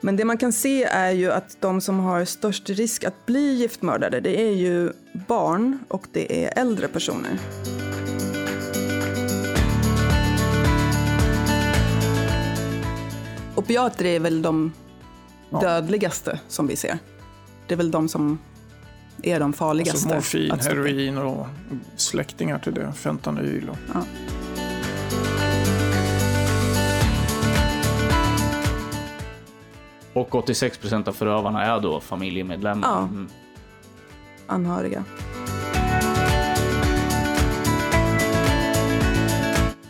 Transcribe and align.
Men 0.00 0.16
det 0.16 0.24
man 0.24 0.38
kan 0.38 0.52
se 0.52 0.84
är 0.84 1.10
ju 1.10 1.32
att 1.32 1.56
de 1.60 1.80
som 1.80 1.98
har 1.98 2.24
störst 2.24 2.70
risk 2.70 3.04
att 3.04 3.26
bli 3.26 3.54
giftmördade, 3.54 4.20
det 4.20 4.40
är 4.40 4.52
ju 4.54 4.92
barn 5.28 5.78
och 5.88 6.06
det 6.12 6.44
är 6.44 6.58
äldre 6.58 6.88
personer. 6.88 7.38
Opiater 13.54 14.04
är 14.04 14.20
väl 14.20 14.42
de 14.42 14.72
dödligaste 15.60 16.40
som 16.48 16.66
vi 16.66 16.76
ser. 16.76 16.98
Det 17.66 17.74
är 17.74 17.76
väl 17.76 17.90
de 17.90 18.08
som 18.08 18.38
är 19.22 19.40
de 19.40 19.52
farligaste. 19.52 20.14
Alltså 20.14 20.36
morfin, 20.38 20.60
heroin 20.60 21.18
och 21.18 21.46
släktingar 21.96 22.58
till 22.58 22.74
det, 22.74 22.92
fentanyl. 22.92 23.70
Och... 23.70 23.76
Ja. 23.94 24.04
Och 30.20 30.34
86 30.34 30.78
procent 30.78 31.08
av 31.08 31.12
förövarna 31.12 31.64
är 31.64 31.80
då 31.80 32.00
familjemedlemmar. 32.00 32.88
Ja. 32.88 32.98
Mm. 32.98 33.28
Anhöriga. 34.46 35.04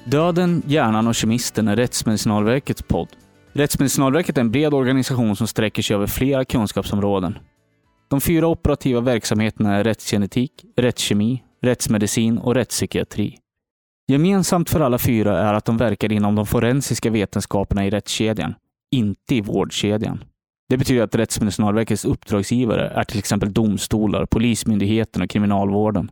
Döden, 0.04 0.62
hjärnan 0.66 1.06
och 1.06 1.14
kemisten 1.14 1.68
är 1.68 1.76
Rättsmedicinalverkets 1.76 2.82
podd. 2.82 3.08
Rättsmedicinalverket 3.52 4.36
är 4.36 4.40
en 4.40 4.50
bred 4.50 4.74
organisation 4.74 5.36
som 5.36 5.46
sträcker 5.46 5.82
sig 5.82 5.96
över 5.96 6.06
flera 6.06 6.44
kunskapsområden. 6.44 7.38
De 8.08 8.20
fyra 8.20 8.46
operativa 8.46 9.00
verksamheterna 9.00 9.76
är 9.76 9.84
rättsgenetik, 9.84 10.64
rättskemi, 10.76 11.42
rättsmedicin 11.62 12.38
och 12.38 12.54
rättspsykiatri. 12.54 13.38
Gemensamt 14.09 14.70
för 14.70 14.80
alla 14.80 14.98
fyra 14.98 15.38
är 15.38 15.54
att 15.54 15.65
de 15.65 15.76
verkar 15.76 16.12
inom 16.12 16.34
de 16.34 16.46
forensiska 16.46 17.10
vetenskaperna 17.10 17.87
i 17.87 17.90
rättskedjan, 17.90 18.54
inte 18.91 19.35
i 19.35 19.41
vårdkedjan. 19.41 20.24
Det 20.69 20.77
betyder 20.77 21.02
att 21.02 21.15
Rättsmedicinalverkets 21.15 22.05
uppdragsgivare 22.05 22.88
är 22.88 23.05
till 23.05 23.19
exempel 23.19 23.52
domstolar, 23.52 24.27
Polismyndigheten 24.27 25.23
och 25.23 25.30
Kriminalvården. 25.30 26.10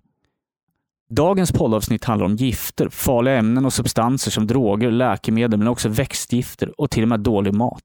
Dagens 1.11 1.53
poddavsnitt 1.53 2.05
handlar 2.05 2.27
om 2.27 2.37
gifter, 2.37 2.89
farliga 2.89 3.35
ämnen 3.35 3.65
och 3.65 3.73
substanser 3.73 4.31
som 4.31 4.47
droger, 4.47 4.91
läkemedel, 4.91 5.59
men 5.59 5.69
också 5.69 5.89
växtgifter 5.89 6.81
och 6.81 6.91
till 6.91 7.03
och 7.03 7.09
med 7.09 7.21
dålig 7.21 7.55
mat. 7.55 7.85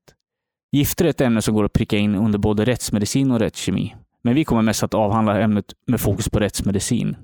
Gifter 0.72 1.06
är 1.06 1.10
ett 1.10 1.22
ämne 1.22 1.42
som 1.42 1.56
går 1.56 1.64
att 1.64 1.74
pricka 1.74 1.98
in 1.98 2.16
under 2.16 2.40
både 2.40 2.66
rättsmedicin 2.66 3.32
och 3.32 3.40
rättskemi. 3.40 3.96
Men 4.24 4.36
vi 4.36 4.44
kommer 4.44 4.62
mest 4.62 4.84
att 4.84 4.94
avhandla 4.94 5.40
ämnet 5.40 5.66
med 5.88 6.02
fokus 6.02 6.30
på 6.30 6.40
rättsmedicin. 6.40 7.16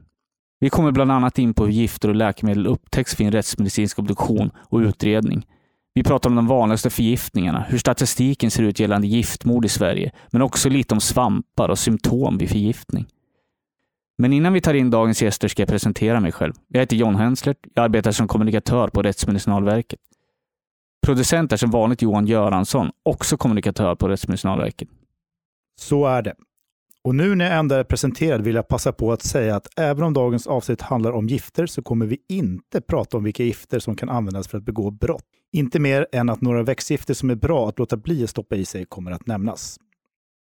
Vi 0.60 0.70
kommer 0.70 0.92
bland 0.92 1.12
annat 1.12 1.40
in 1.40 1.54
på 1.54 1.66
hur 1.66 1.72
gifter 1.72 2.10
och 2.10 2.16
läkemedel 2.16 2.68
upptäcks 2.68 3.20
vid 3.20 3.28
en 3.28 3.34
rättsmedicinsk 3.34 4.00
obduktion 4.00 4.52
och 4.58 4.80
utredning. 4.80 5.46
Vi 6.00 6.04
pratar 6.04 6.30
om 6.30 6.36
de 6.36 6.48
vanligaste 6.48 6.90
förgiftningarna, 6.90 7.66
hur 7.70 7.78
statistiken 7.78 8.52
ser 8.52 8.64
ut 8.64 8.80
gällande 8.80 9.08
giftmord 9.08 9.66
i 9.66 9.70
Sverige, 9.70 10.12
men 10.32 10.42
också 10.42 10.70
lite 10.70 10.94
om 10.94 11.02
svampar 11.02 11.70
och 11.70 11.80
symptom 11.80 12.38
vid 12.38 12.50
förgiftning. 12.50 13.06
Men 14.18 14.34
innan 14.34 14.54
vi 14.54 14.62
tar 14.62 14.74
in 14.74 14.90
dagens 14.90 15.22
gäster 15.22 15.48
ska 15.48 15.62
jag 15.62 15.70
presentera 15.70 16.20
mig 16.20 16.32
själv. 16.32 16.54
Jag 16.68 16.80
heter 16.80 16.96
John 16.96 17.16
Henslert. 17.16 17.58
Jag 17.74 17.84
arbetar 17.84 18.12
som 18.12 18.28
kommunikatör 18.28 18.88
på 18.88 19.02
Rättsmedicinalverket. 19.02 20.00
Producent 21.06 21.52
är 21.52 21.58
som 21.58 21.72
vanligt 21.72 22.02
Johan 22.02 22.28
Göransson, 22.28 22.92
också 23.04 23.38
kommunikatör 23.38 23.96
på 23.96 24.08
Rättsmedicinalverket. 24.08 24.90
Så 25.80 26.06
är 26.06 26.22
det. 26.22 26.34
Och 27.04 27.16
nu 27.16 27.36
när 27.36 27.46
jag 27.46 27.60
ändå 27.60 27.76
är 27.76 27.84
presenterad 27.84 28.42
vill 28.42 28.56
jag 28.56 28.68
passa 28.68 28.92
på 28.92 29.12
att 29.12 29.24
säga 29.24 29.56
att 29.56 29.68
även 29.76 30.04
om 30.04 30.14
dagens 30.14 30.48
avsnitt 30.48 30.82
handlar 30.82 31.12
om 31.12 31.28
gifter 31.28 31.66
så 31.66 31.82
kommer 31.82 32.06
vi 32.06 32.18
inte 32.30 32.82
prata 32.82 33.18
om 33.18 33.24
vilka 33.24 33.44
gifter 33.44 33.80
som 33.80 33.96
kan 33.96 34.10
användas 34.10 34.48
för 34.48 34.58
att 34.58 34.64
begå 34.64 34.92
brott. 34.92 35.26
Inte 35.52 35.80
mer 35.80 36.08
än 36.12 36.30
att 36.30 36.42
några 36.42 36.64
växtgifter 36.64 37.14
som 37.14 37.30
är 37.30 37.36
bra 37.36 37.70
att 37.70 37.80
låta 37.80 37.98
bli 37.98 38.24
att 38.24 38.30
stoppa 38.30 38.56
i 38.56 38.66
sig 38.66 38.86
kommer 38.86 39.12
att 39.12 39.28
nämnas. 39.28 39.80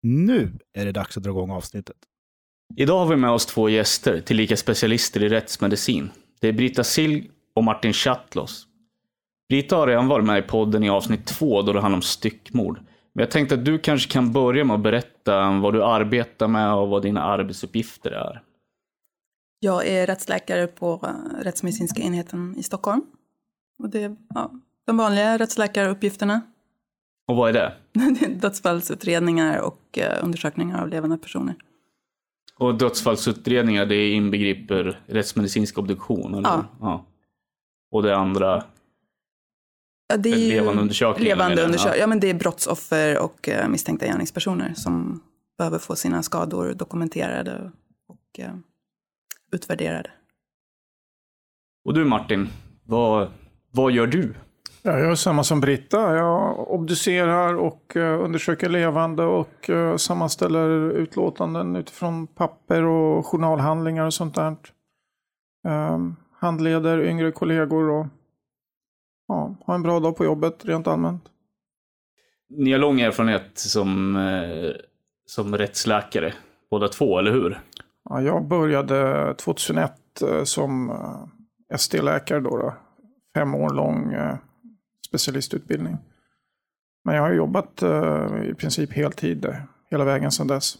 Nu 0.03 0.51
är 0.73 0.85
det 0.85 0.91
dags 0.91 1.17
att 1.17 1.23
dra 1.23 1.29
igång 1.29 1.51
avsnittet. 1.51 1.97
Idag 2.75 2.99
har 2.99 3.05
vi 3.05 3.15
med 3.15 3.31
oss 3.31 3.45
två 3.45 3.69
gäster, 3.69 4.21
tillika 4.21 4.57
specialister 4.57 5.23
i 5.23 5.29
rättsmedicin. 5.29 6.09
Det 6.39 6.47
är 6.47 6.53
Brita 6.53 6.83
Silg 6.83 7.29
och 7.55 7.63
Martin 7.63 7.93
Chatlos. 7.93 8.67
Brita 9.49 9.75
har 9.75 9.87
redan 9.87 10.07
varit 10.07 10.25
med 10.25 10.39
i 10.39 10.47
podden 10.47 10.83
i 10.83 10.89
avsnitt 10.89 11.25
två 11.25 11.61
då 11.61 11.73
det 11.73 11.81
handlar 11.81 11.97
om 11.97 12.01
styckmord. 12.01 12.79
Men 13.13 13.23
jag 13.23 13.31
tänkte 13.31 13.55
att 13.55 13.65
du 13.65 13.79
kanske 13.79 14.11
kan 14.11 14.31
börja 14.31 14.63
med 14.63 14.75
att 14.75 14.81
berätta 14.81 15.59
vad 15.59 15.73
du 15.73 15.83
arbetar 15.83 16.47
med 16.47 16.73
och 16.73 16.89
vad 16.89 17.01
dina 17.01 17.23
arbetsuppgifter 17.23 18.11
är. 18.11 18.41
Jag 19.59 19.87
är 19.87 20.07
rättsläkare 20.07 20.67
på 20.67 20.99
eh, 21.03 21.43
rättsmedicinska 21.43 22.01
enheten 22.01 22.55
i 22.57 22.63
Stockholm. 22.63 23.01
Och 23.79 23.89
det 23.89 24.03
är 24.03 24.15
ja, 24.29 24.51
de 24.85 24.97
vanliga 24.97 25.37
rättsläkaruppgifterna. 25.37 26.41
Och 27.27 27.35
vad 27.35 27.49
är 27.49 27.53
det? 27.53 28.35
Dödsfallsutredningar 28.41 29.57
och 29.61 29.97
eh, 29.97 30.23
undersökningar 30.23 30.81
av 30.81 30.87
levande 30.89 31.17
personer. 31.17 31.55
Och 32.57 32.75
dödsfallsutredningar, 32.75 33.85
det 33.85 34.09
inbegriper 34.09 35.01
rättsmedicinsk 35.07 35.77
obduktion? 35.77 36.33
Eller? 36.35 36.49
Ja. 36.79 37.05
Och 37.91 38.03
det 38.03 38.15
andra? 38.17 38.63
Ja, 40.07 40.17
det 40.17 40.29
är 40.29 40.37
ju 40.37 40.49
Levande 40.49 40.81
undersökningar, 40.81 41.35
Levande 41.35 41.65
undersök- 41.65 41.91
Ja. 41.91 41.97
ja, 41.97 42.07
men 42.07 42.19
det 42.19 42.29
är 42.29 42.33
brottsoffer 42.33 43.19
och 43.19 43.49
eh, 43.49 43.69
misstänkta 43.69 44.05
gärningspersoner 44.05 44.73
som 44.73 45.23
behöver 45.57 45.79
få 45.79 45.95
sina 45.95 46.23
skador 46.23 46.73
dokumenterade 46.73 47.71
och 48.07 48.39
eh, 48.39 48.53
utvärderade. 49.51 50.11
Och 51.85 51.93
du 51.93 52.05
Martin, 52.05 52.49
vad, 52.83 53.31
vad 53.71 53.91
gör 53.91 54.07
du? 54.07 54.33
Jag 54.83 54.99
gör 54.99 55.15
samma 55.15 55.43
som 55.43 55.61
Britta. 55.61 56.15
Jag 56.15 56.71
obducerar 56.71 57.55
och 57.55 57.97
eh, 57.97 58.23
undersöker 58.23 58.69
levande 58.69 59.23
och 59.23 59.69
eh, 59.69 59.95
sammanställer 59.95 60.91
utlåtanden 60.91 61.75
utifrån 61.75 62.27
papper 62.27 62.83
och 62.83 63.25
journalhandlingar 63.25 64.05
och 64.05 64.13
sånt 64.13 64.35
där. 64.35 64.55
Um, 65.67 66.15
handleder 66.39 67.01
yngre 67.01 67.31
kollegor 67.31 67.89
och 67.89 68.07
ja, 69.27 69.55
har 69.65 69.75
en 69.75 69.83
bra 69.83 69.99
dag 69.99 70.17
på 70.17 70.25
jobbet 70.25 70.65
rent 70.65 70.87
allmänt. 70.87 71.23
Ni 72.49 72.71
har 72.71 72.79
lång 72.79 73.01
erfarenhet 73.01 73.51
som, 73.53 74.15
eh, 74.15 74.71
som 75.25 75.57
rättsläkare, 75.57 76.33
båda 76.71 76.87
två, 76.87 77.19
eller 77.19 77.31
hur? 77.31 77.59
Ja, 78.09 78.21
jag 78.21 78.47
började 78.47 79.33
2001 79.33 80.21
eh, 80.21 80.43
som 80.43 80.91
ST-läkare 81.73 82.39
då, 82.39 82.57
då. 82.57 82.73
Fem 83.35 83.55
år 83.55 83.69
lång 83.69 84.13
specialistutbildning. 85.11 85.97
Men 87.03 87.15
jag 87.15 87.21
har 87.21 87.33
jobbat 87.33 87.81
eh, 87.81 88.49
i 88.49 88.53
princip 88.53 88.93
heltid 88.93 89.45
eh, 89.45 89.55
hela 89.89 90.03
vägen 90.03 90.31
sedan 90.31 90.47
dess. 90.47 90.77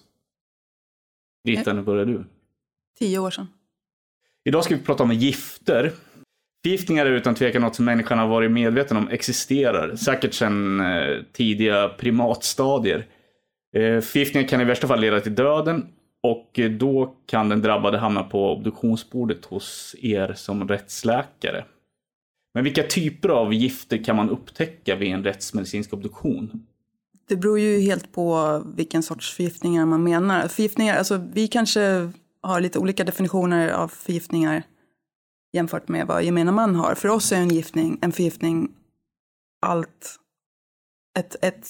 Brita, 1.44 1.74
när 1.74 1.82
började 1.82 2.12
du? 2.12 2.26
Tio 3.00 3.20
år 3.20 3.32
sedan. 3.32 3.48
Idag 4.44 4.64
ska 4.64 4.76
vi 4.76 4.82
prata 4.82 5.04
om 5.04 5.12
gifter. 5.12 5.92
Förgiftningar 6.64 7.06
är 7.06 7.12
utan 7.12 7.36
tvekan 7.36 7.62
något 7.62 7.76
som 7.76 7.86
människan 7.86 8.20
har 8.20 8.28
varit 8.28 8.52
medveten 8.52 8.98
om 8.98 9.10
existerar, 9.10 9.96
säkert 9.96 10.34
sedan 10.34 10.80
eh, 10.80 11.24
tidiga 11.32 11.90
primatstadier. 11.90 13.06
Eh, 13.76 14.02
förgiftningar 14.02 14.48
kan 14.48 14.62
i 14.62 14.64
värsta 14.64 14.88
fall 14.88 15.00
leda 15.00 15.20
till 15.20 15.36
döden 15.36 15.88
och 16.24 16.60
eh, 16.60 16.72
då 16.72 17.16
kan 17.26 17.50
den 17.50 17.62
drabbade 17.62 17.98
hamna 17.98 18.24
på 18.24 18.54
obduktionsbordet 18.54 19.46
hos 19.46 19.96
er 20.02 20.34
som 20.34 20.68
rättsläkare. 20.68 21.66
Men 22.54 22.64
vilka 22.64 22.84
typer 22.84 23.30
av 23.30 23.54
gifter 23.54 24.04
kan 24.04 24.16
man 24.16 24.30
upptäcka 24.30 24.96
vid 24.96 25.14
en 25.14 25.24
rättsmedicinsk 25.24 25.94
obduktion? 25.94 26.66
Det 27.28 27.36
beror 27.36 27.60
ju 27.60 27.80
helt 27.80 28.12
på 28.12 28.62
vilken 28.76 29.04
sorts 29.04 29.34
förgiftningar 29.34 29.86
man 29.86 30.04
menar. 30.04 30.48
Förgiftningar, 30.48 30.96
alltså 30.98 31.18
vi 31.34 31.48
kanske 31.48 32.12
har 32.42 32.62
lite 32.62 32.80
olika 32.80 33.04
definitioner 33.04 33.70
av 33.70 33.88
förgiftningar 33.88 34.64
jämfört 35.54 35.88
med 35.88 36.08
vad 36.08 36.24
gemene 36.24 36.52
man 36.52 36.76
har. 36.76 36.96
För 36.96 37.10
oss 37.10 37.32
är 37.32 37.38
en 37.38 37.50
giftning, 37.50 38.00
en 38.02 38.12
förgiftning 38.12 38.72
allt 39.62 40.20
ett, 41.20 41.36
ett 41.42 41.68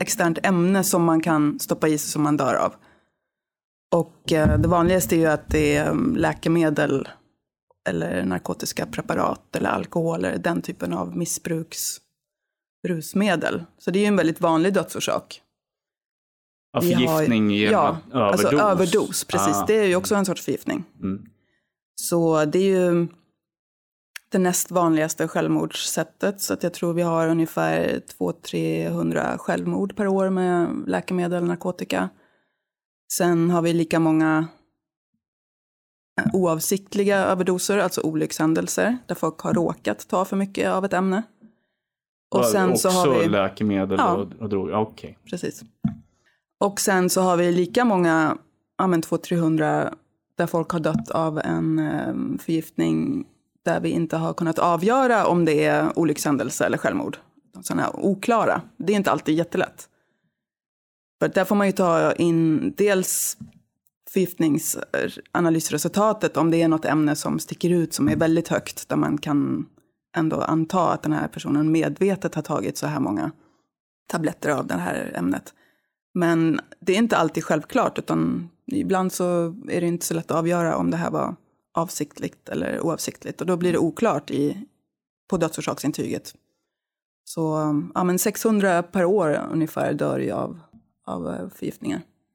externt 0.00 0.46
ämne 0.46 0.84
som 0.84 1.04
man 1.04 1.20
kan 1.20 1.60
stoppa 1.60 1.88
i 1.88 1.98
sig 1.98 2.10
som 2.10 2.22
man 2.22 2.36
dör 2.36 2.54
av. 2.54 2.74
Och 3.94 4.32
eh, 4.32 4.58
det 4.58 4.68
vanligaste 4.68 5.16
är 5.16 5.18
ju 5.18 5.26
att 5.26 5.48
det 5.48 5.76
är 5.76 5.90
mm, 5.90 6.16
läkemedel 6.16 7.08
eller 7.86 8.24
narkotiska 8.24 8.86
preparat 8.86 9.56
eller 9.56 9.70
alkohol 9.70 10.24
eller 10.24 10.38
den 10.38 10.62
typen 10.62 10.92
av 10.92 11.16
missbruksrusmedel. 11.16 13.64
Så 13.78 13.90
det 13.90 13.98
är 13.98 14.00
ju 14.00 14.06
en 14.06 14.16
väldigt 14.16 14.40
vanlig 14.40 14.74
dödsorsak. 14.74 15.42
Ja, 16.72 16.80
Vi 16.80 16.92
har- 16.92 17.06
förgiftning 17.06 17.50
genom 17.50 17.72
ja, 17.72 17.98
överdos? 18.12 18.44
Alltså 18.44 18.56
överdos, 18.62 19.24
precis. 19.24 19.56
Ah. 19.56 19.64
Det 19.66 19.74
är 19.74 19.84
ju 19.84 19.96
också 19.96 20.14
en 20.14 20.24
sorts 20.26 20.44
förgiftning. 20.44 20.84
Mm. 21.02 21.26
Så 22.00 22.44
det 22.44 22.58
är 22.58 22.78
ju 22.92 23.06
det 24.28 24.38
näst 24.38 24.70
vanligaste 24.70 25.28
självmordssättet. 25.28 26.40
Så 26.40 26.54
att 26.54 26.62
jag 26.62 26.74
tror 26.74 26.92
vi 26.92 27.02
har 27.02 27.28
ungefär 27.28 28.00
200-300 28.18 29.38
självmord 29.38 29.96
per 29.96 30.06
år 30.06 30.30
med 30.30 30.82
läkemedel 30.86 31.42
och 31.42 31.48
narkotika. 31.48 32.08
Sen 33.12 33.50
har 33.50 33.62
vi 33.62 33.72
lika 33.72 34.00
många 34.00 34.46
oavsiktliga 36.32 37.18
överdoser, 37.18 37.78
alltså 37.78 38.00
olyckshändelser, 38.00 38.98
där 39.06 39.14
folk 39.14 39.38
har 39.38 39.54
råkat 39.54 40.08
ta 40.08 40.24
för 40.24 40.36
mycket 40.36 40.70
av 40.70 40.84
ett 40.84 40.92
ämne. 40.92 41.22
Och 42.34 42.44
sen 42.44 42.70
också 42.70 42.90
så 42.90 42.98
har 42.98 43.18
vi... 43.18 43.28
läkemedel 43.28 43.98
Ja. 43.98 44.14
och, 44.16 44.28
och 44.40 44.48
droger? 44.48 44.72
Ja, 44.72 44.78
Okej. 44.78 45.18
Precis. 45.30 45.62
Och 46.60 46.80
sen 46.80 47.10
så 47.10 47.20
har 47.20 47.36
vi 47.36 47.52
lika 47.52 47.84
många, 47.84 48.38
ja 48.78 48.86
men 48.86 49.02
200-300, 49.02 49.94
där 50.36 50.46
folk 50.46 50.70
har 50.70 50.80
dött 50.80 51.10
av 51.10 51.38
en 51.38 51.78
eh, 51.78 52.38
förgiftning 52.38 53.26
där 53.64 53.80
vi 53.80 53.88
inte 53.88 54.16
har 54.16 54.32
kunnat 54.34 54.58
avgöra 54.58 55.26
om 55.26 55.44
det 55.44 55.64
är 55.64 55.98
olyckshändelse 55.98 56.66
eller 56.66 56.78
självmord. 56.78 57.18
Sådana 57.60 57.82
här 57.82 57.96
oklara. 57.96 58.60
Det 58.76 58.92
är 58.92 58.96
inte 58.96 59.10
alltid 59.10 59.34
jättelätt. 59.34 59.88
För 61.18 61.28
där 61.28 61.44
får 61.44 61.56
man 61.56 61.66
ju 61.66 61.72
ta 61.72 62.12
in 62.12 62.72
dels 62.76 63.36
förgiftningsanalysresultatet 64.16 66.36
om 66.36 66.50
det 66.50 66.62
är 66.62 66.68
något 66.68 66.84
ämne 66.84 67.16
som 67.16 67.38
sticker 67.38 67.70
ut 67.70 67.94
som 67.94 68.08
är 68.08 68.16
väldigt 68.16 68.48
högt 68.48 68.88
där 68.88 68.96
man 68.96 69.18
kan 69.18 69.66
ändå 70.16 70.40
anta 70.40 70.92
att 70.92 71.02
den 71.02 71.12
här 71.12 71.28
personen 71.28 71.72
medvetet 71.72 72.34
har 72.34 72.42
tagit 72.42 72.78
så 72.78 72.86
här 72.86 73.00
många 73.00 73.32
tabletter 74.08 74.50
av 74.50 74.66
det 74.66 74.74
här 74.74 75.12
ämnet. 75.14 75.54
Men 76.14 76.60
det 76.80 76.92
är 76.92 76.98
inte 76.98 77.16
alltid 77.16 77.44
självklart 77.44 77.98
utan 77.98 78.50
ibland 78.72 79.12
så 79.12 79.54
är 79.68 79.80
det 79.80 79.86
inte 79.86 80.06
så 80.06 80.14
lätt 80.14 80.30
att 80.30 80.38
avgöra 80.38 80.76
om 80.76 80.90
det 80.90 80.96
här 80.96 81.10
var 81.10 81.36
avsiktligt 81.74 82.48
eller 82.48 82.80
oavsiktligt 82.80 83.40
och 83.40 83.46
då 83.46 83.56
blir 83.56 83.72
det 83.72 83.78
oklart 83.78 84.30
i, 84.30 84.66
på 85.30 85.36
dödsorsaksintyget. 85.36 86.34
Så 87.24 87.42
ja, 87.94 88.04
men 88.04 88.18
600 88.18 88.82
per 88.82 89.04
år 89.04 89.40
ungefär 89.52 89.92
dör 89.92 90.18
ju 90.18 90.30
av, 90.30 90.60
av 91.06 91.28
eh, 91.28 91.48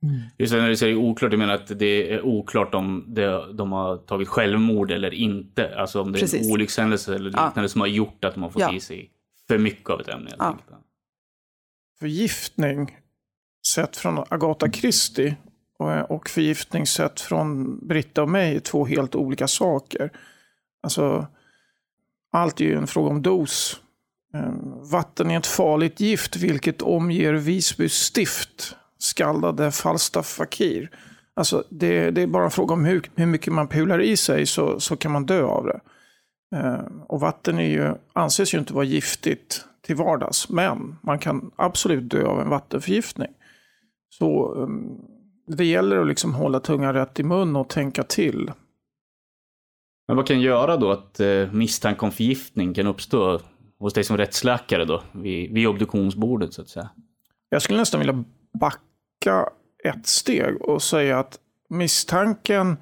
förgiftningar. 0.01 0.31
Just 0.37 0.53
när 0.53 0.69
du 0.69 0.77
säger 0.77 0.95
oklart, 0.95 1.31
du 1.31 1.37
menar 1.37 1.53
att 1.53 1.79
det 1.79 2.13
är 2.13 2.21
oklart 2.25 2.73
om 2.75 3.05
det, 3.07 3.53
de 3.53 3.71
har 3.71 3.97
tagit 3.97 4.27
självmord 4.27 4.91
eller 4.91 5.13
inte? 5.13 5.75
Alltså 5.79 6.01
om 6.01 6.11
det 6.11 6.19
är 6.19 6.21
Precis. 6.21 6.47
en 6.47 6.53
olyckshändelse 6.53 7.15
eller 7.15 7.31
Ja. 7.35 7.45
liknande 7.47 7.69
som 7.69 7.81
har 7.81 7.87
gjort 7.87 8.25
att 8.25 8.33
de 8.33 8.43
har 8.43 8.49
fått 8.49 8.61
Ja. 8.61 8.73
i 8.73 8.79
sig 8.79 9.11
för 9.47 9.57
mycket 9.57 9.89
av 9.89 10.01
ett 10.01 10.07
ämne. 10.07 10.31
Ja. 10.39 10.57
Förgiftning 11.99 12.97
sett 13.75 13.97
från 13.97 14.23
Agatha 14.29 14.71
Christie 14.71 15.35
och- 15.79 16.11
och 16.11 16.29
förgiftning 16.29 16.85
sett 16.87 17.21
från 17.21 17.79
Britta 17.87 18.21
och 18.21 18.29
mig 18.29 18.55
är 18.55 18.59
två 18.59 18.85
helt 18.85 19.15
olika 19.15 19.47
saker. 19.47 20.09
Alltså, 20.83 21.27
allt 22.31 22.61
är 22.61 22.65
ju 22.65 22.75
en 22.77 22.87
fråga 22.87 23.09
om 23.09 23.21
dos. 23.21 23.81
Eh, 24.33 24.51
Vatten 24.91 25.31
är 25.31 25.37
ett 25.37 25.47
farligt 25.47 25.99
gift 25.99 26.35
vilket 26.35 26.81
omger 26.81 27.33
Visby 27.33 27.89
stift, 27.89 28.75
skaldade 29.03 29.71
Falstaff 29.71 30.27
Fakir. 30.27 30.89
Alltså, 31.33 31.63
det, 31.69 32.11
det 32.11 32.21
är 32.21 32.27
bara 32.27 32.43
en 32.45 32.51
fråga 32.51 32.73
om 32.73 32.85
hur, 32.85 33.11
hur 33.15 33.25
mycket 33.25 33.53
man 33.53 33.67
pular 33.67 34.01
i 34.01 34.17
sig 34.17 34.45
så, 34.45 34.79
så 34.79 34.97
kan 34.97 35.11
man 35.11 35.25
dö 35.25 35.43
av 35.43 35.65
det. 35.65 35.79
Eh, 36.55 36.79
Och 37.07 37.19
vatten 37.19 37.59
är 37.59 37.69
ju, 37.69 37.93
anses 38.13 38.53
ju 38.53 38.59
inte 38.59 38.73
vara 38.73 38.85
giftigt 38.85 39.65
till 39.81 39.95
vardags, 39.95 40.49
men 40.49 40.95
man 41.01 41.19
kan 41.19 41.51
absolut 41.55 42.09
dö 42.09 42.25
av 42.25 42.41
en 42.41 42.49
vattenförgiftning. 42.49 43.29
Så 44.09 44.53
um, 44.53 45.01
det 45.47 45.65
gäller 45.65 45.97
att 45.97 46.07
liksom 46.07 46.33
hålla 46.33 46.59
tungan 46.59 46.93
rätt 46.93 47.19
i 47.19 47.23
mun 47.23 47.55
och 47.55 47.69
tänka 47.69 48.03
till. 48.03 48.51
Men 50.07 50.17
vad 50.17 50.27
kan 50.27 50.41
göra 50.41 50.77
då 50.77 50.91
att 50.91 51.19
eh, 51.19 51.51
misstanke 51.51 52.05
om 52.05 52.11
förgiftning 52.11 52.73
kan 52.73 52.87
uppstå 52.87 53.39
hos 53.79 53.93
dig 53.93 54.03
som 54.03 54.17
rättsläkare 54.17 54.85
då, 54.85 55.03
vid, 55.11 55.53
vid 55.53 55.67
obduktionsbordet 55.67 56.53
så 56.53 56.61
att 56.61 56.69
säga? 56.69 56.89
Jag 57.49 57.61
skulle 57.61 57.79
nästan 57.79 57.99
vilja 57.99 58.23
backa 58.59 58.79
ett 59.83 60.07
steg 60.07 60.61
och 60.61 60.81
säga 60.81 61.19
att 61.19 61.39
misstanken 61.69 62.77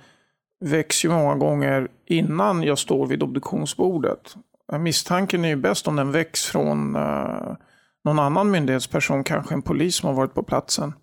väcks 0.59 1.05
ju 1.05 1.09
många 1.09 1.35
gånger 1.35 1.87
innan 2.05 2.63
jag 2.63 2.77
står 2.77 3.07
vid 3.07 3.23
obduktionsbordet. 3.23 4.35
Misstanken 4.79 5.45
är 5.45 5.49
ju 5.49 5.55
bäst 5.55 5.87
om 5.87 5.95
den 5.95 6.11
väcks 6.11 6.45
från 6.45 6.95
eh, 6.95 7.55
någon 8.03 8.19
annan 8.19 8.51
myndighetsperson, 8.51 9.23
kanske 9.23 9.53
en 9.53 9.61
polis 9.61 9.95
som 9.95 10.07
har 10.07 10.15
varit 10.15 10.33
på 10.33 10.43
platsen. 10.43 10.93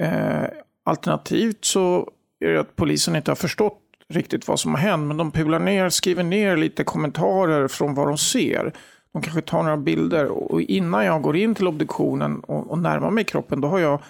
Eh, 0.00 0.44
alternativt 0.84 1.64
så 1.64 2.10
är 2.40 2.48
det 2.48 2.60
att 2.60 2.76
polisen 2.76 3.16
inte 3.16 3.30
har 3.30 3.36
förstått 3.36 3.82
riktigt 4.08 4.48
vad 4.48 4.60
som 4.60 4.74
har 4.74 4.80
hänt, 4.80 5.06
men 5.06 5.16
de 5.16 5.30
pular 5.30 5.58
ner, 5.58 5.88
skriver 5.88 6.22
ner 6.22 6.56
lite 6.56 6.84
kommentarer 6.84 7.68
från 7.68 7.94
vad 7.94 8.08
de 8.08 8.18
ser. 8.18 8.72
De 9.12 9.22
kanske 9.22 9.42
tar 9.42 9.62
några 9.62 9.76
bilder 9.76 10.26
och 10.26 10.60
innan 10.60 11.04
jag 11.04 11.22
går 11.22 11.36
in 11.36 11.54
till 11.54 11.68
obduktionen 11.68 12.40
och, 12.40 12.70
och 12.70 12.78
närmar 12.78 13.10
mig 13.10 13.24
kroppen, 13.24 13.60
då 13.60 13.68
har 13.68 13.78
jag 13.78 14.00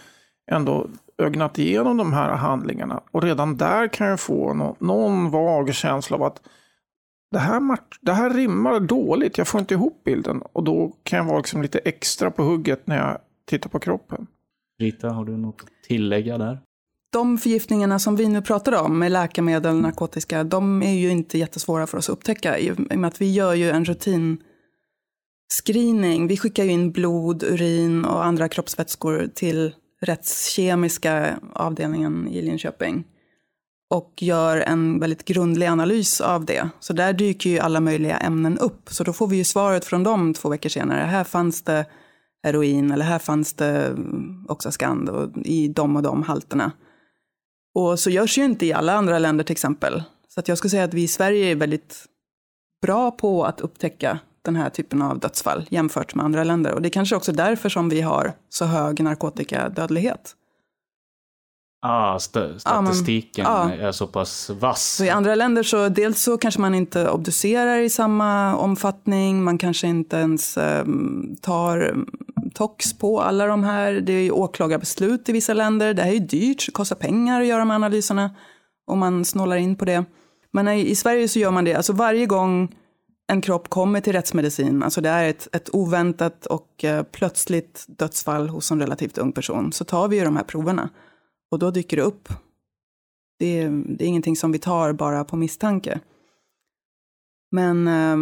ändå 0.51 0.89
ögnat 1.19 1.59
igenom 1.59 1.97
de 1.97 2.13
här 2.13 2.31
handlingarna. 2.31 3.01
Och 3.11 3.23
redan 3.23 3.57
där 3.57 3.89
kan 3.89 4.07
jag 4.07 4.21
få 4.21 4.55
nå- 4.55 4.77
någon 4.79 5.31
vag 5.31 5.75
känsla 5.75 6.17
av 6.17 6.23
att 6.23 6.41
det 7.31 7.39
här, 7.39 7.61
match, 7.61 7.99
det 8.01 8.13
här 8.13 8.31
rimmar 8.31 8.81
dåligt, 8.81 9.39
jag 9.39 9.49
får 9.49 9.61
inte 9.61 9.75
ihop 9.75 10.05
bilden. 10.05 10.43
Och 10.53 10.65
då 10.65 10.93
kan 11.03 11.17
jag 11.17 11.25
vara 11.25 11.37
liksom 11.37 11.63
lite 11.63 11.79
extra 11.79 12.31
på 12.31 12.43
hugget 12.43 12.87
när 12.87 12.97
jag 12.97 13.19
tittar 13.45 13.71
på 13.71 13.79
kroppen. 13.79 14.27
Rita, 14.79 15.09
har 15.09 15.25
du 15.25 15.37
något 15.37 15.63
att 15.63 15.69
tillägga 15.89 16.39
där? 16.39 16.59
De 17.13 17.39
förgiftningarna 17.39 17.99
som 17.99 18.17
vi 18.17 18.29
nu 18.29 18.43
pratar 18.43 18.83
om 18.83 18.99
med 18.99 19.13
läkemedel, 19.13 19.81
narkotiska, 19.81 20.45
de 20.45 20.83
är 20.83 20.95
ju 20.95 21.11
inte 21.11 21.39
jättesvåra 21.39 21.87
för 21.87 21.99
oss 21.99 22.09
att 22.09 22.13
upptäcka 22.13 22.59
i 22.59 22.71
och 22.71 22.97
med 22.97 23.09
att 23.09 23.21
vi 23.21 23.33
gör 23.33 23.55
ju 23.55 23.71
en 23.71 23.85
rutinscreening. 23.85 26.27
Vi 26.27 26.37
skickar 26.37 26.65
ju 26.65 26.71
in 26.71 26.93
blod, 26.93 27.43
urin 27.43 28.05
och 28.05 28.25
andra 28.25 28.49
kroppsvätskor 28.49 29.29
till 29.35 29.75
rättskemiska 30.01 31.39
avdelningen 31.53 32.29
i 32.29 32.43
Linköping 32.43 33.05
och 33.91 34.13
gör 34.17 34.57
en 34.57 35.01
väldigt 35.01 35.25
grundlig 35.25 35.67
analys 35.67 36.21
av 36.21 36.45
det. 36.45 36.69
Så 36.81 36.93
där 36.93 37.13
dyker 37.13 37.51
ju 37.51 37.59
alla 37.59 37.81
möjliga 37.81 38.17
ämnen 38.17 38.59
upp. 38.59 38.89
Så 38.91 39.05
då 39.05 39.13
får 39.13 39.27
vi 39.27 39.37
ju 39.37 39.45
svaret 39.45 39.85
från 39.85 40.03
dem 40.03 40.35
två 40.35 40.49
veckor 40.49 40.69
senare. 40.69 41.01
Här 41.01 41.25
fanns 41.25 41.63
det 41.63 41.87
heroin 42.43 42.91
eller 42.91 43.05
här 43.05 43.19
fanns 43.19 43.53
det 43.53 43.91
också 43.93 44.53
Oxascand 44.53 45.09
och 45.09 45.31
i 45.45 45.69
de 45.69 45.97
och 45.97 46.03
de 46.03 46.23
halterna. 46.23 46.73
Och 47.75 48.01
så 48.01 48.11
görs 48.11 48.39
ju 48.39 48.45
inte 48.45 48.67
i 48.67 48.73
alla 48.73 48.93
andra 48.93 49.19
länder 49.19 49.45
till 49.45 49.53
exempel. 49.53 50.03
Så 50.29 50.41
att 50.41 50.49
jag 50.49 50.59
skulle 50.59 50.71
säga 50.71 50.85
att 50.85 50.95
vi 50.95 51.03
i 51.03 51.09
Sverige 51.09 51.51
är 51.51 51.57
väldigt 51.57 52.07
bra 52.83 53.11
på 53.11 53.45
att 53.45 53.61
upptäcka 53.61 54.19
den 54.47 54.57
här 54.57 54.71
typen 54.71 55.03
av 55.03 55.19
dödsfall 55.19 55.67
jämfört 55.71 56.15
med 56.15 56.25
andra 56.25 56.45
länder. 56.45 56.73
Och 56.75 56.83
det 56.83 56.89
är 56.89 56.91
kanske 56.91 57.17
också 57.17 57.33
därför 57.33 57.69
som 57.69 57.89
vi 57.89 58.01
har 58.01 58.33
så 58.49 58.65
hög 58.65 59.01
narkotikadödlighet. 59.01 60.35
Ah, 61.87 62.17
st- 62.17 62.39
Ja, 62.41 62.81
men- 62.81 62.87
statistiken 62.87 63.45
ja. 63.49 63.71
är 63.73 63.93
så 63.93 64.07
pass 64.07 64.51
vass. 64.61 64.95
Så 64.97 65.05
i 65.05 65.11
andra 65.11 65.35
länder 65.35 65.63
så 65.63 65.89
dels 65.89 66.23
så 66.23 66.39
kanske 66.39 66.61
man 66.61 66.75
inte 66.75 67.11
obducerar 67.11 67.79
i 67.79 67.91
samma 67.91 68.57
omfattning, 68.57 69.45
man 69.45 69.59
kanske 69.59 69.87
inte 69.87 70.17
ens 70.17 70.57
ehm, 70.59 71.37
tar 71.43 71.97
tox 72.55 72.99
på 72.99 73.21
alla 73.21 73.47
de 73.47 73.65
här. 73.65 73.93
Det 73.93 74.13
är 74.13 74.23
ju 74.23 74.31
åklagarbeslut 74.31 75.29
i 75.29 75.33
vissa 75.33 75.55
länder. 75.55 75.95
Det 75.95 76.03
här 76.03 76.09
är 76.11 76.15
ju 76.15 76.19
dyrt, 76.21 76.67
det 76.67 76.73
kostar 76.73 76.97
pengar 76.97 77.41
att 77.41 77.47
göra 77.47 77.59
de 77.59 77.71
här 77.71 77.75
analyserna 77.77 78.31
om 78.87 78.99
man 78.99 79.25
snålar 79.25 79.57
in 79.57 79.77
på 79.77 79.85
det. 79.85 80.05
Men 80.53 80.69
i, 80.69 80.81
i 80.91 80.95
Sverige 80.95 81.29
så 81.29 81.39
gör 81.39 81.51
man 81.51 81.65
det, 81.65 81.75
alltså 81.75 81.93
varje 81.93 82.27
gång 82.27 82.75
en 83.29 83.41
kropp 83.41 83.69
kommer 83.69 84.01
till 84.01 84.13
rättsmedicin, 84.13 84.83
alltså 84.83 85.01
det 85.01 85.09
är 85.09 85.29
ett, 85.29 85.49
ett 85.53 85.75
oväntat 85.75 86.47
och 86.47 86.85
eh, 86.85 87.03
plötsligt 87.03 87.85
dödsfall 87.89 88.49
hos 88.49 88.71
en 88.71 88.81
relativt 88.81 89.19
ung 89.19 89.33
person, 89.33 89.73
så 89.73 89.85
tar 89.85 90.09
vi 90.09 90.19
ju 90.19 90.25
de 90.25 90.37
här 90.37 90.45
proverna. 90.45 90.91
Och 91.51 91.59
då 91.59 91.71
dyker 91.71 91.97
det 91.97 92.03
upp 92.03 92.29
det 93.39 93.61
är, 93.61 93.71
det 93.71 94.05
är 94.05 94.09
ingenting 94.09 94.37
som 94.37 94.53
vi 94.53 94.59
tar 94.59 94.93
bara 94.93 95.25
på 95.25 95.37
misstanke. 95.37 96.01
Men 97.51 97.89
eh, 97.89 98.17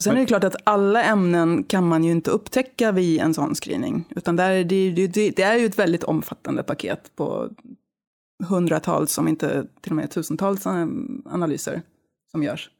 sen 0.00 0.16
är 0.16 0.20
det 0.20 0.26
klart 0.26 0.44
att 0.44 0.56
alla 0.64 1.02
ämnen 1.04 1.64
kan 1.64 1.88
man 1.88 2.04
ju 2.04 2.10
inte 2.10 2.30
upptäcka 2.30 2.92
vid 2.92 3.20
en 3.20 3.34
sån 3.34 3.54
screening. 3.54 4.04
Utan 4.16 4.36
där 4.36 4.50
är 4.50 4.64
det, 4.64 4.90
det, 4.90 5.30
det, 5.30 5.42
är 5.42 5.56
ju 5.56 5.66
ett 5.66 5.78
väldigt 5.78 6.04
omfattande 6.04 6.62
paket 6.62 7.12
på 7.16 7.48
hundratals, 8.44 9.18
om 9.18 9.28
inte 9.28 9.66
till 9.80 9.92
och 9.92 9.96
med 9.96 10.10
tusentals 10.10 10.66
analyser 11.26 11.82
som 12.30 12.42
görs. 12.42 12.70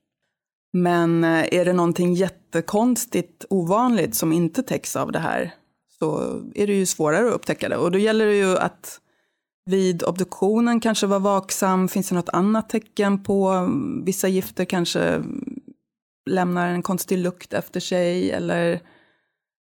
Men 0.73 1.25
eh, 1.25 1.55
är 1.55 1.65
det 1.65 1.73
någonting 1.73 2.15
jättekonstigt 2.15 3.45
ovanligt 3.51 4.15
som 4.15 4.33
inte 4.33 4.63
täcks 4.63 4.97
av 4.97 5.13
det 5.13 5.19
här 5.19 5.55
så 5.99 6.41
är 6.55 6.67
det 6.67 6.75
ju 6.75 6.87
svårare 6.87 7.29
att 7.29 7.35
upptäcka 7.35 7.69
det. 7.69 7.77
Och 7.77 7.91
då 7.91 7.99
gäller 7.99 8.27
det 8.27 8.37
ju 8.37 8.57
att 8.59 9.01
vid 9.67 10.03
obduktionen 10.03 10.81
kanske 10.81 11.07
vara 11.07 11.19
vaksam. 11.19 11.89
Finns 11.89 12.09
det 12.09 12.15
något 12.15 12.29
annat 12.29 12.69
tecken 12.69 13.23
på 13.23 13.69
vissa 14.05 14.29
gifter 14.29 14.65
kanske 14.65 15.23
lämnar 16.31 16.69
en 16.69 16.83
konstig 16.83 17.19
lukt 17.19 17.53
efter 17.53 17.81
sig 17.81 18.31
eller 18.31 18.81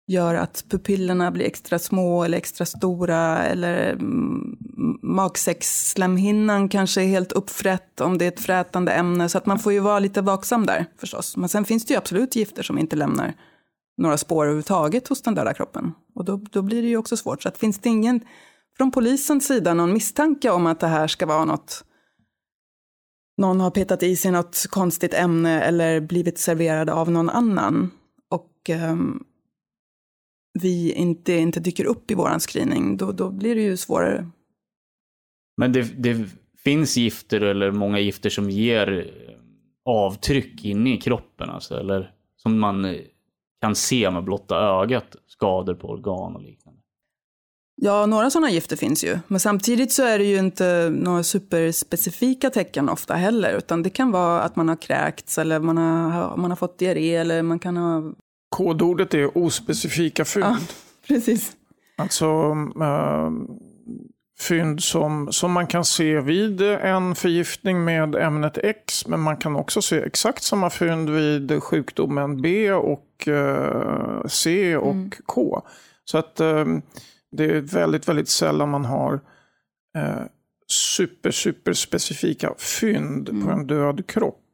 gör 0.07 0.35
att 0.35 0.65
pupillerna 0.69 1.31
blir 1.31 1.45
extra 1.45 1.79
små 1.79 2.25
eller 2.25 2.39
extra 2.39 2.67
stora 2.67 3.45
eller 3.45 3.93
mm, 3.93 4.57
magsäcksslemhinnan 5.03 6.69
kanske 6.69 7.03
är 7.03 7.07
helt 7.07 7.33
uppfrätt 7.33 8.01
om 8.01 8.19
det 8.19 8.25
är 8.25 8.29
ett 8.29 8.41
frätande 8.41 8.93
ämne 8.93 9.29
så 9.29 9.39
att 9.39 9.47
man 9.47 9.59
får 9.59 9.73
ju 9.73 9.81
vara 9.81 9.99
lite 9.99 10.21
vaksam 10.21 10.67
där 10.67 10.87
förstås. 10.99 11.37
Men 11.37 11.49
sen 11.49 11.65
finns 11.65 11.85
det 11.85 11.95
ju 11.95 11.99
absolut 11.99 12.37
gifter 12.37 12.63
som 12.63 12.79
inte 12.79 12.97
lämnar 12.97 13.35
några 13.97 14.19
spår 14.19 14.45
överhuvudtaget 14.45 15.09
hos 15.09 15.23
den 15.23 15.35
döda 15.35 15.55
kroppen 15.55 15.93
och 16.15 16.25
då, 16.25 16.41
då 16.51 16.63
blir 16.63 16.83
det 16.83 16.89
ju 16.89 16.97
också 16.97 17.17
svårt. 17.17 17.43
Så 17.43 17.49
att 17.49 17.59
finns 17.59 17.79
det 17.79 17.89
ingen 17.89 18.21
från 18.77 18.91
polisens 18.91 19.47
sida 19.47 19.75
någon 19.75 19.93
misstanke 19.93 20.51
om 20.51 20.67
att 20.67 20.81
det 20.81 20.87
här 20.87 21.09
ska 21.09 21.27
vara 21.27 21.45
något 21.45 21.85
någon 23.37 23.61
har 23.61 23.71
petat 23.71 24.03
i 24.03 24.17
sig 24.17 24.31
något 24.31 24.67
konstigt 24.71 25.15
ämne 25.15 25.63
eller 25.63 26.01
blivit 26.01 26.39
serverad 26.39 26.91
av 26.91 27.11
någon 27.11 27.31
annan 27.31 27.91
och 28.31 28.71
um, 28.71 29.25
vi 30.59 30.93
inte, 30.93 31.33
inte 31.33 31.61
dyker 31.61 31.85
upp 31.85 32.11
i 32.11 32.15
vår 32.15 32.39
screening, 32.39 32.97
då, 32.97 33.13
då 33.13 33.31
blir 33.31 33.55
det 33.55 33.63
ju 33.63 33.77
svårare. 33.77 34.31
Men 35.57 35.73
det, 35.73 36.03
det 36.03 36.29
finns 36.65 36.97
gifter 36.97 37.41
eller 37.41 37.71
många 37.71 37.99
gifter 37.99 38.31
som 38.31 38.51
ger 38.51 39.11
avtryck 39.85 40.65
inne 40.65 40.95
i 40.95 40.97
kroppen, 40.97 41.51
alltså, 41.51 41.79
eller 41.79 42.13
som 42.37 42.59
man 42.59 42.97
kan 43.61 43.75
se 43.75 44.11
med 44.11 44.25
blotta 44.25 44.57
ögat, 44.57 45.17
skador 45.27 45.75
på 45.75 45.89
organ 45.89 46.37
och 46.37 46.43
liknande. 46.43 46.81
Ja, 47.83 48.07
några 48.07 48.31
sådana 48.31 48.51
gifter 48.51 48.77
finns 48.77 49.05
ju. 49.05 49.19
Men 49.29 49.41
samtidigt 49.41 49.93
så 49.93 50.03
är 50.03 50.19
det 50.19 50.25
ju 50.25 50.39
inte 50.39 50.91
några 50.91 51.23
superspecifika 51.23 52.51
tecken 52.51 52.89
ofta 52.89 53.15
heller. 53.15 53.57
Utan 53.57 53.83
det 53.83 53.91
kan 53.91 54.11
vara 54.11 54.43
att 54.43 54.57
man 54.57 54.69
har 54.69 54.77
kräkts 54.77 55.39
eller 55.39 55.61
man 55.61 55.79
har, 55.79 56.37
man 56.37 56.51
har 56.51 56.57
fått 56.57 56.79
diarré 56.79 57.17
eller 57.17 57.43
man 57.43 57.59
kan 57.59 57.77
ha... 57.77 58.13
Kodordet 58.57 59.15
är 59.15 59.39
ospecifika 59.39 60.25
fynd. 60.25 60.45
Ja, 60.47 60.57
precis. 61.09 61.53
Alltså 61.97 62.27
äh, 62.81 63.31
fynd 64.41 64.83
som, 64.83 65.33
som 65.33 65.53
man 65.53 65.67
kan 65.67 65.85
se 65.85 66.21
vid 66.21 66.63
en 66.63 67.15
förgiftning 67.15 67.85
med 67.85 68.15
ämnet 68.15 68.59
X. 68.59 69.07
Men 69.07 69.21
man 69.21 69.37
kan 69.37 69.57
också 69.57 69.83
se 69.83 69.97
exakt 70.01 70.43
samma 70.43 70.71
fynd 70.71 71.11
vid 71.11 71.63
sjukdomen 71.63 72.43
B 72.43 72.73
och 72.73 73.29
äh, 73.29 74.27
C 74.27 74.77
och 74.77 74.93
mm. 74.93 75.11
K. 75.27 75.63
Så 76.05 76.19
att 76.19 76.41
äh, 76.41 76.65
det 77.33 77.45
är 77.45 77.61
väldigt, 77.61 78.09
väldigt 78.09 78.29
sällan 78.29 78.69
man 78.69 78.85
har 78.85 79.21
super, 80.69 81.31
super 81.31 81.73
specifika 81.73 82.55
fynd 82.59 83.29
mm. 83.29 83.47
på 83.47 83.51
en 83.53 83.67
död 83.67 84.07
kropp. 84.07 84.46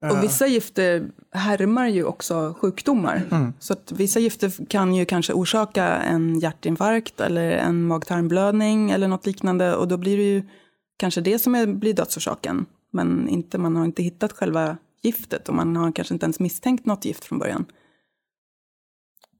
Och 0.00 0.22
vissa 0.22 0.46
gifter 0.46 1.10
härmar 1.32 1.86
ju 1.86 2.04
också 2.04 2.54
sjukdomar. 2.60 3.22
Mm. 3.30 3.52
Så 3.58 3.72
att 3.72 3.92
vissa 3.92 4.20
gifter 4.20 4.66
kan 4.68 4.94
ju 4.94 5.04
kanske 5.04 5.32
orsaka 5.32 5.84
en 5.84 6.38
hjärtinfarkt 6.38 7.20
eller 7.20 7.50
en 7.50 7.82
mag-tarmblödning 7.82 8.90
eller 8.90 9.08
något 9.08 9.26
liknande. 9.26 9.76
Och 9.76 9.88
då 9.88 9.96
blir 9.96 10.16
det 10.16 10.22
ju 10.22 10.42
kanske 10.96 11.20
det 11.20 11.38
som 11.38 11.54
är, 11.54 11.66
blir 11.66 11.94
dödsorsaken. 11.94 12.66
Men 12.90 13.28
inte, 13.28 13.58
man 13.58 13.76
har 13.76 13.84
inte 13.84 14.02
hittat 14.02 14.32
själva 14.32 14.76
giftet 15.02 15.48
och 15.48 15.54
man 15.54 15.76
har 15.76 15.92
kanske 15.92 16.14
inte 16.14 16.26
ens 16.26 16.40
misstänkt 16.40 16.86
något 16.86 17.04
gift 17.04 17.24
från 17.24 17.38
början. 17.38 17.64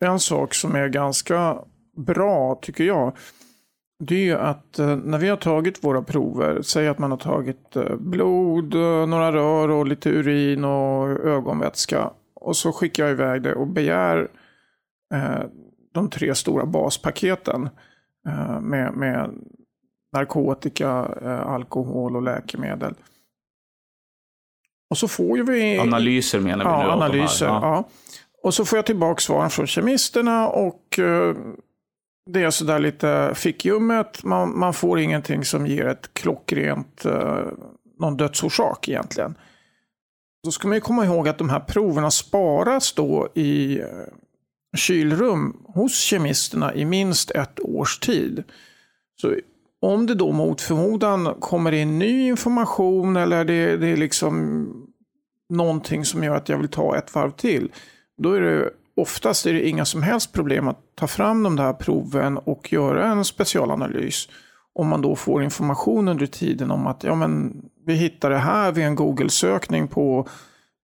En 0.01 0.21
sak 0.21 0.55
som 0.55 0.75
är 0.75 0.89
ganska 0.89 1.59
bra, 1.97 2.59
tycker 2.63 2.85
jag, 2.85 3.17
det 3.99 4.15
är 4.15 4.25
ju 4.25 4.35
att 4.35 4.79
eh, 4.79 4.97
när 4.97 5.19
vi 5.19 5.29
har 5.29 5.37
tagit 5.37 5.85
våra 5.85 6.03
prover, 6.03 6.63
säg 6.63 6.89
att 6.89 6.99
man 6.99 7.11
har 7.11 7.19
tagit 7.19 7.77
eh, 7.77 7.97
blod, 7.97 8.75
eh, 8.75 9.07
några 9.07 9.33
rör 9.33 9.69
och 9.69 9.87
lite 9.87 10.11
urin 10.11 10.65
och 10.65 11.09
ögonvätska. 11.09 12.11
Och 12.35 12.57
så 12.57 12.73
skickar 12.73 13.05
jag 13.05 13.13
iväg 13.13 13.43
det 13.43 13.55
och 13.55 13.67
begär 13.67 14.29
de 15.93 16.11
tre 16.11 16.35
stora 16.35 16.67
baspaketen 16.67 17.69
med, 18.61 18.93
med 18.95 19.31
narkotika, 20.13 20.91
alkohol 21.45 22.17
och 22.17 22.23
läkemedel. 22.23 22.95
Och 24.91 24.99
så 24.99 25.09
får 25.09 25.37
ju 25.37 25.45
vi... 25.45 25.79
Analyser 25.79 26.41
menar 26.41 26.65
vi 26.65 26.71
ja, 26.71 26.83
nu? 26.83 26.91
Analyser, 26.91 27.47
ja. 27.47 27.61
ja. 27.63 27.89
Och 28.43 28.55
så 28.55 28.65
får 28.65 28.79
jag 28.79 28.87
tillbaka 28.87 29.21
svaren 29.21 29.51
från 29.51 29.67
kemisterna 29.67 30.49
och 30.49 31.01
det 32.33 32.43
är 32.43 32.51
sådär 32.51 32.79
lite 32.79 33.33
fickljummet. 33.35 34.25
Man, 34.25 34.59
man 34.59 34.75
får 34.75 35.01
ingenting 35.01 35.45
som 35.45 35.67
ger 35.67 35.87
ett 35.87 36.15
klockrent, 36.15 37.05
eh, 37.05 37.47
någon 37.99 38.17
dödsorsak 38.17 38.89
egentligen. 38.89 39.35
Då 40.45 40.51
ska 40.51 40.69
man 40.69 40.77
ju 40.77 40.81
komma 40.81 41.05
ihåg 41.05 41.29
att 41.29 41.39
de 41.39 41.49
här 41.49 41.61
proverna 41.61 42.11
sparas 42.11 42.93
då 42.93 43.29
i 43.35 43.81
eh, 43.81 43.87
kylrum 44.77 45.57
hos 45.65 45.99
kemisterna 45.99 46.75
i 46.75 46.85
minst 46.85 47.31
ett 47.31 47.61
års 47.61 47.99
tid. 47.99 48.45
Så 49.21 49.35
om 49.81 50.07
det 50.07 50.15
då 50.15 50.33
mot 50.33 50.61
förmodan 50.61 51.35
kommer 51.41 51.73
in 51.73 51.99
ny 51.99 52.29
information 52.29 53.17
eller 53.17 53.45
det, 53.45 53.77
det 53.77 53.87
är 53.87 53.97
liksom 53.97 54.69
någonting 55.49 56.05
som 56.05 56.25
gör 56.25 56.37
att 56.37 56.49
jag 56.49 56.59
vill 56.59 56.69
ta 56.69 56.97
ett 56.97 57.15
varv 57.15 57.31
till. 57.31 57.73
Då 58.23 58.33
är 58.33 58.41
det 58.41 58.71
oftast 58.99 59.47
är 59.47 59.53
det 59.53 59.69
inga 59.69 59.85
som 59.85 60.03
helst 60.03 60.33
problem 60.33 60.69
att 60.69 60.79
ta 60.95 61.07
fram 61.07 61.43
de 61.43 61.57
där 61.57 61.73
proven 61.73 62.39
och 62.39 62.73
göra 62.73 63.07
en 63.07 63.25
specialanalys. 63.25 64.29
Om 64.75 64.89
man 64.89 65.03
då 65.03 65.17
får 65.17 65.43
information 65.43 66.09
under 66.09 66.27
tiden 66.27 66.71
om 66.71 66.87
att 66.87 67.05
ja, 67.05 67.15
men, 67.15 67.63
vi 67.87 67.95
hittar 67.95 68.31
det 68.31 68.39
här 68.39 68.73
vid 68.73 68.85
en 68.85 68.95
Google-sökning 68.95 69.89
på 69.89 70.29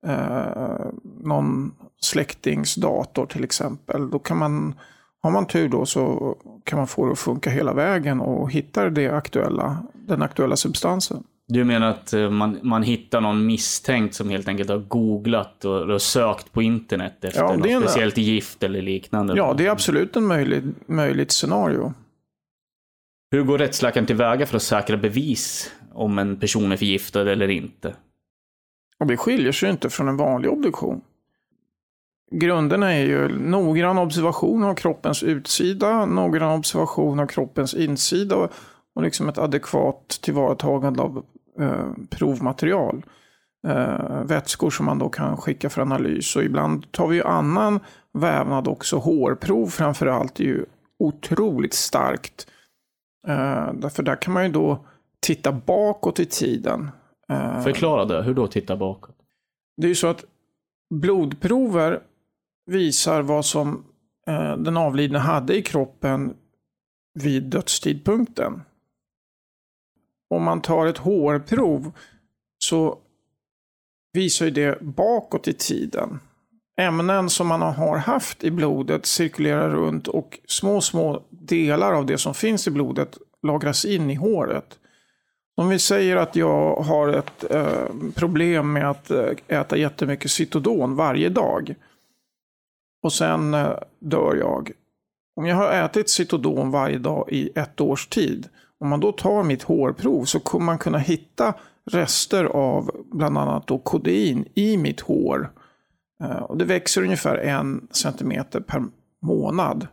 eh, 0.06 0.87
någon 1.21 1.75
släktings 2.00 2.75
dator 2.75 3.26
till 3.26 3.44
exempel. 3.44 4.11
Då 4.11 4.18
kan 4.18 4.37
man, 4.37 4.75
har 5.23 5.30
man 5.30 5.47
tur 5.47 5.68
då 5.68 5.87
så 5.87 6.37
kan 6.64 6.76
man 6.76 6.87
få 6.87 7.06
det 7.06 7.12
att 7.12 7.18
funka 7.18 7.50
hela 7.50 7.73
vägen 7.73 8.21
och 8.21 8.52
hittar 8.52 8.90
det 8.90 9.09
aktuella, 9.09 9.83
den 9.94 10.23
aktuella 10.23 10.56
substansen. 10.56 11.25
Du 11.46 11.64
menar 11.64 11.90
att 11.90 12.12
eh, 12.12 12.30
man, 12.30 12.58
man 12.62 12.82
hittar 12.82 13.20
någon 13.20 13.46
misstänkt 13.46 14.14
som 14.14 14.30
helt 14.30 14.48
enkelt 14.48 14.70
har 14.70 14.78
googlat 14.78 15.64
och, 15.64 15.90
och 15.90 16.02
sökt 16.02 16.52
på 16.52 16.62
internet 16.62 17.24
efter 17.24 17.40
ja, 17.40 17.56
något 17.56 17.66
en, 17.66 17.82
speciellt 17.82 18.16
gift 18.16 18.62
eller 18.62 18.82
liknande? 18.82 19.36
Ja, 19.36 19.54
det 19.54 19.66
är 19.66 19.70
absolut 19.70 20.16
en 20.16 20.26
möjlig, 20.26 20.62
möjligt 20.86 21.32
scenario. 21.32 21.94
Hur 23.30 23.42
går 23.42 23.58
rättsläkaren 23.58 24.06
tillväga 24.06 24.46
för 24.46 24.56
att 24.56 24.62
säkra 24.62 24.96
bevis 24.96 25.72
om 25.92 26.18
en 26.18 26.36
person 26.36 26.72
är 26.72 26.76
förgiftad 26.76 27.32
eller 27.32 27.48
inte? 27.48 27.94
Och 28.98 29.06
det 29.06 29.16
skiljer 29.16 29.52
sig 29.52 29.70
inte 29.70 29.90
från 29.90 30.08
en 30.08 30.16
vanlig 30.16 30.50
obduktion. 30.50 31.00
Grunderna 32.30 32.92
är 32.92 33.06
ju 33.06 33.28
noggrann 33.28 33.98
observation 33.98 34.64
av 34.64 34.74
kroppens 34.74 35.22
utsida, 35.22 36.06
noggrann 36.06 36.58
observation 36.58 37.20
av 37.20 37.26
kroppens 37.26 37.74
insida 37.74 38.48
och 38.94 39.02
liksom 39.02 39.28
ett 39.28 39.38
adekvat 39.38 40.08
tillvaratagande 40.22 41.02
av 41.02 41.24
provmaterial. 42.11 43.04
Eh, 43.66 44.25
vätskor 44.25 44.70
som 44.70 44.87
man 44.87 44.99
då 44.99 45.08
kan 45.08 45.37
skicka 45.37 45.70
för 45.70 45.82
analys. 45.82 46.37
Och 46.37 46.42
ibland 46.44 46.92
tar 46.92 47.06
vi 47.06 47.23
annan 47.23 47.80
vävnad 48.12 48.68
också. 48.68 48.96
Hårprov 48.96 49.66
framför 49.66 50.06
allt 50.06 50.40
är 50.40 50.44
ju 50.44 50.64
otroligt 50.99 51.75
starkt. 51.75 52.46
Eh, 53.28 53.73
därför 53.73 54.02
där 54.02 54.16
kan 54.16 54.32
man 54.34 54.44
ju 54.44 54.52
då 54.52 54.87
titta 55.20 55.52
bakåt 55.52 56.20
i 56.20 56.25
tiden. 56.25 56.90
Eh, 57.28 57.62
Förklara 57.62 58.04
det, 58.04 58.23
hur 58.23 58.34
då 58.34 58.46
titta 58.46 58.76
bakåt? 58.76 59.16
Det 59.76 59.87
är 59.87 59.88
ju 59.88 59.94
så 59.94 60.06
att 60.06 60.25
blodprover 60.94 62.00
visar 62.66 63.23
vad 63.23 63.44
som 63.44 63.84
eh, 64.26 64.56
den 64.56 64.76
avlidne 64.76 65.18
hade 65.18 65.56
i 65.56 65.62
kroppen 65.62 66.34
vid 67.14 67.42
dödstidpunkten 67.42 68.62
om 70.37 70.43
man 70.43 70.61
tar 70.61 70.87
ett 70.87 70.99
hårprov 70.99 71.93
så 72.59 72.99
visar 74.12 74.45
ju 74.45 74.50
det 74.50 74.81
bakåt 74.81 75.49
i 75.49 75.53
tiden. 75.53 76.21
Ämnen 76.76 77.31
som 77.31 77.47
man 77.47 77.62
har 77.62 77.99
haft 77.99 78.45
i 78.45 78.50
blodet 78.50 79.07
cirkulerar 79.07 79.71
runt 79.71 80.09
och 80.09 80.38
små, 80.49 80.81
små 80.81 81.23
delar 81.31 81.93
av 81.93 82.07
det 82.07 82.19
som 82.19 82.35
finns 82.35 82.67
i 82.67 82.71
blodet 82.71 83.19
lagras 83.43 83.85
in 83.85 84.11
i 84.11 84.14
håret. 84.14 84.79
Om 85.57 85.69
vi 85.69 85.79
säger 85.79 86.17
att 86.17 86.37
jag 86.37 86.76
har 86.76 87.09
ett 87.09 87.50
eh, 87.50 87.88
problem 88.14 88.73
med 88.73 88.91
att 88.91 89.11
eh, 89.11 89.31
äta 89.49 89.76
jättemycket 89.76 90.31
Citodon 90.31 90.97
varje 90.97 91.29
dag. 91.29 91.75
Och 93.03 93.12
sen 93.12 93.55
eh, 93.55 93.79
dör 93.99 94.37
jag. 94.37 94.73
Om 95.37 95.47
jag 95.47 95.57
har 95.57 95.73
ätit 95.73 96.11
Citodon 96.11 96.71
varje 96.71 96.99
dag 96.99 97.29
i 97.33 97.50
ett 97.55 97.81
års 97.81 98.07
tid 98.07 98.49
om 98.85 98.91
man 98.91 99.00
då 99.00 99.12
tar 99.12 99.43
mitt 99.43 99.62
hårprov 99.62 100.25
så 100.25 100.41
kommer 100.41 100.67
man 100.67 100.79
kunna 100.79 100.99
hitta 100.99 101.55
rester 101.91 102.45
av 102.45 102.91
bland 103.12 103.38
annat 103.38 103.67
då 103.67 103.79
kodein 103.79 104.49
i 104.55 104.76
mitt 104.76 105.00
hår. 105.00 105.50
Eh, 106.23 106.43
och 106.43 106.57
det 106.57 106.64
växer 106.64 107.03
ungefär 107.03 107.37
en 107.37 107.88
centimeter 107.91 108.61
per 108.61 108.83
månad. 109.23 109.87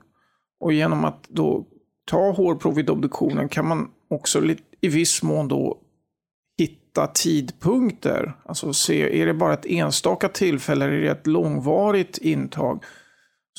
Och 0.60 0.74
genom 0.74 1.06
att 1.06 1.24
då 1.30 1.66
ta 2.06 2.32
hårprov 2.32 2.76
vid 2.76 2.90
obduktionen 2.90 3.50
kan 3.50 3.68
man 3.68 3.90
också 4.10 4.42
i 4.82 4.88
viss 4.88 5.24
mån 5.24 5.48
då 5.48 5.78
hitta 6.58 7.08
tidpunkter. 7.08 8.34
Alltså 8.46 8.74
se, 8.74 9.22
är 9.22 9.26
det 9.26 9.34
bara 9.34 9.54
ett 9.54 9.66
enstaka 9.66 10.30
tillfälle 10.30 10.86
eller 10.86 10.96
är 10.96 11.02
det 11.02 11.12
ett 11.12 11.28
långvarigt 11.28 12.18
intag? 12.18 12.84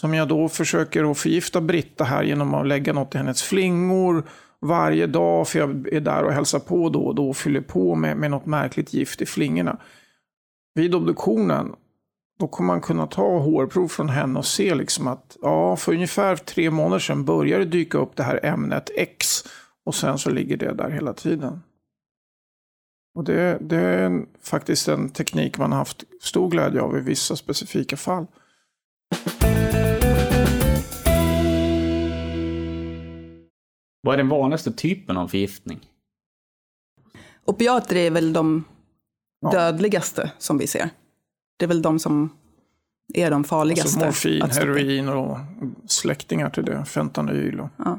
Som 0.01 0.15
jag 0.15 0.29
då 0.29 0.49
försöker 0.49 1.11
att 1.11 1.19
förgifta 1.19 1.61
Britta 1.61 2.05
här 2.05 2.23
genom 2.23 2.55
att 2.55 2.67
lägga 2.67 2.93
något 2.93 3.15
i 3.15 3.19
hennes 3.19 3.43
flingor 3.43 4.25
varje 4.62 5.07
dag, 5.07 5.49
för 5.49 5.59
jag 5.59 5.88
är 5.92 6.00
där 6.00 6.25
och 6.25 6.33
hälsar 6.33 6.59
på 6.59 6.88
då 6.88 7.02
och 7.02 7.14
då 7.14 7.28
och 7.28 7.37
fyller 7.37 7.61
på 7.61 7.95
med, 7.95 8.16
med 8.16 8.31
något 8.31 8.47
märkligt 8.47 8.95
gift 8.95 9.23
i 9.23 9.26
flingorna. 9.26 9.78
Vid 10.75 10.95
obduktionen, 10.95 11.75
då 12.38 12.49
kommer 12.49 12.66
man 12.66 12.81
kunna 12.81 13.07
ta 13.07 13.38
hårprov 13.38 13.88
från 13.88 14.09
henne 14.09 14.38
och 14.38 14.47
se 14.47 14.75
liksom 14.75 15.07
att 15.07 15.37
ja, 15.42 15.76
för 15.76 15.92
ungefär 15.92 16.37
tre 16.37 16.71
månader 16.71 16.99
sedan 16.99 17.25
började 17.25 17.64
dyka 17.64 17.99
upp 17.99 18.16
det 18.16 18.23
här 18.23 18.45
ämnet 18.45 18.90
X 18.97 19.45
och 19.85 19.95
sen 19.95 20.19
så 20.19 20.31
ligger 20.31 20.57
det 20.57 20.75
där 20.75 20.90
hela 20.90 21.12
tiden. 21.12 21.62
Och 23.14 23.25
det, 23.25 23.59
det 23.61 23.76
är 23.76 24.25
faktiskt 24.42 24.88
en 24.88 25.09
teknik 25.09 25.59
man 25.59 25.73
har 25.73 25.78
haft 25.78 26.04
stor 26.21 26.50
glädje 26.50 26.81
av 26.81 26.99
i 26.99 27.00
vissa 27.00 27.37
specifika 27.37 27.97
fall. 27.97 28.26
Vad 34.02 34.14
är 34.14 34.16
den 34.18 34.28
vanligaste 34.28 34.73
typen 34.73 35.16
av 35.16 35.28
förgiftning? 35.28 35.80
Opiater 37.44 37.97
är 37.97 38.11
väl 38.11 38.32
de 38.32 38.64
Ja. 39.40 39.50
dödligaste 39.50 40.32
som 40.38 40.59
vi 40.59 40.66
ser. 40.66 40.90
Det 41.59 41.64
är 41.64 41.68
väl 41.68 41.82
de 41.82 41.99
som 41.99 42.30
är 43.14 43.30
de 43.30 43.44
farligaste. 43.44 44.06
Alltså 44.06 44.28
morfin, 44.28 44.50
heroin 44.50 45.09
och 45.09 45.38
släktingar 45.87 46.50
till 46.50 46.64
det. 46.64 46.85
Fentanyl 46.85 47.61
och 47.61 47.68
Ja. 47.76 47.99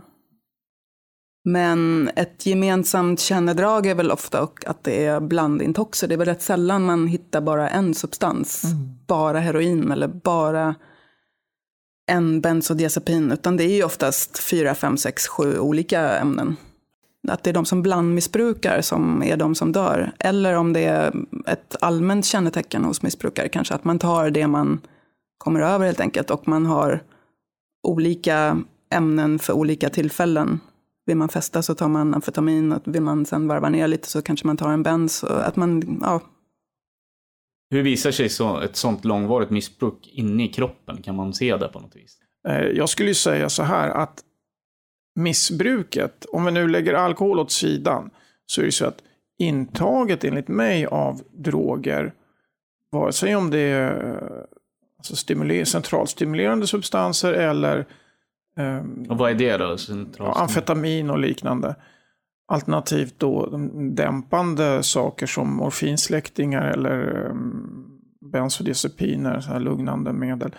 Men 1.46 2.10
ett 2.16 2.46
gemensamt 2.46 3.20
kännedrag 3.20 3.86
är 3.86 3.96
väl 3.96 4.12
ofta 4.12 4.44
och 4.44 4.66
att 4.68 4.84
det 4.84 5.06
är 5.06 5.20
blandintoxer. 5.20 6.08
Det 6.08 6.14
är 6.16 6.18
väl 6.18 6.28
rätt 6.28 6.42
sällan 6.42 6.84
man 6.86 7.08
hittar 7.08 7.42
bara 7.42 7.70
en 7.70 7.94
substans. 7.94 8.64
Bara 9.08 9.40
heroin 9.40 9.92
eller 9.92 10.08
bara 10.08 10.76
en 12.08 12.42
bensodiazepin. 12.42 13.32
Utan 13.32 13.58
det 13.58 13.64
är 13.64 13.76
ju 13.76 13.84
oftast 13.84 14.40
fyra, 14.40 14.76
fem, 14.76 14.98
sex, 14.98 15.28
sju 15.28 15.60
olika 15.60 16.18
ämnen. 16.18 16.56
Att 17.28 17.44
det 17.44 17.50
är 17.50 17.54
de 17.54 17.66
som 17.66 17.82
blandmissbrukar 17.82 18.82
som 18.82 19.24
är 19.24 19.38
de 19.38 19.56
som 19.56 19.72
dör. 19.72 20.12
Eller 20.20 20.56
om 20.56 20.74
det 20.74 20.84
är 20.84 21.14
ett 21.48 21.76
allmänt 21.82 22.26
kännetecken 22.26 22.84
hos 22.84 23.02
missbrukare. 23.02 23.50
Kanske 23.50 23.74
att 23.74 23.84
man 23.84 24.00
tar 24.00 24.30
det 24.30 24.48
man 24.48 24.82
kommer 25.38 25.60
över 25.60 25.86
helt 25.86 26.00
enkelt. 26.00 26.32
Och 26.32 26.48
man 26.48 26.66
har 26.66 27.04
olika 27.84 28.62
ämnen 28.94 29.40
för 29.40 29.54
olika 29.54 29.90
tillfällen. 29.90 30.60
Vill 31.06 31.18
man 31.18 31.30
festa 31.30 31.62
så 31.62 31.76
tar 31.76 31.88
man 31.88 32.14
amfetamin 32.14 32.72
och 32.72 32.82
vill 32.86 33.02
man 33.02 33.26
sen 33.26 33.48
varva 33.48 33.70
ner 33.70 33.88
lite 33.88 34.08
så 34.08 34.22
kanske 34.22 34.48
man 34.48 34.58
tar 34.58 34.70
en 34.70 34.84
bens. 34.84 35.24
Att 35.24 35.56
man, 35.56 36.00
ja, 36.02 36.22
hur 37.74 37.84
visar 37.84 38.12
sig 38.12 38.30
så, 38.30 38.62
ett 38.62 38.76
sånt 38.76 39.06
långvarigt 39.06 39.50
missbruk 39.50 40.10
inne 40.14 40.44
i 40.46 40.48
kroppen? 40.48 41.02
Kan 41.02 41.16
man 41.16 41.34
se 41.34 41.58
det 41.58 41.68
på 41.68 41.80
något 41.80 41.96
vis? 41.96 42.18
Eh, 42.48 42.62
Jag 42.62 42.90
skulle 42.90 43.10
ju 43.10 43.14
säga 43.16 43.50
så 43.50 43.64
här 43.64 43.90
att 43.90 44.24
missbruket, 45.16 46.26
om 46.32 46.46
vi 46.46 46.52
nu 46.52 46.68
lägger 46.68 46.94
alkohol 46.94 47.40
åt 47.40 47.52
sidan, 47.52 48.10
så 48.46 48.62
är 48.62 48.66
det 48.66 48.72
så 48.72 48.86
att 48.86 48.98
intaget 49.40 50.24
enligt 50.24 50.48
mig 50.48 50.86
av 50.86 51.22
droger, 51.32 52.14
vare 52.92 53.14
sig 53.14 53.36
om 53.36 53.50
det 53.50 53.60
är 53.60 54.14
eh, 54.14 54.44
alltså 54.98 55.16
stimuler- 55.16 55.66
centralstimulerande 55.66 56.68
substanser 56.68 57.34
eller 57.34 57.86
ehm, 58.58 59.06
Och 59.10 59.18
vad 59.18 59.32
är 59.32 59.36
det 59.36 59.58
då? 59.58 59.78
ja, 60.18 60.34
amfetamin 60.42 61.10
och 61.10 61.20
liknande. 61.20 61.76
Alternativt 62.48 63.20
då 63.20 63.58
dämpande 63.92 64.84
saker 64.84 65.26
som 65.26 65.56
morfinsläktingar 65.56 66.68
eller 66.68 67.30
ehm, 67.30 67.94
bensodiazepiner, 68.32 69.40
så 69.40 69.50
här 69.50 69.60
lugnande 69.60 70.14
medel. 70.14 70.56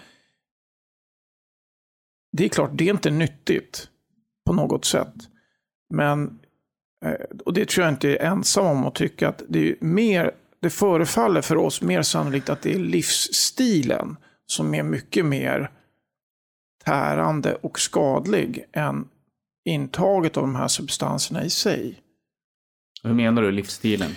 Det 2.32 2.44
är 2.44 2.48
klart, 2.48 2.70
det 2.72 2.88
är 2.88 2.90
inte 2.92 3.10
nyttigt 3.10 3.88
på 4.46 4.52
något 4.52 4.84
sätt. 4.84 5.14
Men, 5.94 6.38
eh, 7.04 7.38
och 7.44 7.54
det 7.54 7.68
tror 7.68 7.84
jag 7.84 7.92
inte 7.92 8.08
är 8.08 8.26
ensam 8.26 8.66
om 8.66 8.86
att 8.86 8.94
tycka 8.94 9.28
att 9.28 9.42
det 9.48 9.70
är 9.70 9.76
mer, 9.80 10.30
det 10.60 10.70
förefaller 10.70 11.42
för 11.42 11.56
oss 11.56 11.82
mer 11.82 12.02
sannolikt 12.02 12.48
att 12.48 12.62
det 12.62 12.74
är 12.74 12.78
livsstilen 12.78 14.16
som 14.46 14.74
är 14.74 14.82
mycket 14.82 15.26
mer 15.26 15.70
tärande 16.84 17.54
och 17.54 17.80
skadlig 17.80 18.64
än 18.72 19.08
intaget 19.64 20.36
av 20.36 20.42
de 20.42 20.54
här 20.54 20.68
substanserna 20.68 21.44
i 21.44 21.50
sig. 21.50 22.00
Hur 23.02 23.14
menar 23.14 23.42
du 23.42 23.50
livsstilen? 23.50 24.10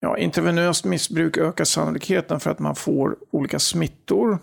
Ja, 0.00 0.18
intravenöst 0.18 0.84
missbruk 0.84 1.36
ökar 1.36 1.64
sannolikheten 1.64 2.40
för 2.40 2.50
att 2.50 2.58
man 2.58 2.74
får 2.74 3.16
olika 3.30 3.58
smittor, 3.58 4.38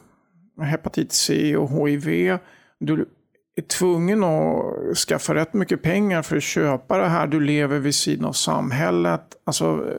hepatit 0.61 1.11
C 1.11 1.57
och 1.57 1.89
HIV. 1.89 2.37
Du 2.79 3.09
är 3.55 3.61
tvungen 3.61 4.23
att 4.23 4.97
skaffa 4.97 5.35
rätt 5.35 5.53
mycket 5.53 5.81
pengar 5.81 6.21
för 6.21 6.37
att 6.37 6.43
köpa 6.43 6.97
det 6.97 7.07
här. 7.07 7.27
Du 7.27 7.39
lever 7.39 7.79
vid 7.79 7.95
sidan 7.95 8.25
av 8.25 8.33
samhället. 8.33 9.35
Alltså, 9.43 9.97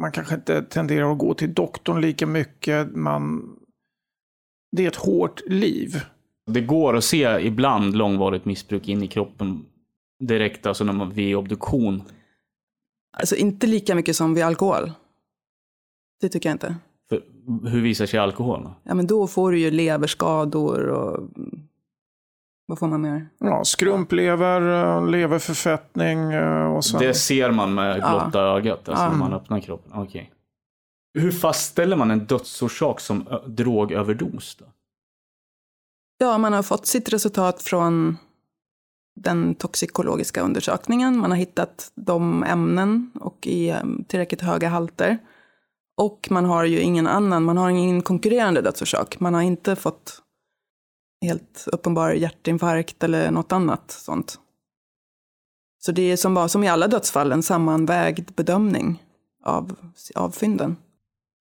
man 0.00 0.12
kanske 0.12 0.34
inte 0.34 0.62
tenderar 0.62 1.12
att 1.12 1.18
gå 1.18 1.34
till 1.34 1.54
doktorn 1.54 2.00
lika 2.00 2.26
mycket. 2.26 2.96
Man... 2.96 3.54
Det 4.76 4.84
är 4.84 4.88
ett 4.88 4.96
hårt 4.96 5.42
liv. 5.46 6.00
Det 6.48 6.60
går 6.60 6.96
att 6.96 7.04
se 7.04 7.40
ibland 7.46 7.96
långvarigt 7.96 8.44
missbruk 8.44 8.88
in 8.88 9.02
i 9.02 9.08
kroppen 9.08 9.64
direkt, 10.20 10.66
alltså 10.66 10.84
när 10.84 10.92
man, 10.92 11.10
vid 11.10 11.36
obduktion. 11.36 12.02
alltså 13.16 13.36
inte 13.36 13.66
lika 13.66 13.94
mycket 13.94 14.16
som 14.16 14.34
vid 14.34 14.44
alkohol. 14.44 14.92
Det 16.20 16.28
tycker 16.28 16.48
jag 16.48 16.54
inte. 16.54 16.76
För, 17.08 17.22
hur 17.68 17.80
visar 17.82 18.06
sig 18.06 18.20
alkohol? 18.20 18.62
Då? 18.62 18.74
Ja, 18.82 18.94
men 18.94 19.06
då 19.06 19.26
får 19.26 19.52
du 19.52 19.58
ju 19.58 19.70
leverskador 19.70 20.88
och 20.88 21.28
vad 22.66 22.78
får 22.78 22.86
man 22.88 23.00
mer? 23.00 23.26
Ja, 23.38 23.64
skrumplever, 23.64 25.06
leverförfettning 25.10 26.32
eh, 26.32 26.64
och 26.76 26.84
så. 26.84 26.98
Det 26.98 27.14
ser 27.14 27.50
man 27.50 27.74
med 27.74 27.98
Ja. 27.98 28.10
blotta 28.10 28.40
ögat, 28.40 28.88
alltså 28.88 29.04
Ja. 29.04 29.10
när 29.10 29.18
man 29.18 29.32
öppnar 29.32 29.60
kroppen. 29.60 29.92
Okej. 29.94 30.30
Hur 31.14 31.30
fastställer 31.32 31.96
man 31.96 32.10
en 32.10 32.24
dödsorsak 32.26 33.00
som 33.00 33.24
drogöverdos? 33.46 34.56
Då? 34.56 34.64
Ja, 36.18 36.38
man 36.38 36.52
har 36.52 36.62
fått 36.62 36.86
sitt 36.86 37.12
resultat 37.12 37.62
från 37.62 38.16
den 39.20 39.54
toxikologiska 39.54 40.40
undersökningen. 40.40 41.18
Man 41.18 41.30
har 41.30 41.38
hittat 41.38 41.92
de 41.94 42.42
ämnen 42.42 43.10
och 43.14 43.46
i 43.46 43.70
ehm, 43.70 44.04
tillräckligt 44.04 44.40
höga 44.40 44.68
halter. 44.68 45.18
Och 45.96 46.28
man 46.30 46.44
har 46.44 46.64
ju 46.64 46.80
ingen 46.80 47.06
annan, 47.06 47.44
man 47.44 47.56
har 47.56 47.70
ingen 47.70 48.02
konkurrerande 48.02 48.60
dödsorsak. 48.60 49.20
Man 49.20 49.34
har 49.34 49.42
inte 49.42 49.76
fått 49.76 50.22
helt 51.22 51.64
uppenbar 51.72 52.12
hjärtinfarkt 52.12 53.04
eller 53.04 53.30
något 53.30 53.52
annat 53.52 53.90
sånt. 53.90 54.38
Så 55.78 55.92
det 55.92 56.02
är 56.02 56.16
som, 56.16 56.48
som 56.48 56.64
i 56.64 56.68
alla 56.68 56.88
dödsfall 56.88 57.32
en 57.32 57.42
sammanvägd 57.42 58.30
bedömning 58.34 59.02
av, 59.44 59.76
av 60.14 60.30
fynden. 60.30 60.76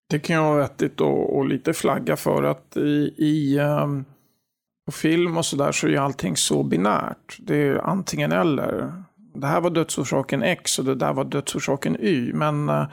Det 0.09 0.19
kan 0.19 0.35
ju 0.35 0.41
vara 0.41 0.57
vettigt 0.57 1.01
att 1.01 1.29
och 1.29 1.45
lite 1.45 1.73
flagga 1.73 2.17
för 2.17 2.43
att 2.43 2.77
i, 2.77 3.13
i 3.17 3.59
um 3.59 4.05
på 4.87 4.91
film 4.91 5.37
och 5.37 5.45
sådär 5.45 5.71
så 5.71 5.87
är 5.87 5.91
ju 5.91 5.97
allting 5.97 6.37
så 6.37 6.63
binärt. 6.63 7.37
Det 7.39 7.55
är 7.55 7.77
antingen 7.77 8.31
eller. 8.31 9.03
Det 9.35 9.47
här 9.47 9.61
var 9.61 9.69
dödsorsaken 9.69 10.43
X 10.43 10.79
och 10.79 10.85
det 10.85 10.95
där 10.95 11.13
var 11.13 11.23
dödsorsaken 11.23 11.97
Y. 11.99 12.33
Men 12.33 12.69
eh, 12.69 12.87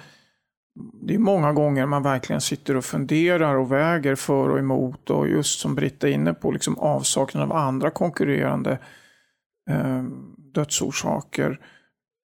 det 1.03 1.15
är 1.15 1.19
många 1.19 1.53
gånger 1.53 1.87
man 1.87 2.03
verkligen 2.03 2.41
sitter 2.41 2.77
och 2.77 2.85
funderar 2.85 3.55
och 3.55 3.73
väger 3.73 4.15
för 4.15 4.49
och 4.49 4.59
emot. 4.59 5.11
Och 5.11 5.29
just 5.29 5.61
som 5.61 5.75
Britta 5.75 6.09
är 6.09 6.13
inne 6.13 6.35
på, 6.35 6.51
liksom 6.51 6.79
avsaknad 6.79 7.43
av 7.43 7.53
andra 7.53 7.91
konkurrerande 7.91 8.79
eh, 9.71 10.03
dödsorsaker. 10.55 11.61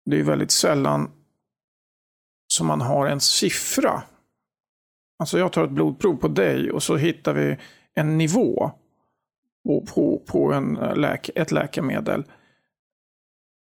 Det 0.05 0.19
är 0.19 0.23
väldigt 0.23 0.51
sällan 0.51 1.11
som 2.47 2.67
man 2.67 2.81
har 2.81 3.07
en 3.07 3.19
siffra 3.19 4.03
Alltså 5.19 5.39
jag 5.39 5.53
tar 5.53 5.63
ett 5.63 5.71
blodprov 5.71 6.15
på 6.15 6.27
dig 6.27 6.71
och 6.71 6.83
så 6.83 6.95
hittar 6.95 7.33
vi 7.33 7.57
en 7.93 8.17
nivå 8.17 8.71
på, 9.65 9.81
på, 9.81 10.21
på 10.25 10.53
en 10.53 10.77
eh, 10.77 10.95
läk, 10.95 11.29
ett 11.35 11.51
läkemedel. 11.51 12.23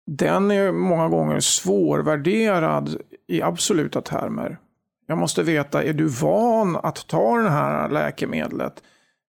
Den 0.06 0.50
är 0.50 0.72
många 0.72 1.08
gånger 1.08 1.40
svårvärderad 1.40 2.96
i 3.26 3.42
absoluta 3.42 4.00
termer. 4.00 4.58
Jag 5.06 5.18
måste 5.18 5.42
veta, 5.42 5.82
är 5.82 5.92
du 5.92 6.06
van 6.06 6.76
att 6.76 7.06
ta 7.06 7.38
det 7.38 7.50
här 7.50 7.88
läkemedlet? 7.88 8.82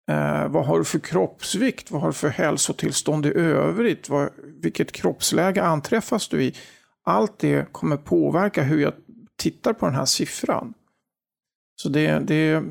Eh, 0.09 0.47
vad 0.47 0.65
har 0.65 0.77
du 0.77 0.85
för 0.85 0.99
kroppsvikt? 0.99 1.91
Vad 1.91 2.01
har 2.01 2.07
du 2.07 2.13
för 2.13 2.29
hälsotillstånd 2.29 3.25
i 3.25 3.33
övrigt? 3.33 4.09
Vad, 4.09 4.29
vilket 4.61 4.91
kroppsläge 4.91 5.63
anträffas 5.63 6.27
du 6.27 6.43
i? 6.43 6.55
Allt 7.03 7.39
det 7.39 7.71
kommer 7.71 7.97
påverka 7.97 8.63
hur 8.63 8.81
jag 8.81 8.93
tittar 9.37 9.73
på 9.73 9.85
den 9.85 9.95
här 9.95 10.05
siffran. 10.05 10.73
Så 11.75 11.89
det, 11.89 12.19
det, 12.19 12.63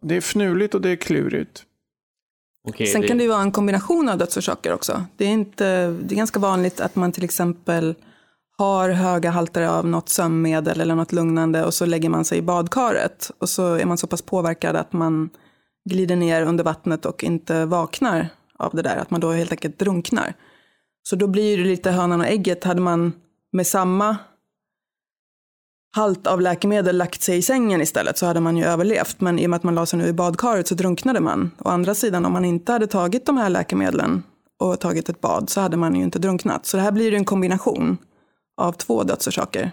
det 0.00 0.16
är 0.16 0.20
fnuligt 0.20 0.74
och 0.74 0.80
det 0.80 0.90
är 0.90 0.96
klurigt. 0.96 1.66
Okej, 2.68 2.86
Sen 2.86 3.00
det- 3.00 3.08
kan 3.08 3.16
det 3.18 3.22
ju 3.24 3.30
vara 3.30 3.42
en 3.42 3.52
kombination 3.52 4.08
av 4.08 4.18
dödsorsaker 4.18 4.72
också. 4.72 5.04
Det 5.16 5.24
är, 5.24 5.28
inte, 5.28 5.86
det 5.86 6.14
är 6.14 6.16
ganska 6.16 6.40
vanligt 6.40 6.80
att 6.80 6.96
man 6.96 7.12
till 7.12 7.24
exempel 7.24 7.94
har 8.58 8.88
höga 8.90 9.30
halter 9.30 9.62
av 9.62 9.86
något 9.86 10.08
sömnmedel 10.08 10.80
eller 10.80 10.94
något 10.94 11.12
lugnande 11.12 11.64
och 11.64 11.74
så 11.74 11.86
lägger 11.86 12.08
man 12.08 12.24
sig 12.24 12.38
i 12.38 12.42
badkaret 12.42 13.30
och 13.38 13.48
så 13.48 13.74
är 13.74 13.84
man 13.84 13.98
så 13.98 14.06
pass 14.06 14.22
påverkad 14.22 14.76
att 14.76 14.92
man 14.92 15.30
glider 15.90 16.16
ner 16.16 16.42
under 16.42 16.64
vattnet 16.64 17.06
och 17.06 17.24
inte 17.24 17.64
vaknar 17.64 18.28
av 18.58 18.70
det 18.74 18.82
där, 18.82 18.96
att 18.96 19.10
man 19.10 19.20
då 19.20 19.30
helt 19.32 19.50
enkelt 19.50 19.78
drunknar. 19.78 20.34
Så 21.02 21.16
då 21.16 21.26
blir 21.26 21.58
det 21.58 21.64
lite 21.64 21.90
hönan 21.90 22.20
och 22.20 22.26
ägget. 22.26 22.64
Hade 22.64 22.80
man 22.80 23.12
med 23.52 23.66
samma 23.66 24.16
halt 25.92 26.26
av 26.26 26.40
läkemedel 26.40 26.96
lagt 26.96 27.22
sig 27.22 27.38
i 27.38 27.42
sängen 27.42 27.80
istället 27.80 28.18
så 28.18 28.26
hade 28.26 28.40
man 28.40 28.56
ju 28.56 28.64
överlevt. 28.64 29.20
Men 29.20 29.38
i 29.38 29.46
och 29.46 29.50
med 29.50 29.56
att 29.56 29.62
man 29.62 29.74
la 29.74 29.86
sig 29.86 29.98
nu 29.98 30.06
i 30.06 30.12
badkaret 30.12 30.68
så 30.68 30.74
drunknade 30.74 31.20
man. 31.20 31.50
Å 31.58 31.68
andra 31.68 31.94
sidan 31.94 32.24
om 32.24 32.32
man 32.32 32.44
inte 32.44 32.72
hade 32.72 32.86
tagit 32.86 33.26
de 33.26 33.36
här 33.36 33.50
läkemedlen 33.50 34.22
och 34.60 34.80
tagit 34.80 35.08
ett 35.08 35.20
bad 35.20 35.50
så 35.50 35.60
hade 35.60 35.76
man 35.76 35.94
ju 35.94 36.02
inte 36.02 36.18
drunknat. 36.18 36.66
Så 36.66 36.76
det 36.76 36.82
här 36.82 36.92
blir 36.92 37.10
ju 37.10 37.16
en 37.16 37.24
kombination 37.24 37.98
av 38.56 38.72
två 38.72 39.02
dödsorsaker. 39.02 39.72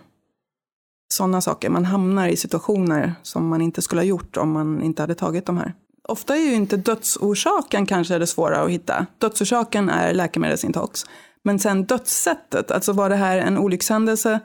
Sådana 1.14 1.42
saker, 1.42 1.70
man 1.70 1.86
hamnar 1.86 2.28
i 2.28 2.38
situationer 2.38 3.16
som 3.24 3.48
man 3.48 3.62
inte 3.62 3.82
skulle 3.82 4.02
ha 4.02 4.06
gjort 4.06 4.38
om 4.38 4.52
man 4.52 4.82
inte 4.82 5.04
hade 5.04 5.16
tagit 5.16 5.46
de 5.46 5.58
här. 5.58 5.74
Ofta 6.08 6.36
är 6.36 6.42
ju 6.42 6.54
inte 6.54 6.78
dödsorsaken 6.78 7.86
kanske 7.86 8.18
det 8.18 8.28
svåra 8.28 8.62
att 8.62 8.70
hitta. 8.70 9.06
Dödsorsaken 9.18 9.90
är 9.90 10.14
läkemedelsintox. 10.14 11.06
Men 11.44 11.60
sen 11.60 11.84
dödssättet, 11.84 12.72
alltså 12.72 12.94
var 12.94 13.10
det 13.10 13.16
här 13.16 13.38
en 13.38 13.58
olyckshändelse, 13.58 14.40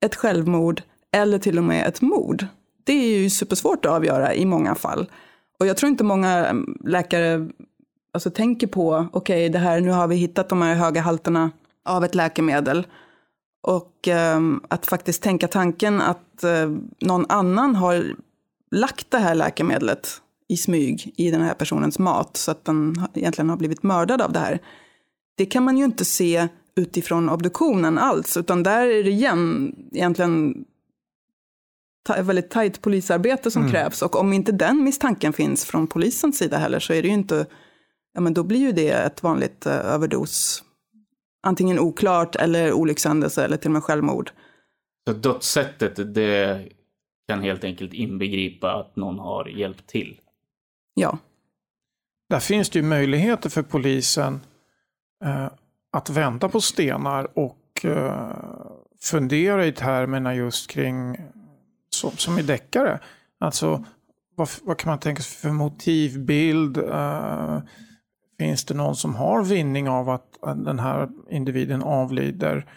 ett 0.00 0.14
självmord 0.14 0.82
eller 1.14 1.38
till 1.38 1.58
och 1.58 1.64
med 1.64 1.86
ett 1.86 2.00
mord? 2.00 2.46
Det 2.84 2.92
är 2.92 3.18
ju 3.18 3.30
supersvårt 3.30 3.84
att 3.84 3.92
avgöra 3.92 4.34
i 4.34 4.44
många 4.44 4.74
fall. 4.74 5.10
Och 5.58 5.66
jag 5.66 5.76
tror 5.76 5.90
inte 5.90 6.04
många 6.04 6.46
mm, 6.46 6.78
läkare 6.84 7.48
alltså, 8.12 8.30
tänker 8.30 8.66
på, 8.66 9.08
okej, 9.12 9.36
okay, 9.36 9.48
det 9.48 9.58
här, 9.58 9.80
nu 9.80 9.90
har 9.90 10.08
vi 10.08 10.16
hittat 10.16 10.48
de 10.48 10.62
här 10.62 10.74
höga 10.74 11.00
halterna 11.00 11.50
av 11.84 12.04
ett 12.04 12.14
läkemedel. 12.14 12.86
Och 13.62 14.08
eh, 14.08 14.40
att 14.68 14.86
faktiskt 14.86 15.22
tänka 15.22 15.48
tanken 15.48 16.00
att 16.00 16.44
eh, 16.44 16.70
någon 17.00 17.26
annan 17.28 17.74
har 17.74 18.16
lagt 18.70 19.10
det 19.10 19.18
här 19.18 19.34
läkemedlet 19.34 20.08
i 20.48 20.56
smyg 20.56 21.12
i 21.16 21.30
den 21.30 21.40
här 21.40 21.54
personens 21.54 21.98
mat 21.98 22.36
så 22.36 22.50
att 22.50 22.64
den 22.64 23.06
egentligen 23.14 23.50
har 23.50 23.56
blivit 23.56 23.82
mördad 23.82 24.22
av 24.22 24.32
det 24.32 24.38
här. 24.38 24.58
Det 25.36 25.46
kan 25.46 25.62
man 25.62 25.78
ju 25.78 25.84
inte 25.84 26.04
se 26.04 26.48
utifrån 26.76 27.28
obduktionen 27.28 27.98
alls, 27.98 28.36
utan 28.36 28.62
där 28.62 28.86
är 28.86 29.04
det 29.04 29.10
igen 29.10 29.74
egentligen 29.92 30.64
väldigt 32.08 32.50
tajt 32.50 32.82
polisarbete 32.82 33.50
som 33.50 33.62
mm. 33.62 33.72
krävs. 33.72 34.02
Och 34.02 34.16
om 34.16 34.32
inte 34.32 34.52
den 34.52 34.84
misstanken 34.84 35.32
finns 35.32 35.64
från 35.64 35.86
polisens 35.86 36.38
sida 36.38 36.58
heller 36.58 36.78
så 36.80 36.92
är 36.92 37.02
det 37.02 37.08
ju 37.08 37.14
inte, 37.14 37.46
ja 38.14 38.20
men 38.20 38.34
då 38.34 38.42
blir 38.42 38.60
ju 38.60 38.72
det 38.72 38.90
ett 38.90 39.22
vanligt 39.22 39.66
uh, 39.66 39.72
överdos. 39.72 40.64
Antingen 41.42 41.78
oklart 41.78 42.36
eller 42.36 42.72
olyckshändelse 42.72 43.44
eller 43.44 43.56
till 43.56 43.68
och 43.68 43.72
med 43.72 43.82
självmord. 43.82 44.30
Så 45.08 45.14
dödssättet, 45.14 46.14
det 46.14 46.68
kan 47.28 47.42
helt 47.42 47.64
enkelt 47.64 47.92
inbegripa 47.92 48.72
att 48.72 48.96
någon 48.96 49.18
har 49.18 49.46
hjälpt 49.46 49.86
till? 49.86 50.20
Ja. 50.94 51.18
Där 52.30 52.40
finns 52.40 52.70
det 52.70 52.78
ju 52.78 52.84
möjligheter 52.84 53.50
för 53.50 53.62
polisen 53.62 54.40
eh, 55.24 55.48
att 55.92 56.10
vända 56.10 56.48
på 56.48 56.60
stenar 56.60 57.38
och 57.38 57.84
eh, 57.84 58.36
fundera 59.00 59.66
i 59.66 59.72
termerna 59.72 60.34
just 60.34 60.70
kring 60.70 61.16
som, 61.94 62.10
som 62.10 62.38
i 62.38 62.42
deckare. 62.42 63.00
Alltså 63.40 63.84
vad, 64.36 64.48
vad 64.62 64.78
kan 64.78 64.90
man 64.90 64.98
tänka 64.98 65.22
sig 65.22 65.38
för 65.38 65.50
motivbild? 65.50 66.78
Uh, 66.78 67.60
finns 68.38 68.64
det 68.64 68.74
någon 68.74 68.96
som 68.96 69.14
har 69.14 69.44
vinning 69.44 69.88
av 69.88 70.10
att 70.10 70.38
den 70.56 70.78
här 70.78 71.08
individen 71.30 71.82
avlider? 71.82 72.70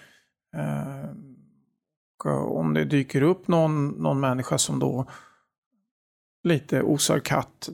Uh, 0.58 1.12
om 2.25 2.73
det 2.73 2.86
dyker 2.86 3.21
upp 3.21 3.47
någon, 3.47 3.88
någon 3.88 4.19
människa 4.19 4.58
som 4.58 4.80
då 4.80 5.06
lite 6.43 6.82
osar 6.82 7.19
katt, 7.19 7.69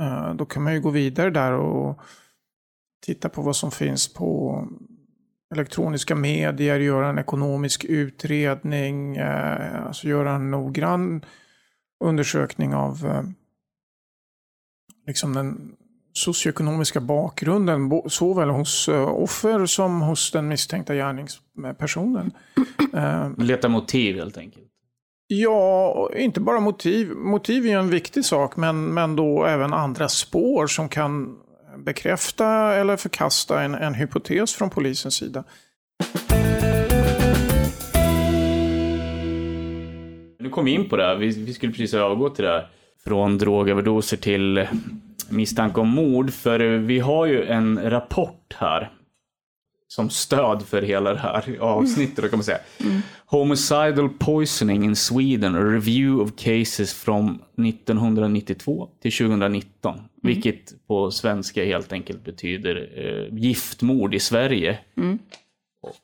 uh, 0.00 0.28
eh, 0.28 0.34
då 0.34 0.46
kan 0.46 0.62
man 0.62 0.74
ju 0.74 0.80
gå 0.80 0.90
vidare 0.90 1.30
där 1.30 1.52
och 1.52 2.00
titta 3.06 3.28
på 3.28 3.42
vad 3.42 3.56
som 3.56 3.70
finns 3.70 4.14
på 4.14 4.58
elektroniska 5.52 6.14
medier, 6.14 6.80
göra 6.80 7.08
en 7.08 7.18
ekonomisk 7.18 7.84
utredning, 7.84 9.16
eh, 9.16 9.86
alltså 9.86 10.08
göra 10.08 10.32
en 10.32 10.50
noggrann 10.50 11.24
undersökning 12.04 12.74
av 12.74 13.06
eh, 13.06 13.22
liksom 15.06 15.34
den 15.34 15.76
socioekonomiska 16.12 17.00
bakgrunden 17.00 18.02
såväl 18.06 18.48
hos 18.48 18.88
eh, 18.88 19.08
offer 19.08 19.66
som 19.66 20.00
hos 20.00 20.30
den 20.30 20.48
misstänkta 20.48 20.94
gärningspersonen. 20.94 22.32
Eh, 22.94 23.30
Leta 23.38 23.68
motiv 23.68 24.16
helt 24.16 24.38
enkelt. 24.38 24.66
Ja, 25.26 26.10
inte 26.16 26.40
bara 26.40 26.60
motiv. 26.60 27.10
Motiv 27.10 27.66
är 27.66 27.78
en 27.78 27.90
viktig 27.90 28.24
sak, 28.24 28.56
men, 28.56 28.84
men 28.84 29.16
då 29.16 29.44
även 29.44 29.72
andra 29.72 30.08
spår 30.08 30.66
som 30.66 30.88
kan 30.88 31.38
bekräfta 31.84 32.74
eller 32.74 32.96
förkasta 32.96 33.62
en, 33.62 33.74
en 33.74 33.94
hypotes 33.94 34.54
från 34.54 34.70
polisens 34.70 35.14
sida. 35.14 35.44
Nu 40.38 40.50
kom 40.50 40.64
vi 40.64 40.70
in 40.70 40.88
på 40.88 40.96
det, 40.96 41.16
vi, 41.16 41.26
vi 41.26 41.54
skulle 41.54 41.72
precis 41.72 41.94
övergå 41.94 42.30
till 42.30 42.44
det. 42.44 42.66
Från 43.04 43.38
drogöverdoser 43.38 44.16
till 44.16 44.66
misstanke 45.28 45.80
om 45.80 45.88
mord. 45.88 46.32
För 46.32 46.58
vi 46.60 46.98
har 46.98 47.26
ju 47.26 47.44
en 47.44 47.90
rapport 47.90 48.56
här 48.58 48.90
som 49.88 50.10
stöd 50.10 50.62
för 50.66 50.82
hela 50.82 51.12
det 51.12 51.18
här 51.18 51.56
avsnittet 51.60 52.30
kan 52.30 52.38
man 52.38 52.44
säga. 52.44 52.58
Mm. 52.78 53.02
Homicidal 53.26 54.08
poisoning 54.18 54.84
in 54.84 54.96
Sweden, 54.96 55.54
a 55.54 55.60
review 55.60 56.24
of 56.24 56.36
cases 56.36 56.94
from 56.94 57.42
1992 57.56 58.88
till 59.02 59.12
2019. 59.12 60.00
Mm. 60.24 60.34
Vilket 60.34 60.86
på 60.86 61.10
svenska 61.10 61.64
helt 61.64 61.92
enkelt 61.92 62.24
betyder 62.24 62.90
eh, 62.94 63.38
giftmord 63.38 64.14
i 64.14 64.20
Sverige. 64.20 64.78
Mm. 64.96 65.18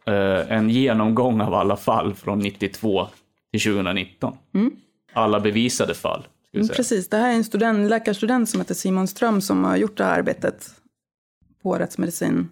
Eh, 0.07 0.53
en 0.53 0.71
genomgång 0.71 1.41
av 1.41 1.55
alla 1.55 1.77
fall 1.77 2.15
från 2.15 2.39
92 2.39 3.09
till 3.51 3.61
2019. 3.61 4.37
Mm. 4.55 4.73
Alla 5.13 5.41
bevisade 5.41 5.95
fall. 5.95 6.27
Mm, 6.55 6.69
precis, 6.69 7.09
det 7.09 7.17
här 7.17 7.31
är 7.31 7.35
en 7.35 7.45
student, 7.45 7.91
läkarstudent 7.91 8.49
som 8.49 8.61
heter 8.61 8.75
Simon 8.75 9.09
Ström 9.09 9.41
som 9.41 9.65
har 9.65 9.77
gjort 9.77 9.97
det 9.97 10.05
här 10.05 10.19
arbetet 10.19 10.71
på 11.63 11.75
rättsmedicin 11.75 12.49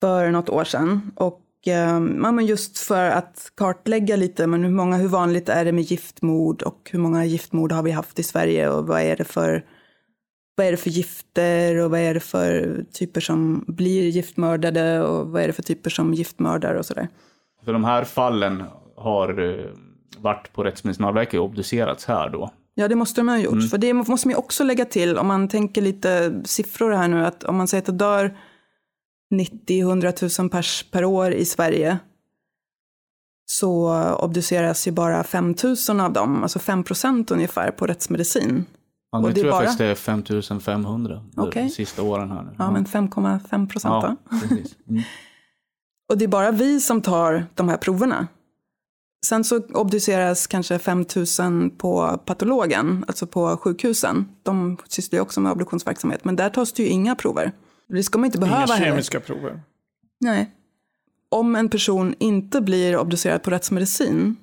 för 0.00 0.30
något 0.30 0.48
år 0.48 0.64
sedan. 0.64 1.12
Och 1.16 1.40
ja, 1.64 2.40
just 2.40 2.78
för 2.78 3.10
att 3.10 3.52
kartlägga 3.54 4.16
lite, 4.16 4.46
men 4.46 4.64
hur, 4.64 4.70
många, 4.70 4.96
hur 4.96 5.08
vanligt 5.08 5.48
är 5.48 5.64
det 5.64 5.72
med 5.72 5.84
giftmord 5.84 6.62
och 6.62 6.90
hur 6.92 6.98
många 6.98 7.24
giftmord 7.24 7.72
har 7.72 7.82
vi 7.82 7.90
haft 7.90 8.18
i 8.18 8.22
Sverige 8.22 8.68
och 8.68 8.86
vad 8.86 9.00
är 9.00 9.16
det 9.16 9.24
för 9.24 9.64
vad 10.54 10.66
är 10.66 10.70
det 10.70 10.76
för 10.76 10.90
gifter 10.90 11.76
och 11.76 11.90
vad 11.90 12.00
är 12.00 12.14
det 12.14 12.20
för 12.20 12.84
typer 12.92 13.20
som 13.20 13.64
blir 13.66 14.08
giftmördade 14.08 15.02
och 15.02 15.28
vad 15.28 15.42
är 15.42 15.46
det 15.46 15.52
för 15.52 15.62
typer 15.62 15.90
som 15.90 16.14
giftmördar 16.14 16.74
och 16.74 16.86
sådär. 16.86 17.08
För 17.64 17.72
de 17.72 17.84
här 17.84 18.04
fallen 18.04 18.64
har 18.96 19.42
eh, 19.42 19.66
varit 20.18 20.52
på 20.52 20.64
Rättsmedicinalverket 20.64 21.40
och 21.40 21.46
obducerats 21.46 22.04
här 22.04 22.30
då? 22.30 22.50
Ja, 22.74 22.88
det 22.88 22.94
måste 22.94 23.20
de 23.20 23.28
ha 23.28 23.38
gjort. 23.38 23.52
Mm. 23.52 23.68
För 23.68 23.78
det 23.78 23.94
måste 23.94 24.28
man 24.28 24.32
ju 24.32 24.38
också 24.38 24.64
lägga 24.64 24.84
till 24.84 25.18
om 25.18 25.26
man 25.26 25.48
tänker 25.48 25.82
lite 25.82 26.42
siffror 26.44 26.90
här 26.90 27.08
nu, 27.08 27.26
att 27.26 27.44
om 27.44 27.56
man 27.56 27.68
säger 27.68 27.82
att 27.82 27.86
det 27.86 27.92
dör 27.92 28.36
90-100 29.34 30.40
000 30.40 30.50
pers 30.50 30.84
per 30.90 31.04
år 31.04 31.32
i 31.32 31.44
Sverige 31.44 31.98
så 33.46 34.00
obduceras 34.14 34.88
ju 34.88 34.92
bara 34.92 35.24
5 35.24 35.54
000 35.88 36.00
av 36.00 36.12
dem, 36.12 36.42
alltså 36.42 36.58
5 36.58 36.84
procent 36.84 37.30
ungefär 37.30 37.70
på 37.70 37.86
rättsmedicin. 37.86 38.64
Ja, 39.14 39.20
nu 39.20 39.32
tror 39.32 39.46
jag 39.46 39.52
bara... 39.52 39.60
faktiskt 39.60 39.78
det 39.78 39.84
är 39.84 39.94
5500 39.94 41.22
okay. 41.36 41.62
de 41.62 41.70
sista 41.70 42.02
åren 42.02 42.30
här 42.30 42.42
nu. 42.42 42.54
Ja, 42.58 42.70
men 42.70 42.84
5,5 42.86 43.68
procent 43.68 43.92
ja, 43.92 44.16
mm. 44.88 45.02
Och 46.08 46.18
det 46.18 46.24
är 46.24 46.28
bara 46.28 46.50
vi 46.50 46.80
som 46.80 47.02
tar 47.02 47.46
de 47.54 47.68
här 47.68 47.76
proverna. 47.76 48.26
Sen 49.26 49.44
så 49.44 49.58
obduceras 49.58 50.46
kanske 50.46 50.78
5 50.78 51.04
000 51.40 51.70
på 51.70 52.20
patologen, 52.24 53.04
alltså 53.08 53.26
på 53.26 53.56
sjukhusen. 53.56 54.28
De 54.42 54.76
sysslar 54.88 55.16
ju 55.16 55.20
också 55.22 55.40
med 55.40 55.52
obduktionsverksamhet, 55.52 56.24
men 56.24 56.36
där 56.36 56.50
tas 56.50 56.72
det 56.72 56.82
ju 56.82 56.88
inga 56.88 57.14
prover. 57.14 57.52
Det 57.88 58.02
ska 58.02 58.18
man 58.18 58.24
inte 58.24 58.38
behöva 58.38 58.76
Inga 58.76 58.76
kemiska 58.76 59.18
heller. 59.18 59.26
prover. 59.26 59.62
Nej. 60.20 60.50
Om 61.28 61.56
en 61.56 61.68
person 61.68 62.14
inte 62.18 62.60
blir 62.60 62.96
obducerad 62.96 63.42
på 63.42 63.50
rättsmedicin 63.50 64.36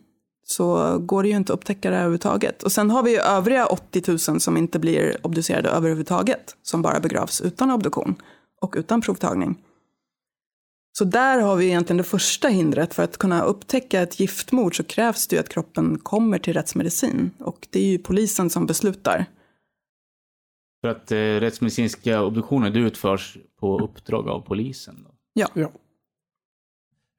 så 0.52 0.98
går 0.98 1.24
det 1.24 1.30
ju 1.30 1.36
inte 1.36 1.54
att 1.54 1.60
upptäcka 1.60 1.90
det 1.90 1.96
överhuvudtaget. 1.96 2.64
Och 2.64 2.72
sen 2.72 2.90
har 2.90 3.04
vi 3.04 3.12
ju 3.12 3.18
övriga 3.18 3.66
80 3.66 4.04
000 4.08 4.20
som 4.20 4.58
inte 4.58 4.80
blir 4.80 5.18
obducerade 5.24 5.70
överhuvudtaget, 5.70 6.56
som 6.62 6.82
bara 6.82 7.00
begravs 7.00 7.42
utan 7.42 7.72
obduktion 7.72 8.16
och 8.62 8.74
utan 8.78 9.02
provtagning. 9.02 9.58
Så 10.94 11.04
där 11.04 11.40
har 11.40 11.56
vi 11.56 11.66
egentligen 11.66 11.98
det 11.98 12.04
första 12.04 12.48
hindret. 12.48 12.94
För 12.94 13.04
att 13.04 13.18
kunna 13.18 13.44
upptäcka 13.44 14.02
ett 14.02 14.20
giftmord 14.20 14.78
så 14.78 14.84
krävs 14.84 15.28
det 15.28 15.36
ju 15.36 15.40
att 15.40 15.50
kroppen 15.50 16.00
kommer 16.00 16.40
till 16.40 16.54
rättsmedicin. 16.54 17.32
Och 17.40 17.68
det 17.70 17.80
är 17.80 17.86
ju 17.86 17.98
polisen 17.98 18.50
som 18.50 18.66
beslutar. 18.66 19.26
För 20.82 20.88
att 20.88 21.12
eh, 21.12 21.18
rättsmedicinska 21.18 22.22
obduktioner 22.22 22.70
det 22.70 22.80
utförs 22.80 23.38
på 23.60 23.80
uppdrag 23.80 24.30
av 24.30 24.40
polisen? 24.42 25.04
Då. 25.04 25.16
Ja. 25.34 25.48
ja. 25.54 25.72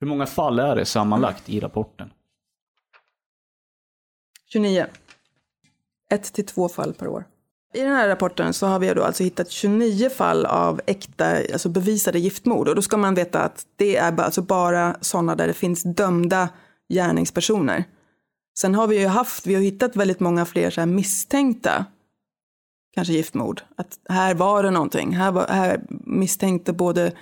Hur 0.01 0.07
många 0.07 0.27
fall 0.27 0.59
är 0.59 0.77
det 0.77 0.85
sammanlagt 0.85 1.49
i 1.49 1.61
rapporten? 1.61 2.11
29. 4.53 4.87
Ett 6.11 6.33
till 6.33 6.47
två 6.47 6.69
fall 6.69 6.95
per 6.95 7.09
år. 7.09 7.25
I 7.75 7.81
den 7.81 7.93
här 7.93 8.09
rapporten 8.09 8.53
så 8.53 8.67
har 8.67 8.79
vi 8.79 8.95
då 8.95 9.03
alltså 9.03 9.25
hittat 9.25 9.51
29 9.51 10.11
fall 10.11 10.47
av 10.47 10.81
äkta, 10.87 11.37
alltså 11.53 11.69
bevisade 11.69 12.19
giftmord. 12.19 12.69
Och 12.69 12.75
då 12.75 12.83
ska 12.83 12.97
man 12.97 13.15
veta 13.15 13.43
att 13.43 13.67
det 13.77 13.97
är 13.97 14.21
alltså 14.21 14.43
bara 14.43 14.97
sådana 15.01 15.35
där 15.35 15.47
det 15.47 15.55
finns 15.55 15.83
dömda 15.83 16.49
gärningspersoner. 16.88 17.85
Sen 18.59 18.75
har 18.75 18.87
vi 18.87 19.01
ju 19.01 19.07
haft, 19.07 19.47
vi 19.47 19.55
har 19.55 19.62
hittat 19.62 19.97
väldigt 19.97 20.21
många 20.21 20.45
fler 20.45 20.71
så 20.71 20.87
misstänkta 20.87 21.85
kanske 22.95 23.12
giftmord. 23.12 23.62
Att 23.77 23.99
här 24.09 24.35
var 24.35 24.62
det 24.62 24.71
någonting. 24.71 25.17
Här, 25.17 25.33
var, 25.33 25.47
här 25.47 25.81
misstänkte 25.88 26.73
både 26.73 27.12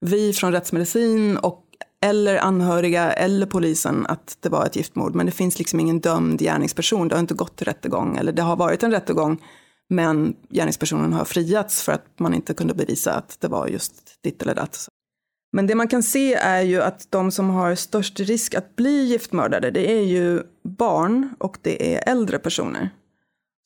vi 0.00 0.32
från 0.32 0.52
rättsmedicin 0.52 1.36
och 1.36 1.69
eller 2.04 2.38
anhöriga 2.38 3.12
eller 3.12 3.46
polisen 3.46 4.06
att 4.06 4.36
det 4.40 4.48
var 4.48 4.66
ett 4.66 4.76
giftmord. 4.76 5.14
Men 5.14 5.26
det 5.26 5.32
finns 5.32 5.58
liksom 5.58 5.80
ingen 5.80 6.00
dömd 6.00 6.40
gärningsperson. 6.40 7.08
Det 7.08 7.14
har 7.14 7.20
inte 7.20 7.34
gått 7.34 7.56
till 7.56 7.66
rättegång. 7.66 8.16
Eller 8.16 8.32
det 8.32 8.42
har 8.42 8.56
varit 8.56 8.82
en 8.82 8.90
rättegång. 8.90 9.42
Men 9.88 10.36
gärningspersonen 10.50 11.12
har 11.12 11.24
friats 11.24 11.82
för 11.82 11.92
att 11.92 12.18
man 12.18 12.34
inte 12.34 12.54
kunde 12.54 12.74
bevisa 12.74 13.12
att 13.12 13.40
det 13.40 13.48
var 13.48 13.66
just 13.66 14.22
ditt 14.22 14.42
eller 14.42 14.54
datt. 14.54 14.88
Men 15.52 15.66
det 15.66 15.74
man 15.74 15.88
kan 15.88 16.02
se 16.02 16.34
är 16.34 16.60
ju 16.60 16.82
att 16.82 17.06
de 17.10 17.30
som 17.30 17.50
har 17.50 17.74
störst 17.74 18.20
risk 18.20 18.54
att 18.54 18.76
bli 18.76 19.04
giftmördade, 19.04 19.70
det 19.70 19.92
är 19.92 20.02
ju 20.02 20.42
barn 20.62 21.34
och 21.38 21.58
det 21.62 21.94
är 21.94 22.12
äldre 22.12 22.38
personer. 22.38 22.90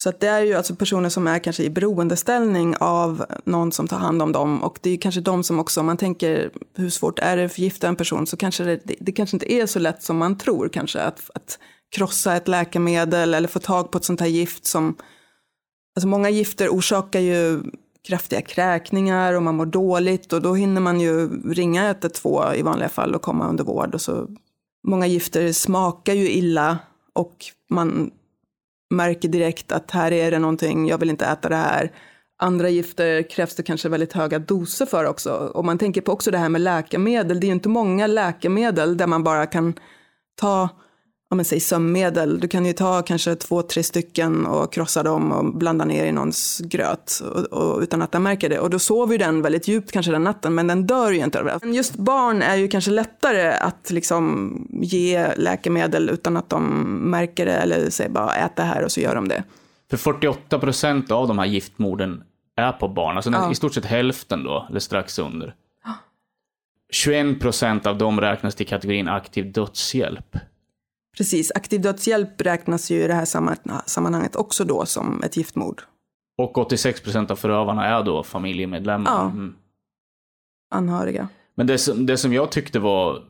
Så 0.04 0.10
att 0.10 0.20
det 0.20 0.26
är 0.26 0.40
ju 0.40 0.54
alltså 0.54 0.74
personer 0.74 1.08
som 1.08 1.26
är 1.26 1.38
kanske 1.38 1.62
i 1.62 1.70
beroendeställning 1.70 2.76
av 2.76 3.24
någon 3.44 3.72
som 3.72 3.88
tar 3.88 3.96
hand 3.96 4.22
om 4.22 4.32
dem. 4.32 4.62
Och 4.62 4.78
det 4.82 4.90
är 4.90 4.96
kanske 4.96 5.20
de 5.20 5.44
som 5.44 5.60
också, 5.60 5.80
om 5.80 5.86
man 5.86 5.96
tänker 5.96 6.50
hur 6.76 6.90
svårt 6.90 7.18
är 7.18 7.36
det 7.36 7.44
att 7.44 7.52
förgifta 7.52 7.88
en 7.88 7.96
person, 7.96 8.26
så 8.26 8.36
kanske 8.36 8.64
det, 8.64 8.80
det, 8.84 8.94
det 9.00 9.12
kanske 9.12 9.36
inte 9.36 9.52
är 9.52 9.66
så 9.66 9.78
lätt 9.78 10.02
som 10.02 10.16
man 10.16 10.38
tror 10.38 10.68
kanske. 10.68 11.00
Att, 11.00 11.30
att 11.34 11.58
krossa 11.96 12.36
ett 12.36 12.48
läkemedel 12.48 13.34
eller 13.34 13.48
få 13.48 13.58
tag 13.58 13.90
på 13.90 13.98
ett 13.98 14.04
sånt 14.04 14.20
här 14.20 14.26
gift 14.26 14.66
som, 14.66 14.96
alltså 15.96 16.08
många 16.08 16.30
gifter 16.30 16.68
orsakar 16.68 17.20
ju 17.20 17.62
kraftiga 18.08 18.40
kräkningar 18.40 19.34
och 19.34 19.42
man 19.42 19.56
mår 19.56 19.66
dåligt 19.66 20.32
och 20.32 20.42
då 20.42 20.54
hinner 20.54 20.80
man 20.80 21.00
ju 21.00 21.42
ringa 21.52 21.86
112 21.86 22.54
i 22.54 22.62
vanliga 22.62 22.88
fall 22.88 23.14
och 23.14 23.22
komma 23.22 23.48
under 23.48 23.64
vård. 23.64 23.94
Och 23.94 24.00
så, 24.00 24.28
många 24.86 25.06
gifter 25.06 25.52
smakar 25.52 26.14
ju 26.14 26.30
illa 26.30 26.78
och 27.12 27.36
man 27.70 28.10
märker 28.96 29.28
direkt 29.28 29.72
att 29.72 29.90
här 29.90 30.12
är 30.12 30.30
det 30.30 30.38
någonting, 30.38 30.88
jag 30.88 30.98
vill 30.98 31.10
inte 31.10 31.26
äta 31.26 31.48
det 31.48 31.56
här. 31.56 31.90
Andra 32.38 32.68
gifter 32.68 33.30
krävs 33.30 33.54
det 33.54 33.62
kanske 33.62 33.88
väldigt 33.88 34.12
höga 34.12 34.38
doser 34.38 34.86
för 34.86 35.04
också. 35.04 35.30
Och 35.30 35.64
man 35.64 35.78
tänker 35.78 36.00
på 36.00 36.12
också 36.12 36.30
det 36.30 36.38
här 36.38 36.48
med 36.48 36.60
läkemedel. 36.60 37.40
Det 37.40 37.44
är 37.44 37.48
ju 37.48 37.54
inte 37.54 37.68
många 37.68 38.06
läkemedel 38.06 38.96
där 38.96 39.06
man 39.06 39.24
bara 39.24 39.46
kan 39.46 39.74
ta 40.40 40.68
om 41.30 41.36
man 41.38 41.44
säger 41.44 41.60
sömnmedel. 41.60 42.40
Du 42.40 42.48
kan 42.48 42.66
ju 42.66 42.72
ta 42.72 43.02
kanske 43.02 43.34
två, 43.34 43.62
tre 43.62 43.82
stycken 43.82 44.46
och 44.46 44.72
krossa 44.72 45.02
dem 45.02 45.32
och 45.32 45.54
blanda 45.56 45.84
ner 45.84 46.04
i 46.04 46.12
någons 46.12 46.60
gröt 46.64 47.20
och, 47.34 47.44
och, 47.44 47.80
utan 47.80 48.02
att 48.02 48.12
den 48.12 48.22
märker 48.22 48.48
det. 48.48 48.58
Och 48.58 48.70
då 48.70 48.78
sover 48.78 49.12
ju 49.12 49.18
den 49.18 49.42
väldigt 49.42 49.68
djupt 49.68 49.92
kanske 49.92 50.12
den 50.12 50.24
natten, 50.24 50.54
men 50.54 50.66
den 50.66 50.86
dör 50.86 51.10
ju 51.10 51.18
inte 51.24 51.38
av 51.38 51.44
det. 51.44 51.58
Men 51.62 51.74
just 51.74 51.96
barn 51.96 52.42
är 52.42 52.56
ju 52.56 52.68
kanske 52.68 52.90
lättare 52.90 53.52
att 53.52 53.90
liksom 53.90 54.56
ge 54.82 55.34
läkemedel 55.36 56.10
utan 56.10 56.36
att 56.36 56.50
de 56.50 56.82
märker 57.10 57.46
det 57.46 57.52
eller 57.52 57.90
säger 57.90 58.10
bara 58.10 58.34
ät 58.34 58.56
det 58.56 58.62
här 58.62 58.84
och 58.84 58.92
så 58.92 59.00
gör 59.00 59.14
de 59.14 59.28
det. 59.28 59.44
För 59.90 59.96
48 59.96 60.58
procent 60.58 61.10
av 61.10 61.28
de 61.28 61.38
här 61.38 61.46
giftmorden 61.46 62.22
är 62.56 62.72
på 62.72 62.88
barn, 62.88 63.16
alltså 63.16 63.30
Ja. 63.30 63.52
i 63.52 63.54
stort 63.54 63.74
sett 63.74 63.84
hälften 63.84 64.44
då, 64.44 64.66
eller 64.70 64.80
strax 64.80 65.18
under. 65.18 65.54
21 66.92 67.40
procent 67.40 67.86
av 67.86 67.98
dem 67.98 68.20
räknas 68.20 68.54
till 68.54 68.66
kategorin 68.66 69.08
aktiv 69.08 69.52
dödshjälp. 69.52 70.36
Precis, 71.16 71.52
aktiv 71.54 71.80
dödshjälp 71.80 72.40
räknas 72.40 72.90
ju 72.90 73.04
i 73.04 73.06
det 73.06 73.14
här 73.14 73.24
samma- 73.24 73.82
sammanhanget 73.86 74.36
också 74.36 74.64
då 74.64 74.86
som 74.86 75.22
ett 75.22 75.36
giftmord. 75.36 75.82
Och 76.42 76.58
86 76.58 77.00
procent 77.00 77.30
av 77.30 77.36
förövarna 77.36 77.86
är 77.86 78.02
då 78.02 78.22
familjemedlemmar. 78.22 79.10
Ja. 79.10 79.22
Mm. 79.24 79.54
Anhöriga. 80.74 81.28
Men 81.54 81.66
det 81.66 81.78
som, 81.78 82.06
det 82.06 82.16
som 82.16 82.32
jag 82.32 82.52
tyckte 82.52 82.78
var 82.78 83.22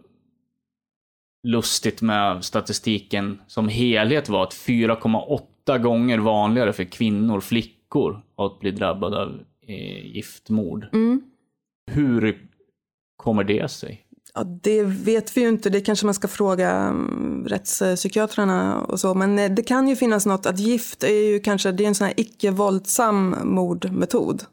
lustigt 1.47 2.03
med 2.03 2.44
statistiken 2.44 3.40
som 3.47 3.68
helhet 3.68 4.29
var 4.29 4.42
att 4.42 4.55
4,8 4.55 5.79
gånger 5.79 6.18
vanligare 6.18 6.73
för 6.73 6.85
kvinnor, 6.85 7.40
flickor, 7.40 8.23
att 8.37 8.61
bli 8.61 8.70
drabbade 8.70 9.23
av 9.23 9.40
eh, 9.66 10.07
giftmord. 10.07 10.87
Mm. 10.92 11.23
Hur 11.92 12.49
kommer 13.16 13.44
det 13.44 13.70
sig? 13.70 14.04
Ja, 14.35 14.45
det 14.45 14.83
vet 14.83 15.37
vi 15.37 15.41
ju 15.41 15.49
inte. 15.49 15.71
Det 15.71 15.81
kanske 15.81 16.07
man 16.07 16.15
ska 16.15 16.29
fråga 16.29 16.71
mm, 16.71 17.45
rättspsykiatrarna 17.49 18.81
och 18.81 19.01
så. 19.01 19.15
Men 19.15 19.39
eh, 19.39 19.51
det 19.51 19.63
kan 19.63 19.89
ju 19.89 19.97
finnas 19.97 20.27
något 20.27 20.47
att 20.47 20.59
gift 20.59 21.05
är 21.05 21.33
ju 21.33 21.41
kanske 21.41 21.73
det 21.73 21.85
är 21.85 21.89
en 21.89 21.95
sån 21.95 22.07
här 22.07 22.15
icke-våldsam 22.17 23.37
mordmetod. 23.43 24.45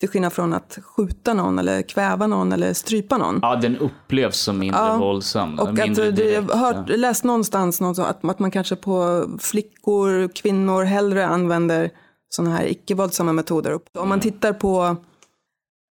Till 0.00 0.08
skillnad 0.08 0.32
från 0.32 0.54
att 0.54 0.78
skjuta 0.82 1.34
någon 1.34 1.58
eller 1.58 1.82
kväva 1.82 2.26
någon 2.26 2.52
eller 2.52 2.72
strypa 2.72 3.18
någon. 3.18 3.38
Ja, 3.42 3.56
den 3.56 3.76
upplevs 3.76 4.38
som 4.38 4.58
mindre 4.58 4.80
Ja, 4.80 4.96
våldsam. 4.98 5.58
Och 5.58 5.68
att 5.68 5.74
mindre 5.74 6.04
jag 6.04 6.14
direkt, 6.14 6.50
har 6.50 6.74
hört, 6.74 6.88
ja. 6.88 6.96
läst 6.96 7.24
någonstans 7.24 7.80
något, 7.80 7.98
att, 7.98 8.24
att 8.24 8.38
man 8.38 8.50
kanske 8.50 8.76
på 8.76 9.24
flickor, 9.38 10.28
kvinnor 10.28 10.82
hellre 10.82 11.26
använder 11.26 11.90
sådana 12.28 12.56
här 12.56 12.66
icke-våldsamma 12.66 13.32
metoder. 13.32 13.78
Om 13.98 14.08
man 14.08 14.20
tittar 14.20 14.52
på 14.52 14.96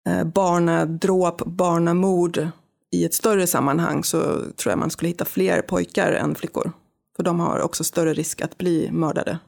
eh, 0.10 0.24
barnadråp, 0.24 1.46
barnamord 1.46 2.48
i 2.96 3.06
ett 3.06 3.14
större 3.14 3.48
sammanhang 3.48 4.04
så 4.04 4.22
tror 4.36 4.72
jag 4.72 4.80
man 4.80 4.90
skulle 4.90 5.10
hitta 5.10 5.26
fler 5.26 5.62
pojkar 5.62 6.12
än 6.12 6.36
flickor. 6.36 6.72
För 7.16 7.24
de 7.24 7.40
har 7.40 7.60
också 7.60 7.84
större 7.84 8.14
risk 8.14 8.42
att 8.42 8.58
bli 8.58 8.90
mördade. 8.92 9.40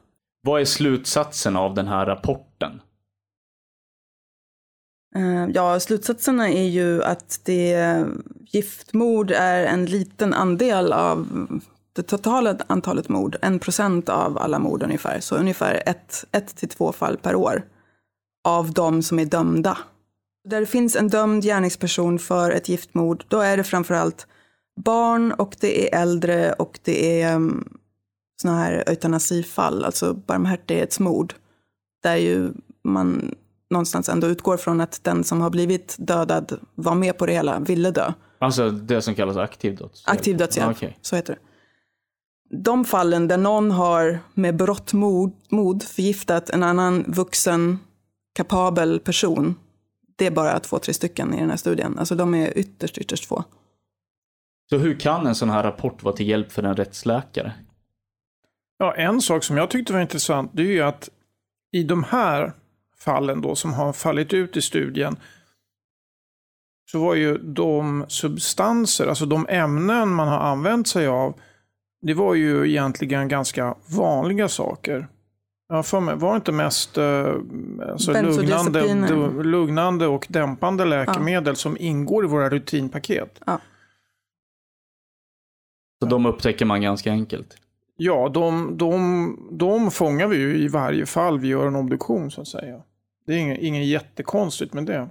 Vad 0.42 0.60
är 0.60 0.64
slutsatsen 0.64 1.56
av 1.56 1.74
den 1.74 1.88
här 1.88 2.06
rapporten? 2.06 2.80
Eh, 5.16 5.46
Ja, 5.54 5.80
slutsatserna 5.80 6.48
är 6.48 6.68
ju 6.68 7.02
att 7.02 7.40
det, 7.44 8.04
giftmord 8.46 9.30
är 9.30 9.64
en 9.64 9.86
liten 9.86 10.34
andel 10.34 10.92
av 10.92 11.26
det 11.92 12.02
totala 12.02 12.56
antalet 12.66 13.08
mord. 13.08 13.36
En 13.42 13.58
procent 13.58 14.08
av 14.08 14.38
alla 14.38 14.58
mord 14.58 14.82
ungefär. 14.82 15.20
Så 15.20 15.36
ungefär 15.36 15.82
ett, 15.86 16.24
ett 16.32 16.56
till 16.56 16.68
två 16.68 16.92
fall 16.92 17.16
per 17.16 17.34
år 17.34 17.64
av 18.44 18.72
de 18.72 19.02
som 19.02 19.18
är 19.18 19.24
dömda. 19.24 19.78
Där 20.48 20.60
det 20.60 20.66
finns 20.66 20.96
en 20.96 21.08
dömd 21.08 21.42
gärningsperson 21.42 22.18
för 22.18 22.50
ett 22.50 22.68
giftmord, 22.68 23.24
då 23.28 23.40
är 23.40 23.56
det 23.56 23.64
framförallt 23.64 24.26
barn 24.84 25.32
och 25.32 25.56
det 25.60 25.94
är 25.94 26.02
äldre 26.02 26.52
och 26.52 26.78
det 26.82 27.22
är 27.22 27.34
um, 27.36 27.68
såna 28.42 28.58
här 28.58 28.84
eutanasifall, 28.86 29.84
alltså 29.84 30.14
barmhärtighetsmord. 30.14 31.34
Där 32.02 32.16
ju 32.16 32.52
man 32.84 33.34
någonstans 33.70 34.08
ändå 34.08 34.26
utgår 34.26 34.56
från 34.56 34.80
att 34.80 35.04
den 35.04 35.24
som 35.24 35.40
har 35.40 35.50
blivit 35.50 35.96
dödad 35.98 36.60
var 36.74 36.94
med 36.94 37.18
på 37.18 37.26
det 37.26 37.32
hela, 37.32 37.60
ville 37.60 37.90
dö. 37.90 38.12
Alltså 38.38 38.70
det 38.70 39.02
som 39.02 39.14
kallas 39.14 39.36
aktiv 39.36 39.76
dödshjälp? 39.76 40.18
Aktiv 40.18 40.36
dödshjälp, 40.36 40.66
Ja, 40.66 40.72
okej. 40.72 40.98
så 41.02 41.16
heter 41.16 41.32
det. 41.34 41.40
De 42.56 42.84
fallen 42.84 43.28
där 43.28 43.36
någon 43.36 43.70
har 43.70 44.18
med 44.34 44.68
mod, 44.92 45.32
mod 45.48 45.82
förgiftat 45.82 46.50
en 46.50 46.62
annan 46.62 47.04
vuxen, 47.08 47.78
kapabel 48.34 49.00
person, 49.00 49.54
det 50.18 50.26
är 50.26 50.30
bara 50.30 50.60
två, 50.60 50.78
tre 50.78 50.94
stycken 50.94 51.34
i 51.34 51.40
den 51.40 51.50
här 51.50 51.56
studien. 51.56 51.98
Alltså 51.98 52.14
de 52.14 52.34
är 52.34 52.58
ytterst, 52.58 52.98
ytterst 52.98 53.24
få. 53.24 53.44
Så 54.70 54.78
hur 54.78 55.00
kan 55.00 55.26
en 55.26 55.34
sån 55.34 55.50
här 55.50 55.62
rapport 55.62 56.02
vara 56.02 56.16
till 56.16 56.28
hjälp 56.28 56.52
för 56.52 56.62
en 56.62 56.76
rättsläkare? 56.76 57.52
Ja, 58.78 58.94
en 58.94 59.20
sak 59.20 59.44
som 59.44 59.56
jag 59.56 59.70
tyckte 59.70 59.92
var 59.92 60.00
intressant, 60.00 60.50
det 60.54 60.62
är 60.62 60.66
ju 60.66 60.82
att 60.82 61.08
i 61.72 61.82
de 61.82 62.04
här 62.04 62.52
fallen 62.98 63.40
då 63.40 63.54
som 63.54 63.72
har 63.72 63.92
fallit 63.92 64.32
ut 64.32 64.56
i 64.56 64.62
studien, 64.62 65.16
så 66.90 67.00
var 67.00 67.14
ju 67.14 67.38
de 67.38 68.04
substanser, 68.08 69.06
alltså 69.06 69.26
de 69.26 69.46
ämnen 69.48 70.08
man 70.08 70.28
har 70.28 70.38
använt 70.38 70.88
sig 70.88 71.06
av, 71.06 71.40
det 72.02 72.14
var 72.14 72.34
ju 72.34 72.70
egentligen 72.70 73.28
ganska 73.28 73.74
vanliga 73.86 74.48
saker. 74.48 75.08
Har 75.68 75.82
för 75.82 76.00
mig, 76.00 76.16
var 76.16 76.30
det 76.30 76.36
inte 76.36 76.52
mest 76.52 76.98
eh, 76.98 77.34
alltså 77.90 78.12
lugnande, 78.12 79.42
lugnande 79.42 80.06
och 80.06 80.26
dämpande 80.28 80.84
läkemedel 80.84 81.56
som 81.56 81.76
ingår 81.80 82.24
i 82.24 82.28
våra 82.28 82.48
rutinpaket? 82.50 83.40
Så 86.02 86.08
de 86.08 86.26
upptäcker 86.26 86.64
man 86.64 86.82
ganska 86.82 87.10
enkelt. 87.10 87.56
Ja, 87.96 88.28
de, 88.28 88.76
de, 88.78 89.48
de 89.52 89.90
fångar 89.90 90.26
vi 90.26 90.36
ju 90.36 90.56
i 90.56 90.68
varje 90.68 91.06
fall 91.06 91.38
vi 91.38 91.48
gör 91.48 91.66
en 91.66 91.76
obduktion 91.76 92.30
så 92.30 92.40
att 92.40 92.48
säga. 92.48 92.82
Det 93.26 93.32
är 93.32 93.38
inget, 93.38 93.58
inget 93.60 93.86
jättekonstigt 93.86 94.74
med 94.74 94.86
det. 94.86 95.08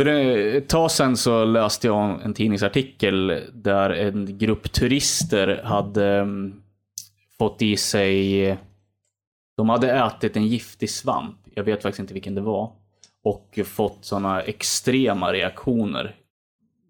För 0.00 0.06
ett 0.06 0.68
tag 0.68 0.90
sedan 0.90 1.16
så 1.16 1.44
läste 1.44 1.86
jag 1.86 2.22
en 2.22 2.34
tidningsartikel 2.34 3.42
där 3.52 3.90
en 3.90 4.38
grupp 4.38 4.72
turister 4.72 5.62
hade 5.64 6.06
mm, 6.06 6.54
fått 7.38 7.62
i 7.62 7.76
sig... 7.76 8.58
De 9.56 9.68
hade 9.68 9.92
ätit 9.92 10.36
en 10.36 10.46
giftig 10.46 10.90
svamp, 10.90 11.36
jag 11.54 11.64
vet 11.64 11.82
faktiskt 11.82 12.00
inte 12.00 12.14
vilken 12.14 12.34
det 12.34 12.40
var, 12.40 12.72
och 13.24 13.58
fått 13.64 13.98
sådana 14.00 14.42
extrema 14.42 15.32
reaktioner. 15.32 16.16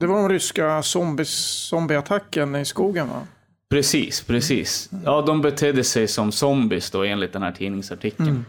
Det 0.00 0.06
var 0.06 0.20
den 0.20 0.28
ryska 0.28 0.82
zombieattacken 0.82 2.56
i 2.56 2.64
skogen 2.64 3.08
va? 3.08 3.26
Precis, 3.70 4.22
precis. 4.22 4.90
Ja, 5.04 5.22
de 5.22 5.40
betedde 5.40 5.84
sig 5.84 6.08
som 6.08 6.32
zombies 6.32 6.90
då 6.90 7.04
enligt 7.04 7.32
den 7.32 7.42
här 7.42 7.52
tidningsartikeln. 7.52 8.44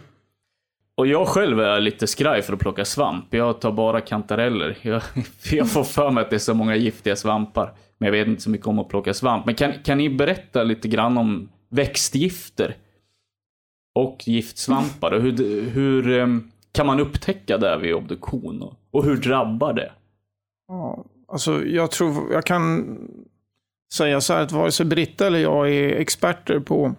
Och 1.02 1.08
jag 1.08 1.28
själv 1.28 1.60
är 1.60 1.80
lite 1.80 2.08
skraj 2.08 2.42
för 2.42 2.54
att 2.54 2.60
plocka 2.60 2.86
svamp. 2.86 3.34
Jag 3.34 3.62
tar 3.62 3.72
bara 3.72 4.02
kantareller. 4.02 4.78
Jag, 4.82 5.02
jag 5.52 5.70
får 5.70 5.84
för 5.84 6.12
mig 6.12 6.24
att 6.24 6.30
det 6.30 6.36
är 6.36 6.40
så 6.40 6.54
många 6.54 6.76
giftiga 6.76 7.16
svampar. 7.16 7.74
Men 7.98 8.06
jag 8.06 8.12
vet 8.12 8.28
inte 8.28 8.42
så 8.42 8.50
mycket 8.50 8.68
om 8.68 8.80
att 8.80 8.90
plocka 8.90 9.14
svamp. 9.14 9.46
Men 9.46 9.56
kan, 9.56 9.74
kan 9.84 9.98
ni 9.98 10.10
berätta 10.10 10.64
lite 10.64 10.88
grann 10.88 11.18
om 11.18 11.50
växtgifter? 11.70 12.76
Och 13.96 14.28
giftsvampar. 14.28 15.12
Och 15.12 15.22
hur, 15.22 15.70
hur 15.70 16.10
ehm, 16.10 16.52
kan 16.72 16.86
man 16.86 17.00
upptäcka 17.00 17.58
det 17.58 17.78
vid 17.78 17.94
obduktion? 17.94 18.76
Och, 18.92 19.06
hur 19.06 19.18
drabbar 19.18 19.74
det? 19.74 19.92
Ja, 20.68 21.06
alltså 21.28 21.66
jag 21.66 21.92
tror, 21.92 22.34
jag 22.34 22.46
kan 22.46 22.98
säga 23.94 24.22
så 24.22 24.34
här 24.34 24.42
att 24.42 24.52
vare 24.52 24.72
sig 24.72 24.86
Britta 24.86 25.28
eller 25.28 25.40
jag 25.40 25.70
är 25.70 25.90
experter 25.90 26.60
på, 26.60 26.96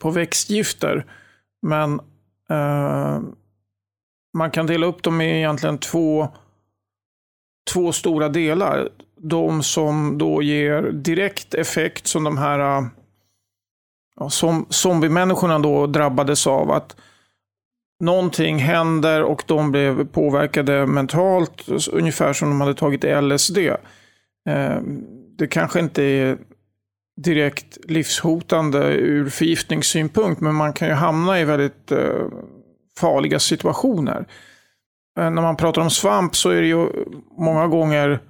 på 0.00 0.10
växtgifter. 0.10 1.06
Men 1.62 2.00
Eh, 2.50 3.20
man 4.36 4.50
kan 4.50 4.66
dela 4.66 4.86
upp 4.86 5.02
dem 5.02 5.20
i 5.20 5.38
egentligen 5.38 5.78
två, 5.78 6.28
två 7.72 7.92
stora 7.92 8.28
delar. 8.28 8.88
De 9.16 9.62
som 9.62 10.18
då 10.18 10.42
ger 10.42 10.82
direkt 10.82 11.54
effekt 11.54 12.06
som 12.06 12.24
de 12.24 12.38
här 12.38 12.58
eh, 12.58 12.86
ja, 14.16 14.30
som 14.30 14.66
zombiemänniskorna 14.68 15.58
då 15.58 15.86
drabbades 15.86 16.46
av. 16.46 16.70
att 16.70 16.96
Någonting 18.00 18.58
händer 18.58 19.22
och 19.22 19.42
de 19.46 19.70
blev 19.70 20.06
påverkade 20.06 20.86
mentalt, 20.86 21.68
ungefär 21.92 22.32
som 22.32 22.48
de 22.48 22.60
hade 22.60 22.74
tagit 22.74 23.04
LSD. 23.22 23.58
Eh, 24.48 24.80
det 25.38 25.46
kanske 25.46 25.80
inte 25.80 26.02
är 26.02 26.38
direkt 27.16 27.78
livshotande 27.84 28.78
ur 28.94 29.28
förgiftningssynpunkt, 29.28 30.40
men 30.40 30.54
man 30.54 30.72
kan 30.72 30.88
ju 30.88 30.94
hamna 30.94 31.40
i 31.40 31.44
väldigt 31.44 31.92
eh, 31.92 32.26
farliga 32.98 33.38
situationer. 33.38 34.26
Men 35.16 35.34
när 35.34 35.42
man 35.42 35.56
pratar 35.56 35.82
om 35.82 35.90
svamp 35.90 36.36
så 36.36 36.50
är 36.50 36.60
det 36.60 36.66
ju 36.66 36.88
många 37.38 37.66
gånger 37.66 38.20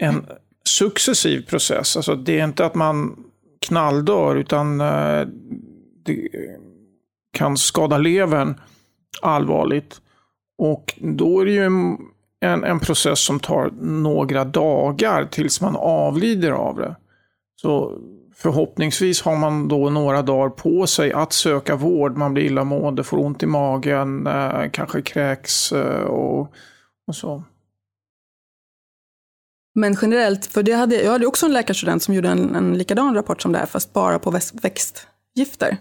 en 0.00 0.26
successiv 0.64 1.46
process. 1.46 1.96
Alltså 1.96 2.14
det 2.14 2.40
är 2.40 2.44
inte 2.44 2.66
att 2.66 2.74
man 2.74 3.24
knalldör, 3.60 4.36
utan 4.36 4.80
eh, 4.80 5.26
det 6.04 6.28
kan 7.32 7.56
skada 7.56 7.98
levern 7.98 8.60
allvarligt. 9.22 10.00
Och 10.58 10.94
då 11.00 11.40
är 11.40 11.44
det 11.44 11.52
ju 11.52 11.64
en, 11.64 11.98
en, 12.40 12.64
en, 12.64 12.80
process 12.80 13.20
som 13.20 13.40
tar 13.40 13.70
några 13.80 14.44
dagar 14.44 15.24
tills 15.24 15.60
man 15.60 15.76
avlider 15.76 16.50
av 16.50 16.76
det. 16.76 16.96
Så 17.56 17.98
förhoppningsvis 18.34 19.22
har 19.22 19.36
man 19.36 19.68
då 19.68 19.90
några 19.90 20.22
dagar 20.22 20.50
på 20.50 20.86
sig 20.86 21.12
att 21.12 21.32
söka 21.32 21.76
vård. 21.76 22.16
Man 22.16 22.34
blir 22.34 22.44
illamående, 22.44 23.04
får 23.04 23.18
ont 23.18 23.42
i 23.42 23.46
magen, 23.46 24.26
eh, 24.26 24.70
kanske 24.72 25.02
kräks 25.02 25.72
eh, 25.72 26.02
och, 26.02 26.52
och 27.06 27.16
så. 27.16 27.42
Men 29.74 29.96
generellt, 30.02 30.46
för 30.46 30.62
det 30.62 30.72
hade, 30.72 31.02
jag 31.02 31.12
hade 31.12 31.26
också 31.26 31.46
en 31.46 31.52
läkarstudent 31.52 32.02
som 32.02 32.14
gjorde 32.14 32.28
en, 32.28 32.54
en 32.54 32.78
likadan 32.78 33.14
rapport 33.14 33.42
som 33.42 33.52
det 33.52 33.58
här, 33.58 33.66
fast 33.66 33.92
bara 33.92 34.18
på 34.18 34.30
växtgifter. 34.30 35.76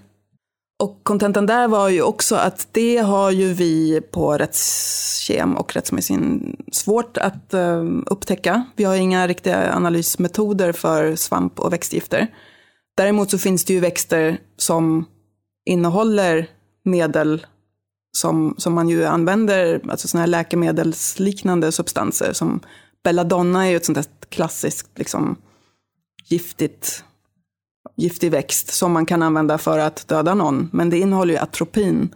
Och 0.79 1.03
kontentan 1.03 1.45
där 1.45 1.67
var 1.67 1.89
ju 1.89 2.01
också 2.01 2.35
att 2.35 2.67
det 2.71 2.97
har 2.97 3.31
ju 3.31 3.53
vi 3.53 4.01
på 4.11 4.37
rättskem 4.37 5.57
och 5.57 5.73
rättsmedicin 5.73 6.55
svårt 6.71 7.17
att 7.17 7.53
eh, 7.53 7.83
upptäcka. 8.05 8.65
Vi 8.75 8.83
har 8.83 8.95
inga 8.95 9.27
riktiga 9.27 9.75
analysmetoder 9.75 10.71
för 10.71 11.15
svamp 11.15 11.59
och 11.59 11.73
växtgifter. 11.73 12.27
Däremot 12.97 13.31
så 13.31 13.37
finns 13.37 13.65
det 13.65 13.73
ju 13.73 13.79
växter 13.79 14.37
som 14.57 15.05
innehåller 15.65 16.49
medel 16.83 17.45
som, 18.17 18.55
som 18.57 18.73
man 18.73 18.89
ju 18.89 19.05
använder, 19.05 19.81
alltså 19.89 20.07
sådana 20.07 20.21
här 20.21 20.27
läkemedelsliknande 20.27 21.71
substanser. 21.71 22.33
Som 22.33 22.59
belladonna 23.03 23.65
är 23.65 23.69
ju 23.69 23.75
ett 23.75 23.85
sånt 23.85 23.97
där 23.97 24.05
klassiskt 24.29 24.89
liksom, 24.95 25.37
giftigt 26.29 27.03
giftig 27.95 28.31
växt 28.31 28.73
som 28.73 28.91
man 28.91 29.05
kan 29.05 29.23
använda 29.23 29.57
för 29.57 29.79
att 29.79 30.07
döda 30.07 30.33
någon. 30.33 30.69
Men 30.73 30.89
det 30.89 30.99
innehåller 30.99 31.33
ju 31.33 31.39
atropin 31.39 32.15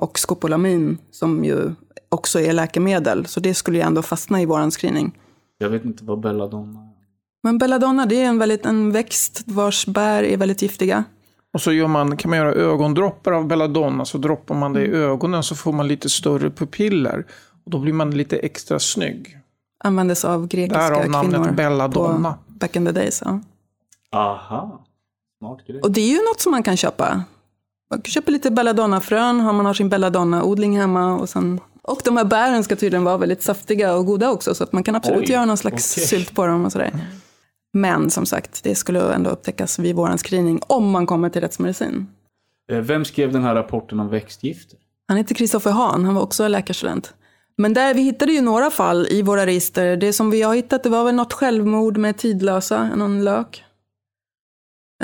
och 0.00 0.18
skopolamin 0.18 0.98
som 1.10 1.44
ju 1.44 1.74
också 2.08 2.40
är 2.40 2.52
läkemedel. 2.52 3.26
Så 3.26 3.40
det 3.40 3.54
skulle 3.54 3.78
ju 3.78 3.84
ändå 3.84 4.02
fastna 4.02 4.42
i 4.42 4.46
vår 4.46 4.70
screening. 4.70 5.18
Jag 5.58 5.68
vet 5.68 5.84
inte 5.84 6.04
vad 6.04 6.20
belladonna 6.20 6.80
är. 6.80 6.94
Men 7.42 7.58
belladonna 7.58 8.06
det 8.06 8.20
är 8.20 8.24
en, 8.24 8.38
väldigt, 8.38 8.66
en 8.66 8.92
växt 8.92 9.42
vars 9.46 9.86
bär 9.86 10.22
är 10.22 10.36
väldigt 10.36 10.62
giftiga. 10.62 11.04
Och 11.54 11.60
så 11.60 11.72
gör 11.72 11.88
man, 11.88 12.16
kan 12.16 12.30
man 12.30 12.38
göra 12.38 12.52
ögondroppar 12.52 13.32
av 13.32 13.46
belladonna. 13.46 14.04
Så 14.04 14.18
droppar 14.18 14.54
man 14.54 14.72
det 14.72 14.82
i 14.82 14.88
mm. 14.88 15.00
ögonen 15.00 15.42
så 15.42 15.54
får 15.54 15.72
man 15.72 15.88
lite 15.88 16.10
större 16.10 16.50
pupiller. 16.50 17.26
Och 17.64 17.70
då 17.70 17.78
blir 17.78 17.92
man 17.92 18.10
lite 18.10 18.36
extra 18.36 18.78
snygg. 18.78 19.38
Användes 19.84 20.24
av 20.24 20.46
grekiska 20.46 20.82
Därav 20.82 21.10
namnet 21.10 21.56
belladonna. 21.56 22.32
På 22.32 22.52
back 22.52 22.76
in 22.76 22.86
the 22.86 22.92
days. 22.92 23.22
Ja. 23.24 23.40
Aha. 24.14 24.84
Smart 25.38 25.66
grej. 25.66 25.80
Och 25.80 25.90
det 25.90 26.00
är 26.00 26.10
ju 26.10 26.24
något 26.28 26.40
som 26.40 26.52
man 26.52 26.62
kan 26.62 26.76
köpa. 26.76 27.24
Man 27.90 28.00
kan 28.00 28.10
köpa 28.10 28.30
lite 28.30 28.50
belladonna-frön, 28.50 29.40
har 29.40 29.52
man 29.52 29.66
har 29.66 29.74
sin 29.74 29.88
belladonna-odling 29.88 30.76
hemma. 30.76 31.14
Och, 31.14 31.28
sen... 31.28 31.60
och 31.82 32.00
de 32.04 32.16
här 32.16 32.24
bären 32.24 32.64
ska 32.64 32.76
tydligen 32.76 33.04
vara 33.04 33.16
väldigt 33.16 33.42
saftiga 33.42 33.94
och 33.94 34.06
goda 34.06 34.30
också, 34.30 34.54
så 34.54 34.64
att 34.64 34.72
man 34.72 34.82
kan 34.82 34.94
absolut 34.94 35.20
Oj, 35.20 35.30
göra 35.30 35.44
någon 35.44 35.56
slags 35.56 35.96
okay. 35.96 36.06
sylt 36.06 36.34
på 36.34 36.46
dem 36.46 36.64
och 36.64 36.72
sådär. 36.72 36.92
Men 37.72 38.10
som 38.10 38.26
sagt, 38.26 38.64
det 38.64 38.74
skulle 38.74 39.14
ändå 39.14 39.30
upptäckas 39.30 39.78
vid 39.78 39.96
vår 39.96 40.16
screening 40.16 40.60
om 40.66 40.90
man 40.90 41.06
kommer 41.06 41.28
till 41.28 41.40
rättsmedicin. 41.40 42.06
Eh, 42.72 42.78
vem 42.78 43.04
skrev 43.04 43.32
den 43.32 43.42
här 43.42 43.54
rapporten 43.54 44.00
om 44.00 44.08
växtgifter? 44.08 44.78
Han 45.08 45.16
heter 45.16 45.34
Kristoffer 45.34 45.70
Hahn, 45.70 46.04
han 46.04 46.14
var 46.14 46.22
också 46.22 46.48
läkarstudent. 46.48 47.14
Men 47.56 47.74
där 47.74 47.94
vi 47.94 48.02
hittade 48.02 48.32
ju 48.32 48.40
några 48.40 48.70
fall 48.70 49.06
i 49.10 49.22
våra 49.22 49.46
register. 49.46 49.96
Det 49.96 50.12
som 50.12 50.30
vi 50.30 50.42
har 50.42 50.54
hittat 50.54 50.82
det 50.82 50.88
var 50.88 51.04
väl 51.04 51.14
något 51.14 51.32
självmord 51.32 51.96
med 51.96 52.16
tidlösa, 52.16 52.96
någon 52.96 53.24
lök. 53.24 53.64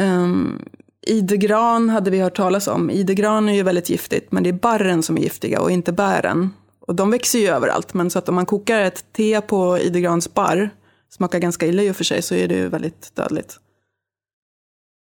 Um, 0.01 0.65
idegran 1.07 1.89
hade 1.89 2.11
vi 2.11 2.21
hört 2.21 2.37
talas 2.37 2.69
om. 2.69 2.91
Idegran 2.91 3.49
är 3.49 3.53
ju 3.53 3.63
väldigt 3.63 3.91
giftigt, 3.91 4.33
men 4.33 4.43
det 4.43 4.49
är 4.49 4.53
barren 4.53 5.03
som 5.03 5.19
är 5.19 5.23
giftiga 5.23 5.61
och 5.61 5.71
inte 5.71 5.93
bären. 5.93 6.51
Och 6.81 6.95
de 6.95 7.11
växer 7.11 7.39
ju 7.39 7.49
överallt, 7.49 7.95
men 7.95 8.11
så 8.11 8.19
att 8.19 8.29
om 8.29 8.35
man 8.35 8.47
kokar 8.47 8.81
ett 8.81 9.05
te 9.13 9.41
på 9.41 9.79
idegrans 9.79 10.35
barr, 10.35 10.71
smakar 11.11 11.39
ganska 11.39 11.67
illa 11.67 11.83
i 11.83 11.91
och 11.91 11.97
för 11.97 12.05
sig, 12.05 12.23
så 12.23 12.35
är 12.35 12.49
det 12.49 12.55
ju 12.55 12.69
väldigt 12.69 13.17
dödligt. 13.17 13.61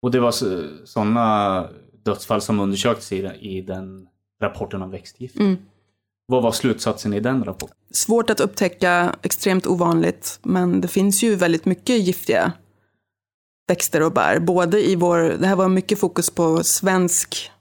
Och 0.01 0.11
det 0.11 0.19
var 0.19 0.31
sådana 0.85 1.67
dödsfall 2.05 2.41
som 2.41 2.59
undersöktes 2.59 3.11
i, 3.11 3.61
den 3.61 4.07
rapporten 4.41 4.81
om 4.81 4.91
växtgift? 4.91 5.39
Mm. 5.39 5.57
Vad 6.25 6.43
var 6.43 6.51
slutsatsen 6.51 7.13
i 7.13 7.19
den 7.19 7.43
rapporten? 7.43 7.77
Svårt 7.91 8.29
att 8.29 8.39
upptäcka, 8.39 9.15
extremt 9.21 9.67
ovanligt, 9.67 10.39
men 10.43 10.81
det 10.81 10.87
finns 10.87 11.23
ju 11.23 11.35
väldigt 11.35 11.65
mycket 11.65 11.99
giftiga 11.99 12.53
växter 13.69 14.01
och 14.01 14.11
bär. 14.11 14.39
Både 14.39 14.89
i 14.89 14.95
vår, 14.95 15.17
det 15.17 15.47
här 15.47 15.55
var 15.55 15.69
mycket 15.69 15.99
fokus 15.99 16.29
på 16.29 16.63
svensk, 16.63 17.51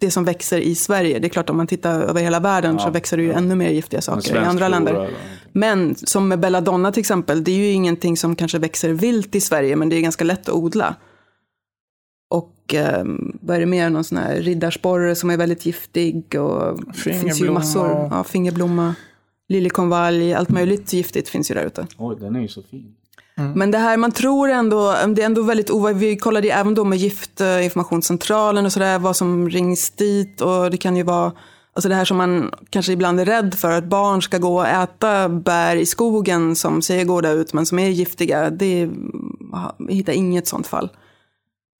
det 0.00 0.10
som 0.10 0.24
växer 0.24 0.58
i 0.58 0.74
Sverige. 0.74 1.18
Det 1.18 1.26
är 1.26 1.28
klart 1.28 1.50
om 1.50 1.56
man 1.56 1.66
tittar 1.66 2.00
över 2.00 2.20
hela 2.22 2.40
världen 2.40 2.76
ja, 2.78 2.84
så 2.84 2.90
växer 2.90 3.16
det 3.16 3.22
ju 3.22 3.28
ja. 3.28 3.38
ännu 3.38 3.54
mer 3.54 3.70
giftiga 3.70 4.00
saker 4.00 4.36
i 4.36 4.38
andra 4.38 4.68
länder. 4.68 4.94
Eller? 4.94 5.10
Men 5.52 5.94
som 5.94 6.28
med 6.28 6.40
belladonna 6.40 6.92
till 6.92 7.00
exempel, 7.00 7.44
det 7.44 7.50
är 7.50 7.56
ju 7.56 7.70
ingenting 7.70 8.16
som 8.16 8.36
kanske 8.36 8.58
växer 8.58 8.92
vilt 8.92 9.34
i 9.34 9.40
Sverige, 9.40 9.76
men 9.76 9.88
det 9.88 9.96
är 9.96 10.00
ganska 10.00 10.24
lätt 10.24 10.48
att 10.48 10.54
odla. 10.54 10.94
Och 12.30 12.74
eh, 12.74 13.04
vad 13.40 13.56
är 13.56 13.60
det 13.60 13.66
mer, 13.66 13.90
någon 13.90 14.04
sån 14.04 14.18
här 14.18 14.36
riddarsporre 14.36 15.14
som 15.14 15.30
är 15.30 15.36
väldigt 15.36 15.66
giftig 15.66 16.40
och 16.40 16.80
det 16.86 16.92
finns 16.92 17.40
ju 17.40 17.50
massor, 17.50 18.08
ja, 18.10 18.24
fingerblomma, 18.24 18.94
liljekonvalj, 19.48 20.34
allt 20.34 20.48
möjligt 20.48 20.92
giftigt 20.92 21.28
finns 21.28 21.50
ju 21.50 21.54
där 21.54 21.64
ute. 21.64 21.86
Oj, 21.98 22.16
den 22.20 22.36
är 22.36 22.40
ju 22.40 22.48
så 22.48 22.62
fin. 22.62 22.94
Mm. 23.38 23.52
Men 23.52 23.70
det 23.70 23.78
här, 23.78 23.96
man 23.96 24.12
tror 24.12 24.48
ändå, 24.48 24.94
det 25.08 25.22
är 25.22 25.26
ändå 25.26 25.42
väldigt 25.42 25.70
ovanligt. 25.70 26.02
Vi 26.02 26.16
kollade 26.16 26.46
ju 26.46 26.52
även 26.52 26.74
då 26.74 26.84
med 26.84 26.98
giftinformationscentralen 26.98 28.66
och 28.66 28.72
sådär, 28.72 28.98
vad 28.98 29.16
som 29.16 29.50
rings 29.50 29.90
dit. 29.90 30.40
Och 30.40 30.70
det 30.70 30.76
kan 30.76 30.96
ju 30.96 31.02
vara, 31.02 31.32
alltså 31.72 31.88
det 31.88 31.94
här 31.94 32.04
som 32.04 32.16
man 32.16 32.54
kanske 32.70 32.92
ibland 32.92 33.20
är 33.20 33.24
rädd 33.24 33.54
för, 33.54 33.70
att 33.70 33.84
barn 33.84 34.22
ska 34.22 34.38
gå 34.38 34.58
och 34.58 34.68
äta 34.68 35.28
bär 35.28 35.76
i 35.76 35.86
skogen 35.86 36.56
som 36.56 36.82
ser 36.82 37.04
goda 37.04 37.30
ut 37.30 37.52
men 37.52 37.66
som 37.66 37.78
är 37.78 37.88
giftiga. 37.88 38.50
Det, 38.50 38.90
vi 39.78 39.94
hittar 39.94 40.12
inget 40.12 40.48
sånt 40.48 40.66
fall. 40.66 40.90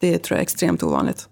Det 0.00 0.18
tror 0.18 0.36
jag 0.36 0.38
är 0.38 0.42
extremt 0.42 0.82
ovanligt. 0.82 1.28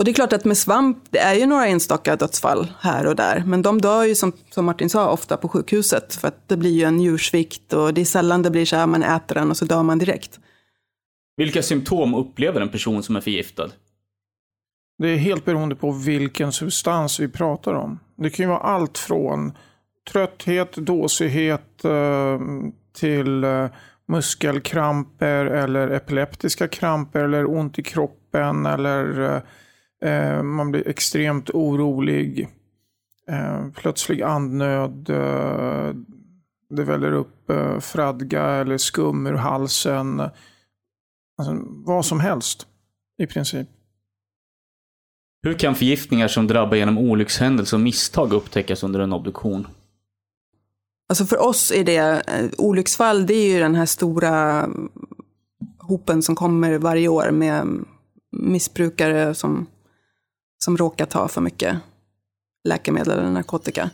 Och 0.00 0.04
det 0.04 0.10
är 0.10 0.12
klart 0.12 0.32
att 0.32 0.44
med 0.44 0.58
svamp, 0.58 0.98
det 1.10 1.18
är 1.18 1.34
ju 1.34 1.46
några 1.46 1.66
enstaka 1.66 2.16
dödsfall 2.16 2.72
här 2.80 3.06
och 3.06 3.16
där. 3.16 3.42
Men 3.46 3.62
de 3.62 3.80
dör 3.80 4.04
ju 4.04 4.14
som, 4.14 4.32
som 4.50 4.64
Martin 4.64 4.90
sa 4.90 5.10
ofta 5.10 5.36
på 5.36 5.48
sjukhuset. 5.48 6.14
För 6.14 6.28
att 6.28 6.48
det 6.48 6.56
blir 6.56 6.70
ju 6.70 6.84
en 6.84 6.96
njursvikt 6.96 7.72
och 7.72 7.94
det 7.94 8.00
är 8.00 8.04
sällan 8.04 8.42
det 8.42 8.50
blir 8.50 8.64
så 8.64 8.76
här 8.76 8.86
man 8.86 9.02
äter 9.02 9.34
den 9.34 9.50
och 9.50 9.56
så 9.56 9.64
dör 9.64 9.82
man 9.82 9.98
direkt. 9.98 10.40
Vilka 11.36 11.62
symptom 11.62 12.14
upplever 12.14 12.60
en 12.60 12.68
person 12.68 13.02
som 13.02 13.16
är 13.16 13.20
förgiftad? 13.20 13.70
Det 14.98 15.08
är 15.08 15.16
helt 15.16 15.44
beroende 15.44 15.74
på 15.74 15.90
vilken 15.90 16.52
substans 16.52 17.20
vi 17.20 17.28
pratar 17.28 17.74
om. 17.74 17.98
Det 18.16 18.30
kan 18.30 18.44
ju 18.44 18.48
vara 18.48 18.60
allt 18.60 18.98
från 18.98 19.52
trötthet, 20.12 20.72
dåsighet 20.72 21.84
eh, 21.84 22.40
till 22.92 23.44
eh, 23.44 23.66
muskelkramper 24.08 25.46
eller 25.46 25.88
epileptiska 25.88 26.68
kramper 26.68 27.24
eller 27.24 27.50
ont 27.50 27.78
i 27.78 27.82
kroppen 27.82 28.66
eller 28.66 29.34
eh, 29.34 29.40
man 30.42 30.70
blir 30.70 30.88
extremt 30.88 31.50
orolig. 31.50 32.48
Eh, 33.30 33.70
plötslig 33.70 34.22
andnöd. 34.22 35.10
Eh, 35.10 35.94
det 36.70 36.84
väller 36.84 37.12
upp 37.12 37.50
eh, 37.50 37.78
fradga 37.78 38.44
eller 38.44 38.78
skum 38.78 39.26
ur 39.26 39.34
halsen. 39.34 40.20
Alltså, 41.38 41.56
vad 41.66 42.06
som 42.06 42.20
helst 42.20 42.66
i 43.18 43.26
princip. 43.26 43.68
Hur 45.42 45.54
kan 45.54 45.74
förgiftningar 45.74 46.28
som 46.28 46.46
drabbar 46.46 46.76
genom 46.76 46.98
olyckshändelse 46.98 47.76
och 47.76 47.80
misstag 47.80 48.32
upptäckas 48.32 48.82
under 48.82 49.00
en 49.00 49.12
obduktion? 49.12 49.66
Alltså 51.08 51.24
för 51.24 51.42
oss 51.42 51.72
är 51.72 51.84
det, 51.84 52.22
eh, 52.26 52.50
olycksfall 52.58 53.26
det 53.26 53.34
är 53.34 53.52
ju 53.52 53.58
den 53.58 53.74
här 53.74 53.86
stora 53.86 54.68
hopen 55.78 56.22
som 56.22 56.36
kommer 56.36 56.78
varje 56.78 57.08
år 57.08 57.30
med 57.30 57.66
missbrukare 58.32 59.34
som 59.34 59.66
som 60.64 60.76
råkar 60.76 61.06
ta 61.06 61.28
för 61.28 61.40
mycket 61.40 61.76
läkemedel 62.68 63.18
eller 63.18 63.30
narkotika. 63.30 63.90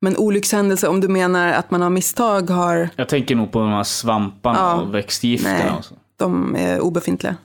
Men 0.00 0.16
olyckshändelse, 0.16 0.88
om 0.88 1.00
du 1.00 1.08
menar 1.08 1.48
att 1.52 1.70
man 1.70 1.82
av 1.82 1.92
misstag 1.92 2.50
har, 2.50 2.88
Jag 2.96 3.08
tänker 3.08 3.34
nog 3.36 3.52
på 3.52 3.58
de 3.60 3.68
här 3.70 3.82
svamparna 3.84 4.58
Ja. 4.58 4.80
och 4.80 4.94
växtgifterna. 4.94 5.54
Nej. 5.58 5.72
Och 5.78 5.84
så. 5.84 5.94
de 6.16 6.56
är 6.56 6.80
obefintliga. 6.80 7.36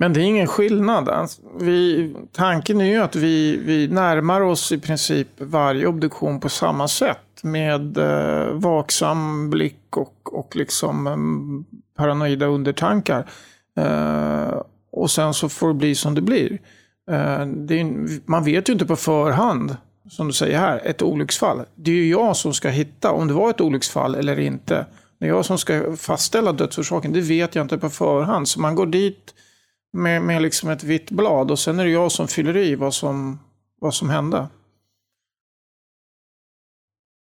Men 0.00 0.12
det 0.12 0.20
är 0.20 0.24
ingen 0.24 0.46
skillnad. 0.46 1.08
Alltså, 1.08 1.42
vi, 1.60 2.14
tanken 2.32 2.80
är 2.80 2.84
ju 2.84 2.96
att 3.02 3.16
vi, 3.16 3.56
vi 3.56 3.88
närmar 3.88 4.40
oss 4.40 4.72
i 4.72 4.78
princip 4.78 5.28
varje 5.38 5.86
obduktion 5.86 6.40
på 6.40 6.48
samma 6.48 6.88
sätt. 6.88 7.18
Med 7.42 7.98
eh, 7.98 8.52
vaksam 8.52 9.50
blick 9.50 9.96
och, 9.96 10.14
och 10.38 10.56
liksom 10.56 11.06
em, 11.06 11.64
paranoida 11.96 12.46
undertankar. 12.46 13.30
Eh, 13.76 14.62
och 14.92 15.10
sen 15.10 15.34
så 15.34 15.48
får 15.48 15.68
det 15.68 15.74
bli 15.74 15.94
som 15.94 16.14
det 16.14 16.20
blir. 16.20 16.58
Eh, 17.08 17.46
det 17.46 17.80
är, 17.80 18.08
man 18.30 18.44
vet 18.44 18.68
ju 18.68 18.72
inte 18.72 18.86
på 18.86 18.96
förhand, 18.96 19.76
som 20.10 20.26
du 20.26 20.32
säger 20.32 20.58
här, 20.58 20.80
ett 20.84 21.02
olycksfall. 21.02 21.64
Det 21.74 21.90
är 21.90 21.94
ju 21.94 22.10
jag 22.10 22.36
som 22.36 22.54
ska 22.54 22.68
hitta 22.68 23.12
om 23.12 23.28
det 23.28 23.34
var 23.34 23.50
ett 23.50 23.60
olycksfall 23.60 24.14
eller 24.14 24.38
inte. 24.38 24.86
Det 25.18 25.26
är 25.26 25.28
jag 25.28 25.44
som 25.44 25.58
ska 25.58 25.96
fastställa 25.96 26.52
dödsorsaken. 26.52 27.12
Det 27.12 27.20
vet 27.20 27.54
jag 27.54 27.64
inte 27.64 27.78
på 27.78 27.90
förhand. 27.90 28.48
Så 28.48 28.60
man 28.60 28.74
går 28.74 28.86
dit 28.86 29.34
med, 29.92 30.22
med 30.22 30.42
liksom 30.42 30.70
ett 30.70 30.84
vitt 30.84 31.10
blad 31.10 31.50
och 31.50 31.58
sen 31.58 31.80
är 31.80 31.84
det 31.84 31.90
jag 31.90 32.12
som 32.12 32.28
fyller 32.28 32.56
i 32.56 32.74
vad 32.74 32.94
som, 32.94 33.38
vad 33.80 33.94
som 33.94 34.10
hände. 34.10 34.46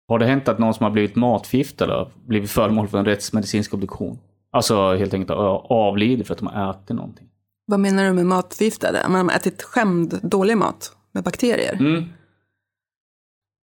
Har 0.08 0.20
det 0.20 0.26
hänt 0.26 0.48
att 0.48 0.60
någon 0.60 0.74
som 0.74 0.84
har 0.84 0.92
blivit 0.92 1.16
matförgiftad 1.16 1.88
har 1.88 2.12
blivit 2.26 2.52
föremål 2.52 2.88
för 2.88 2.98
en 2.98 3.06
rättsmedicinsk 3.06 3.74
obduktion? 3.74 4.20
Alltså 4.52 4.96
helt 4.96 5.14
enkelt 5.14 5.32
avlidit 5.70 6.28
för 6.28 6.34
att 6.34 6.40
de 6.40 6.48
har 6.48 6.72
ätit 6.72 6.90
någonting. 6.90 7.28
Vad 7.66 7.80
menar 7.80 8.06
du 8.06 8.14
med 8.14 8.26
matförgiftade? 8.26 9.06
Man 9.10 9.30
har 9.30 9.36
ätit 9.36 9.64
skämd, 9.64 10.20
dålig 10.24 10.58
mat 10.58 10.96
med 11.12 11.24
bakterier? 11.24 11.74
Mm. 11.74 12.04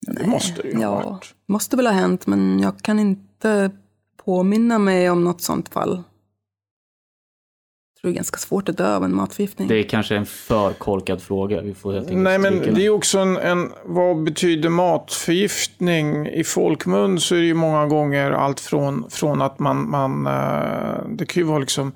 Det 0.07 0.26
måste 0.26 0.62
det 0.62 0.68
ju 0.68 0.74
ha 0.76 0.82
Ja, 0.82 1.11
varit. 1.11 1.34
måste 1.49 1.76
väl 1.76 1.86
ha 1.86 1.93
hänt, 1.95 2.26
men 2.26 2.61
jag 2.61 2.78
kan 2.82 2.99
inte 2.99 3.70
påminna 4.24 4.78
mig 4.78 5.11
om 5.11 5.24
något 5.24 5.40
sånt 5.40 5.68
fall. 5.68 5.90
Jag 7.95 8.01
tror 8.01 8.11
det 8.11 8.14
är 8.14 8.16
ganska 8.16 8.38
svårt 8.38 8.68
att 8.68 8.76
dö 8.76 8.97
av 8.97 9.05
en 9.05 9.14
matförgiftning. 9.16 9.68
Det 9.68 9.74
är 9.76 9.82
kanske 9.88 10.16
en 10.16 10.26
för 10.26 10.72
korkad 10.72 11.22
fråga. 11.22 11.61
Vi 11.61 11.74
får 11.74 11.93
helt 11.93 12.12
Nej, 12.12 12.38
men 12.38 12.57
stryka 12.57 12.72
det 12.74 12.86
är 12.86 12.90
också 12.90 13.18
en, 13.18 13.36
en, 13.36 13.72
vad 13.84 14.22
betyder 14.22 14.68
matförgiftning? 14.68 16.26
I 16.26 16.45
folkmun 16.45 17.20
så 17.20 17.34
är 17.34 17.38
det 17.38 17.47
ju 17.47 17.55
många 17.55 17.86
gånger 17.86 18.30
allt 18.30 18.61
från, 18.61 19.11
från 19.11 19.43
att 19.43 19.59
man, 19.59 19.90
man 19.90 20.26
eh, 20.26 21.05
det 21.09 21.26
kan 21.26 21.40
ju 21.40 21.45
vara 21.47 21.59
liksom 21.59 21.93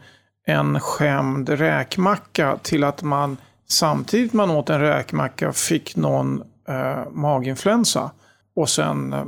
en 0.46 0.80
skämd 0.80 1.48
räkmacka 1.48 2.58
till 2.62 2.84
att 2.84 3.02
man 3.02 3.36
samtidigt 3.68 4.32
man 4.32 4.50
åt 4.50 4.70
en 4.70 4.80
räkmacka 4.80 5.52
fick 5.52 5.96
någon 5.96 6.42
eh, 6.68 7.10
maginfluensa 7.10 8.10
och 8.56 8.68
sen 8.68 9.12
eh, 9.12 9.24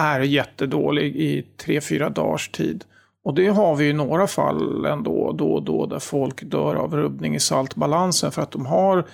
är 0.00 0.20
jättedålig 0.20 1.16
i 1.16 1.42
tre, 1.42 1.80
fyra 1.80 2.10
dagars 2.10 2.48
tid. 2.48 2.84
Och 3.24 3.34
det 3.34 3.48
har 3.48 3.76
vi 3.76 3.88
i 3.88 3.92
några 3.92 4.26
fall 4.26 4.84
ändå 4.84 5.32
då 5.32 5.52
och 5.52 5.62
då 5.62 5.86
där 5.86 5.98
folk 5.98 6.42
dör 6.42 6.74
av 6.74 6.96
rubbning 6.96 7.34
i 7.34 7.40
saltbalansen 7.40 8.32
för 8.32 8.42
att 8.42 8.50
de 8.50 8.66
har 8.66 9.06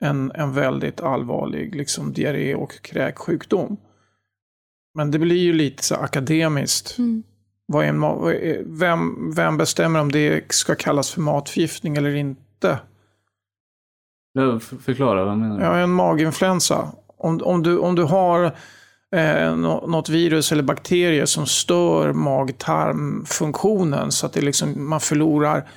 en, 0.00 0.32
en 0.34 0.52
väldigt 0.52 1.00
allvarlig 1.00 1.74
liksom, 1.74 2.12
diarré 2.12 2.54
och 2.54 2.82
kräksjukdom. 2.82 3.76
Men 4.94 5.10
det 5.10 5.18
blir 5.18 5.36
ju 5.36 5.52
lite 5.52 5.84
så 5.84 5.94
akademiskt. 5.94 6.98
Mm. 6.98 7.22
Vad 7.66 7.84
är 7.84 7.88
en, 7.88 8.78
vem, 8.78 9.32
vem 9.34 9.56
bestämmer 9.56 10.00
om 10.00 10.12
det 10.12 10.52
ska 10.52 10.74
kallas 10.74 11.10
för 11.10 11.20
matförgiftning 11.20 11.96
eller 11.96 12.14
inte? 12.14 12.78
Förklara, 14.84 15.24
vad 15.24 15.38
menar 15.38 15.58
du? 15.58 15.64
Ja, 15.64 15.76
en 15.76 15.90
maginfluensa. 15.90 16.88
Om, 17.18 17.40
om, 17.44 17.62
du, 17.62 17.78
om 17.78 17.94
du 17.94 18.02
har 18.02 18.44
eh, 19.16 19.56
nå- 19.56 19.86
något 19.86 20.08
virus 20.08 20.52
eller 20.52 20.62
bakterier 20.62 21.26
som 21.26 21.46
stör 21.46 22.12
mag-tarmfunktionen 22.12 24.12
så 24.12 24.26
att 24.26 24.32
det 24.32 24.40
liksom, 24.40 24.88
man 24.88 25.00
förlorar 25.00 25.68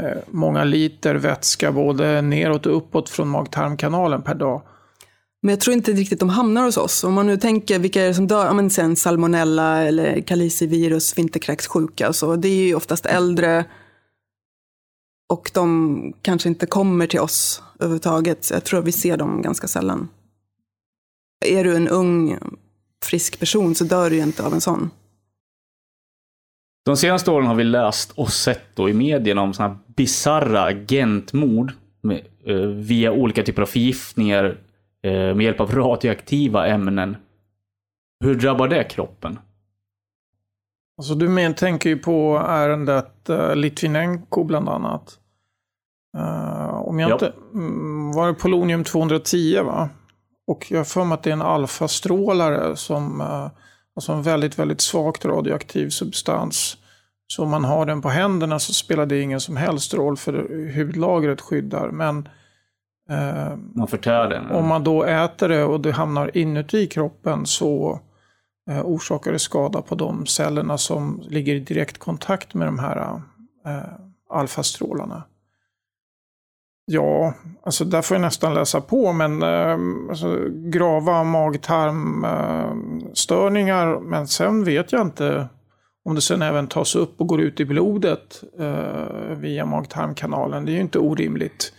eh, 0.00 0.18
många 0.30 0.64
liter 0.64 1.14
vätska 1.14 1.72
både 1.72 2.22
neråt 2.22 2.66
och 2.66 2.76
uppåt 2.76 3.08
från 3.08 3.28
mag-tarmkanalen 3.28 4.22
per 4.22 4.34
dag. 4.34 4.62
Men 5.42 5.50
jag 5.50 5.60
tror 5.60 5.76
inte 5.76 5.92
riktigt 5.92 6.20
de 6.20 6.28
hamnar 6.28 6.64
hos 6.64 6.76
oss. 6.76 7.04
Om 7.04 7.14
man 7.14 7.26
nu 7.26 7.36
tänker 7.36 7.78
vilka 7.78 8.02
är 8.02 8.08
det 8.08 8.14
som 8.14 8.26
dör, 8.26 8.46
ja 8.46 8.52
men 8.52 8.70
sen 8.70 8.96
salmonella 8.96 9.82
eller 9.82 10.20
kalicivirus, 10.20 11.18
vinterkräkssjuka 11.18 12.08
och 12.08 12.16
så. 12.16 12.36
Det 12.36 12.48
är 12.48 12.66
ju 12.66 12.74
oftast 12.74 13.06
äldre 13.06 13.64
och 15.28 15.50
de 15.54 16.12
kanske 16.22 16.48
inte 16.48 16.66
kommer 16.66 17.06
till 17.06 17.20
oss 17.20 17.62
överhuvudtaget. 17.78 18.50
Jag 18.50 18.64
tror 18.64 18.80
att 18.80 18.86
vi 18.86 18.92
ser 18.92 19.16
dem 19.16 19.42
ganska 19.42 19.68
sällan. 19.68 20.08
Är 21.44 21.64
du 21.64 21.76
en 21.76 21.88
ung, 21.88 22.38
frisk 23.04 23.38
person 23.38 23.74
så 23.74 23.84
dör 23.84 24.10
du 24.10 24.16
ju 24.16 24.22
inte 24.22 24.42
av 24.42 24.52
en 24.52 24.60
sån. 24.60 24.90
De 26.84 26.96
senaste 26.96 27.30
åren 27.30 27.46
har 27.46 27.54
vi 27.54 27.64
läst 27.64 28.10
och 28.10 28.32
sett 28.32 28.76
då 28.76 28.88
i 28.88 28.92
medierna 28.92 29.42
om 29.42 29.54
sådana 29.54 29.74
här 29.74 29.80
bisarra 29.86 30.62
agentmord 30.62 31.72
med, 32.00 32.26
eh, 32.44 32.56
via 32.66 33.12
olika 33.12 33.42
typer 33.42 33.62
av 33.62 33.66
förgiftningar 33.66 34.58
med 35.08 35.42
hjälp 35.42 35.60
av 35.60 35.74
radioaktiva 35.74 36.66
ämnen. 36.66 37.16
Hur 38.24 38.34
drabbar 38.34 38.68
det 38.68 38.84
kroppen? 38.84 39.38
Alltså 40.98 41.14
du 41.14 41.28
men, 41.28 41.54
tänker 41.54 41.90
ju 41.90 41.98
på 41.98 42.44
ärendet 42.48 43.30
uh, 43.30 43.56
Litvinenko 43.56 44.44
bland 44.44 44.68
annat. 44.68 45.18
Eh, 46.16 46.74
om 46.74 46.98
jag 46.98 47.10
Ja. 47.10 47.14
inte, 47.14 47.32
mm, 47.54 48.12
var 48.12 48.26
det 48.28 48.34
polonium 48.34 48.84
210 48.84 49.62
va? 49.62 49.88
Och 50.46 50.66
jag 50.70 50.78
har 50.78 50.84
för 50.84 51.04
mig 51.04 51.14
att 51.14 51.22
det 51.22 51.30
är 51.30 51.34
en 51.34 51.42
alfastrålare 51.42 52.76
som, 52.76 53.20
uh, 53.20 53.48
alltså 53.96 54.12
en 54.12 54.22
väldigt, 54.22 54.58
väldigt 54.58 54.80
svagt 54.80 55.24
radioaktiv 55.24 55.88
substans. 55.88 56.76
Så 57.26 57.42
om 57.42 57.50
man 57.50 57.64
har 57.64 57.86
den 57.86 58.02
på 58.02 58.08
händerna 58.08 58.58
så 58.58 58.72
spelar 58.72 59.06
det 59.06 59.20
ingen 59.20 59.40
som 59.40 59.56
helst 59.56 59.94
roll 59.94 60.16
för 60.16 60.32
hudlagret 60.76 61.40
skyddar. 61.40 61.90
Men 61.90 62.18
eh, 62.18 62.32
Man 63.74 63.88
förtär 63.88 64.28
den? 64.28 64.50
om 64.50 64.66
man 64.66 64.84
då 64.84 65.04
äter 65.04 65.48
det 65.48 65.64
och 65.64 65.80
det 65.80 65.92
hamnar 65.92 66.36
inuti 66.36 66.86
kroppen 66.86 67.46
så 67.46 68.00
eh, 68.70 68.82
orsakar 68.84 69.32
det 69.32 69.38
skada 69.38 69.82
på 69.82 69.94
de 69.94 70.26
cellerna 70.26 70.78
som 70.78 71.22
ligger 71.28 71.54
i 71.54 71.60
direkt 71.60 71.98
kontakt 71.98 72.54
med 72.54 72.68
de 72.68 72.78
här 72.78 73.20
eh, 73.66 73.82
alfastrålarna. 74.30 75.22
Ja, 76.84 77.34
alltså 77.62 77.84
där 77.84 78.02
får 78.02 78.14
jag 78.14 78.22
nästan 78.22 78.54
läsa 78.54 78.80
på, 78.80 79.12
men 79.12 79.42
eh, 79.42 79.78
alltså, 80.10 80.38
grava 80.50 81.24
mag-tarmstörningar, 81.24 84.00
men 84.00 84.28
sen 84.28 84.64
vet 84.64 84.92
jag 84.92 85.00
inte 85.00 85.48
om 86.04 86.14
det 86.14 86.20
sen 86.20 86.42
även 86.42 86.66
tas 86.66 86.96
upp 86.96 87.20
och 87.20 87.26
går 87.26 87.40
ut 87.40 87.60
i 87.60 87.64
blodet 87.64 88.42
eh, 88.58 89.36
via 89.36 89.66
mag-tarmkanalen. 89.66 90.64
Det 90.64 90.72
är 90.72 90.74
ju 90.74 90.80
inte 90.80 90.98
orimligt. 90.98 91.72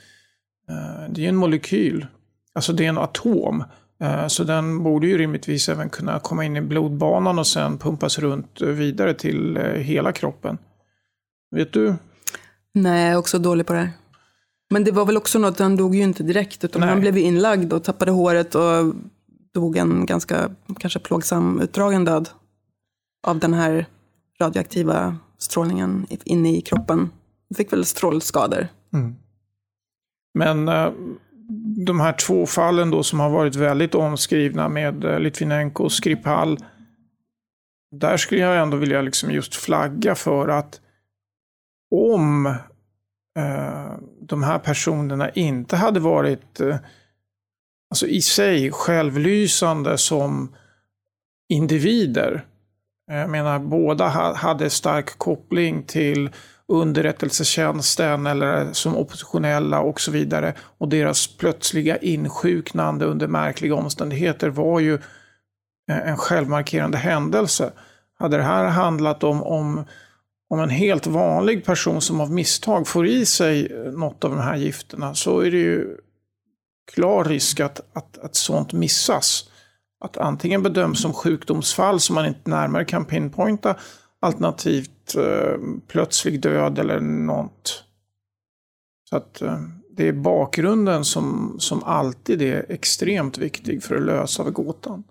Eh, 0.71 1.09
det 1.09 1.21
är 1.21 1.23
ju 1.23 1.29
en 1.29 1.35
molekyl, 1.35 2.05
alltså 2.53 2.73
det 2.73 2.85
är 2.85 2.89
en 2.89 2.97
atom. 2.97 3.63
Eh, 4.03 4.27
Så 4.27 4.43
den 4.43 4.83
borde 4.83 5.07
ju 5.07 5.17
rimligtvis 5.17 5.69
även 5.69 5.89
kunna 5.89 6.19
komma 6.19 6.45
in 6.45 6.57
i 6.57 6.61
blodbanan 6.61 7.39
och 7.39 7.47
sen 7.47 7.77
pumpas 7.77 8.19
runt 8.19 8.61
vidare 8.61 9.13
till 9.13 9.57
eh, 9.57 9.63
hela 9.63 10.11
kroppen. 10.11 10.57
Vet 11.55 11.73
du? 11.73 11.95
Nej, 12.73 13.03
jag 13.03 13.11
är 13.11 13.17
också 13.17 13.39
dålig 13.39 13.65
på 13.65 13.73
det 13.73 13.79
här. 13.79 13.91
Men 14.69 14.83
det 14.83 14.91
var 14.91 15.05
väl 15.05 15.17
också 15.17 15.39
något, 15.39 15.59
han 15.59 15.75
dog 15.75 15.95
ju 15.95 16.01
inte 16.03 16.23
direkt, 16.23 16.63
utan 16.63 16.79
Nej. 16.79 16.89
han 16.89 16.99
blev 16.99 17.17
inlagd 17.17 17.73
och 17.73 17.83
tappade 17.83 18.11
håret 18.11 18.55
och 18.55 18.95
dog 19.53 19.77
en 19.77 20.05
ganska, 20.05 20.49
kanske 20.79 20.99
plågsam, 20.99 21.61
utdragen 21.61 22.05
död 22.05 22.29
av 23.27 23.39
den 23.39 23.53
här 23.53 23.85
radioaktiva 24.41 25.17
strålningen 25.37 26.07
inne 26.25 26.57
i 26.57 26.61
kroppen. 26.61 27.09
Fick 27.57 27.73
väl 27.73 27.85
strålskador. 27.85 28.67
Men 30.33 30.67
eh, 30.67 30.91
de 31.85 31.99
här 31.99 32.13
två 32.13 32.45
fallen 32.45 32.91
då 32.91 33.03
som 33.03 33.19
har 33.19 33.29
varit 33.29 33.55
väldigt 33.55 33.95
omskrivna 33.95 34.69
med 34.69 35.03
eh, 35.03 35.19
Litvinenko 35.19 35.83
och 35.83 35.91
Skripal. 35.91 36.57
Där 37.91 38.17
skulle 38.17 38.41
jag 38.41 38.61
ändå 38.61 38.77
vilja 38.77 39.01
liksom 39.01 39.31
just 39.31 39.55
flagga 39.55 40.15
för 40.15 40.47
att 40.47 40.81
om 41.95 42.45
eh, 43.37 43.93
de 44.21 44.43
här 44.43 44.59
personerna 44.59 45.29
inte 45.29 45.75
hade 45.75 45.99
varit 45.99 46.59
eh, 46.59 46.77
alltså 47.89 48.07
i 48.07 48.21
sig 48.21 48.71
självlysande 48.71 49.97
som 49.97 50.55
individer. 51.49 52.45
Jag 53.11 53.29
menar 53.29 53.59
båda 53.59 54.07
hade 54.07 54.69
stark 54.69 55.17
koppling 55.17 55.83
till 55.83 56.29
underrättelsetjänsten 56.71 58.27
eller 58.27 58.73
som 58.73 58.97
oppositionella 58.97 59.79
och 59.79 60.01
så 60.01 60.11
vidare. 60.11 60.53
Och 60.77 60.87
deras 60.87 61.37
plötsliga 61.37 61.97
insjuknande 61.97 63.05
under 63.05 63.27
märkliga 63.27 63.75
omständigheter 63.75 64.49
var 64.49 64.79
ju 64.79 64.93
eh, 65.89 66.07
en 66.07 66.17
självmarkerande 66.17 66.97
händelse. 66.97 67.71
Hade 68.19 68.37
det 68.37 68.43
här 68.43 68.65
handlat 68.65 69.23
om, 69.23 69.43
om, 69.43 69.85
om 70.49 70.59
en 70.59 70.69
helt 70.69 71.07
vanlig 71.07 71.65
person 71.65 72.01
som 72.01 72.21
av 72.21 72.31
misstag 72.31 72.87
får 72.87 73.07
i 73.07 73.25
sig 73.25 73.73
eh, 73.73 73.91
något 73.91 74.23
av 74.23 74.31
de 74.31 74.39
här 74.39 74.55
gifterna 74.55 75.15
så 75.15 75.39
är 75.39 75.51
det 75.51 75.57
ju 75.57 75.97
klar 76.93 77.23
risk 77.23 77.59
att, 77.59 77.79
att, 77.93 78.17
att 78.17 78.35
sånt 78.35 78.73
missas. 78.73 79.49
att 80.03 80.17
antingen 80.17 80.63
bedöms 80.63 81.01
som 81.01 81.13
sjukdomsfall 81.13 81.99
som 81.99 82.15
man 82.15 82.25
inte 82.25 82.49
närmare 82.49 82.85
kan 82.85 83.05
pinpointa, 83.05 83.75
alternativt 84.21 84.90
eh, 85.15 85.57
plötslig 85.87 86.41
död 86.41 86.79
eller 86.79 86.99
något. 86.99 87.83
Så 89.09 89.15
att 89.15 89.41
eh, 89.41 89.59
det 89.89 90.07
är 90.07 90.13
bakgrunden 90.13 91.05
som, 91.05 91.55
som 91.59 91.83
alltid 91.83 92.41
är 92.41 92.65
extremt 92.69 93.37
viktig 93.37 93.83
för 93.83 93.95
att 93.95 94.01
lösa 94.01 94.49
gåtan. 94.49 95.03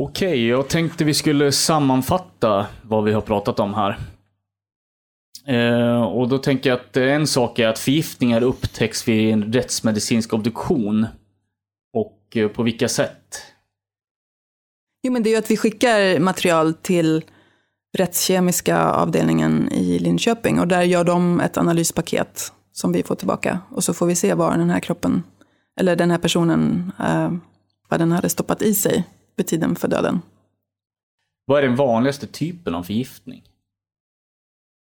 Okej, 0.00 0.48
jag 0.48 0.68
tänkte 0.68 1.04
vi 1.04 1.14
skulle 1.14 1.52
sammanfatta 1.52 2.66
vad 2.82 3.04
vi 3.04 3.12
har 3.12 3.20
pratat 3.20 3.60
om 3.60 3.74
här. 3.74 3.98
Eh, 5.46 6.02
och 6.02 6.28
då 6.28 6.38
tänker 6.38 6.70
jag 6.70 6.78
att 6.78 6.96
en 6.96 7.26
sak 7.26 7.58
är 7.58 7.68
att 7.68 7.78
förgiftningar 7.78 8.42
upptäcks 8.42 9.08
vid 9.08 9.32
en 9.32 9.52
rättsmedicinsk 9.52 10.32
obduktion. 10.32 11.06
Och 12.28 12.36
eh, 12.36 12.48
på 12.48 12.62
vilka 12.62 12.88
sätt? 12.88 13.42
Jo, 15.02 15.12
men 15.12 15.22
det 15.22 15.30
är 15.30 15.32
ju 15.32 15.38
att 15.38 15.50
vi 15.50 15.56
skickar 15.56 16.18
material 16.18 16.74
till 16.74 17.24
rättskemiska 17.98 18.78
avdelningen 18.78 19.72
i 19.72 19.98
Linköping 19.98 20.60
och 20.60 20.68
där 20.68 20.82
gör 20.82 21.04
de 21.04 21.40
ett 21.40 21.56
analyspaket 21.56 22.52
som 22.72 22.92
vi 22.92 23.02
får 23.02 23.14
tillbaka. 23.14 23.60
Och 23.70 23.84
så 23.84 23.94
får 23.94 24.06
vi 24.06 24.14
se 24.14 24.34
var 24.34 24.58
den 24.58 24.70
här 24.70 24.80
kroppen, 24.80 25.22
eller 25.80 25.96
den 25.96 26.10
här 26.10 26.18
personen, 26.18 26.92
eh, 26.98 27.32
vad 27.88 28.00
den 28.00 28.12
hade 28.12 28.28
stoppat 28.28 28.62
i 28.62 28.74
sig 28.74 29.04
vid 29.36 29.46
tiden 29.46 29.76
för 29.76 29.88
döden. 29.88 30.20
Vad 31.46 31.58
är 31.58 31.62
den 31.62 31.76
vanligaste 31.76 32.26
typen 32.26 32.74
av 32.74 32.82
förgiftning? 32.82 33.42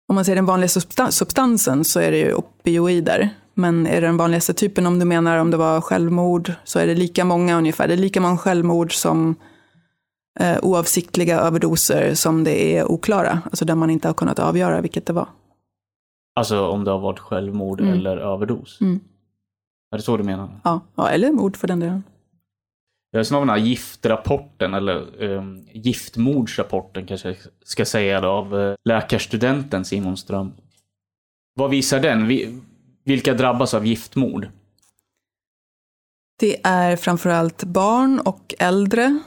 Om 0.08 0.16
man 0.16 0.26
ser 0.26 0.36
den 0.36 0.46
vanligaste 0.46 0.82
substansen 1.12 1.84
så 1.84 2.00
är 2.00 2.12
det 2.12 2.18
ju 2.18 2.34
opioider. 2.34 3.30
Men 3.54 3.88
är 3.88 4.02
det 4.02 4.08
den 4.08 4.18
vanligaste 4.18 4.54
typen, 4.54 4.86
om 4.86 5.00
du 5.00 5.06
menar 5.06 5.38
om 5.38 5.52
det 5.52 5.58
var 5.58 5.82
självmord, 5.82 6.52
så 6.64 6.80
är 6.80 6.88
det 6.88 6.96
lika 6.96 7.26
många 7.26 7.58
ungefär. 7.58 7.88
Det 7.88 7.94
är 7.94 7.98
lika 7.98 8.22
många 8.22 8.38
självmord 8.38 8.94
som 8.94 9.36
eh, 10.40 10.58
oavsiktliga 10.62 11.40
överdoser 11.40 12.14
som 12.14 12.44
det 12.44 12.78
är 12.78 12.92
oklara. 12.92 13.42
Alltså 13.46 13.66
där 13.66 13.76
man 13.76 13.90
inte 13.90 14.08
har 14.08 14.14
kunnat 14.14 14.40
avgöra 14.40 14.82
vilket 14.82 15.06
det 15.06 15.14
var. 15.14 15.28
Alltså 16.36 16.68
om 16.68 16.84
det 16.84 16.92
har 16.92 17.00
varit 17.00 17.20
självmord 17.20 17.82
Mm. 17.82 17.94
eller 17.94 18.18
överdos? 18.18 18.82
Mm. 18.82 19.00
Är 19.92 19.98
det 19.98 20.04
så 20.04 20.18
du 20.18 20.24
menar? 20.24 20.60
Ja, 20.64 20.82
ja 20.96 21.10
eller 21.10 21.32
mord 21.32 21.58
för 21.58 21.68
den 21.68 21.80
delen. 21.80 22.04
Har 23.14 23.24
vi 23.24 23.30
den 23.40 23.50
här 23.50 23.58
giftrapporten, 23.58 24.74
eller 24.74 25.24
eh, 25.24 25.44
giftmordsrapporten 25.74 27.06
kanske 27.06 27.28
jag 27.28 27.38
ska 27.64 27.86
säga 27.86 28.22
då, 28.22 28.28
av 28.28 28.60
eh, 28.60 28.76
läkarstudenten 28.84 29.86
Simon 29.86 30.18
Ström. 30.18 30.52
Vad 31.56 31.70
visar 31.70 32.00
den? 32.00 32.28
Vi, 32.28 32.60
vilka 33.04 33.34
drabbas 33.34 33.74
av 33.74 33.86
giftmord? 33.86 34.48
Det 36.40 36.60
är 36.64 36.96
framförallt 36.96 37.64
barn 37.64 38.20
och 38.20 38.54
äldre 38.60 39.20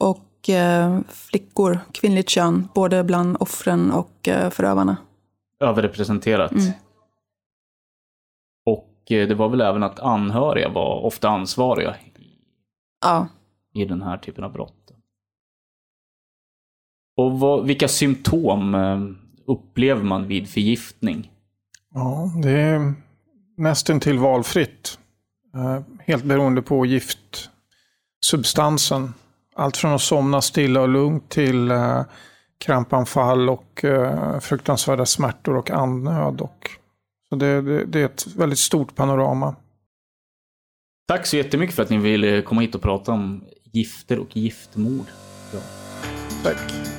och 0.00 0.48
eh, 0.48 1.00
flickor, 1.08 1.78
kvinnligt 1.92 2.28
kön, 2.28 2.68
både 2.74 3.04
bland 3.04 3.36
offren 3.40 3.92
och 3.92 4.28
eh, 4.28 4.50
förövarna. 4.50 4.96
Överrepresenterat. 5.60 6.52
Mm. 6.52 6.72
Och 8.66 9.12
eh, 9.12 9.28
det 9.28 9.34
var 9.34 9.48
väl 9.48 9.60
även 9.60 9.82
att 9.82 10.00
anhöriga 10.00 10.68
var 10.68 11.04
ofta 11.04 11.28
ansvariga 11.28 11.96
Ja, 13.00 13.28
i 13.74 13.84
den 13.84 14.02
här 14.02 14.18
typen 14.18 14.44
av 14.44 14.52
brott. 14.52 14.92
Och 17.16 17.40
vad, 17.40 17.66
vilka 17.66 17.88
symptom 17.88 18.74
upplever 19.46 20.02
man 20.02 20.26
vid 20.26 20.48
förgiftning? 20.48 21.32
Ja, 21.94 22.32
det 22.42 22.50
är 22.50 22.94
nästan 23.56 24.00
till 24.00 24.18
valfritt. 24.18 24.98
Eh, 25.54 25.80
Helt 25.98 26.24
beroende 26.24 26.62
på 26.62 26.86
giftsubstansen. 26.86 29.14
Allt 29.54 29.76
från 29.76 29.92
att 29.92 30.00
somna 30.00 30.42
stilla 30.42 30.80
och 30.80 30.88
lugnt 30.88 31.28
till 31.28 31.70
eh, 31.70 32.02
krampanfall 32.58 33.48
och 33.48 33.84
eh, 33.84 34.40
fruktansvärda 34.40 35.06
smärtor 35.06 35.56
och 35.56 35.70
andnöd. 35.70 36.40
Och, 36.40 36.70
så 37.28 37.36
det, 37.36 37.62
det, 37.62 37.84
det 37.84 38.00
är 38.00 38.04
ett 38.04 38.26
väldigt 38.36 38.58
stort 38.58 38.94
panorama. 38.94 39.56
Tack 41.08 41.26
så 41.26 41.36
jättemycket 41.36 41.76
för 41.76 41.82
att 41.82 41.90
ni 41.90 41.98
ville 41.98 42.42
komma 42.42 42.60
hit 42.60 42.74
och 42.74 42.82
prata 42.82 43.12
om 43.12 43.44
gifter 43.72 44.18
och 44.18 44.36
giftmord. 44.36 45.06
Ja. 45.52 45.58
Tack. 46.42 46.95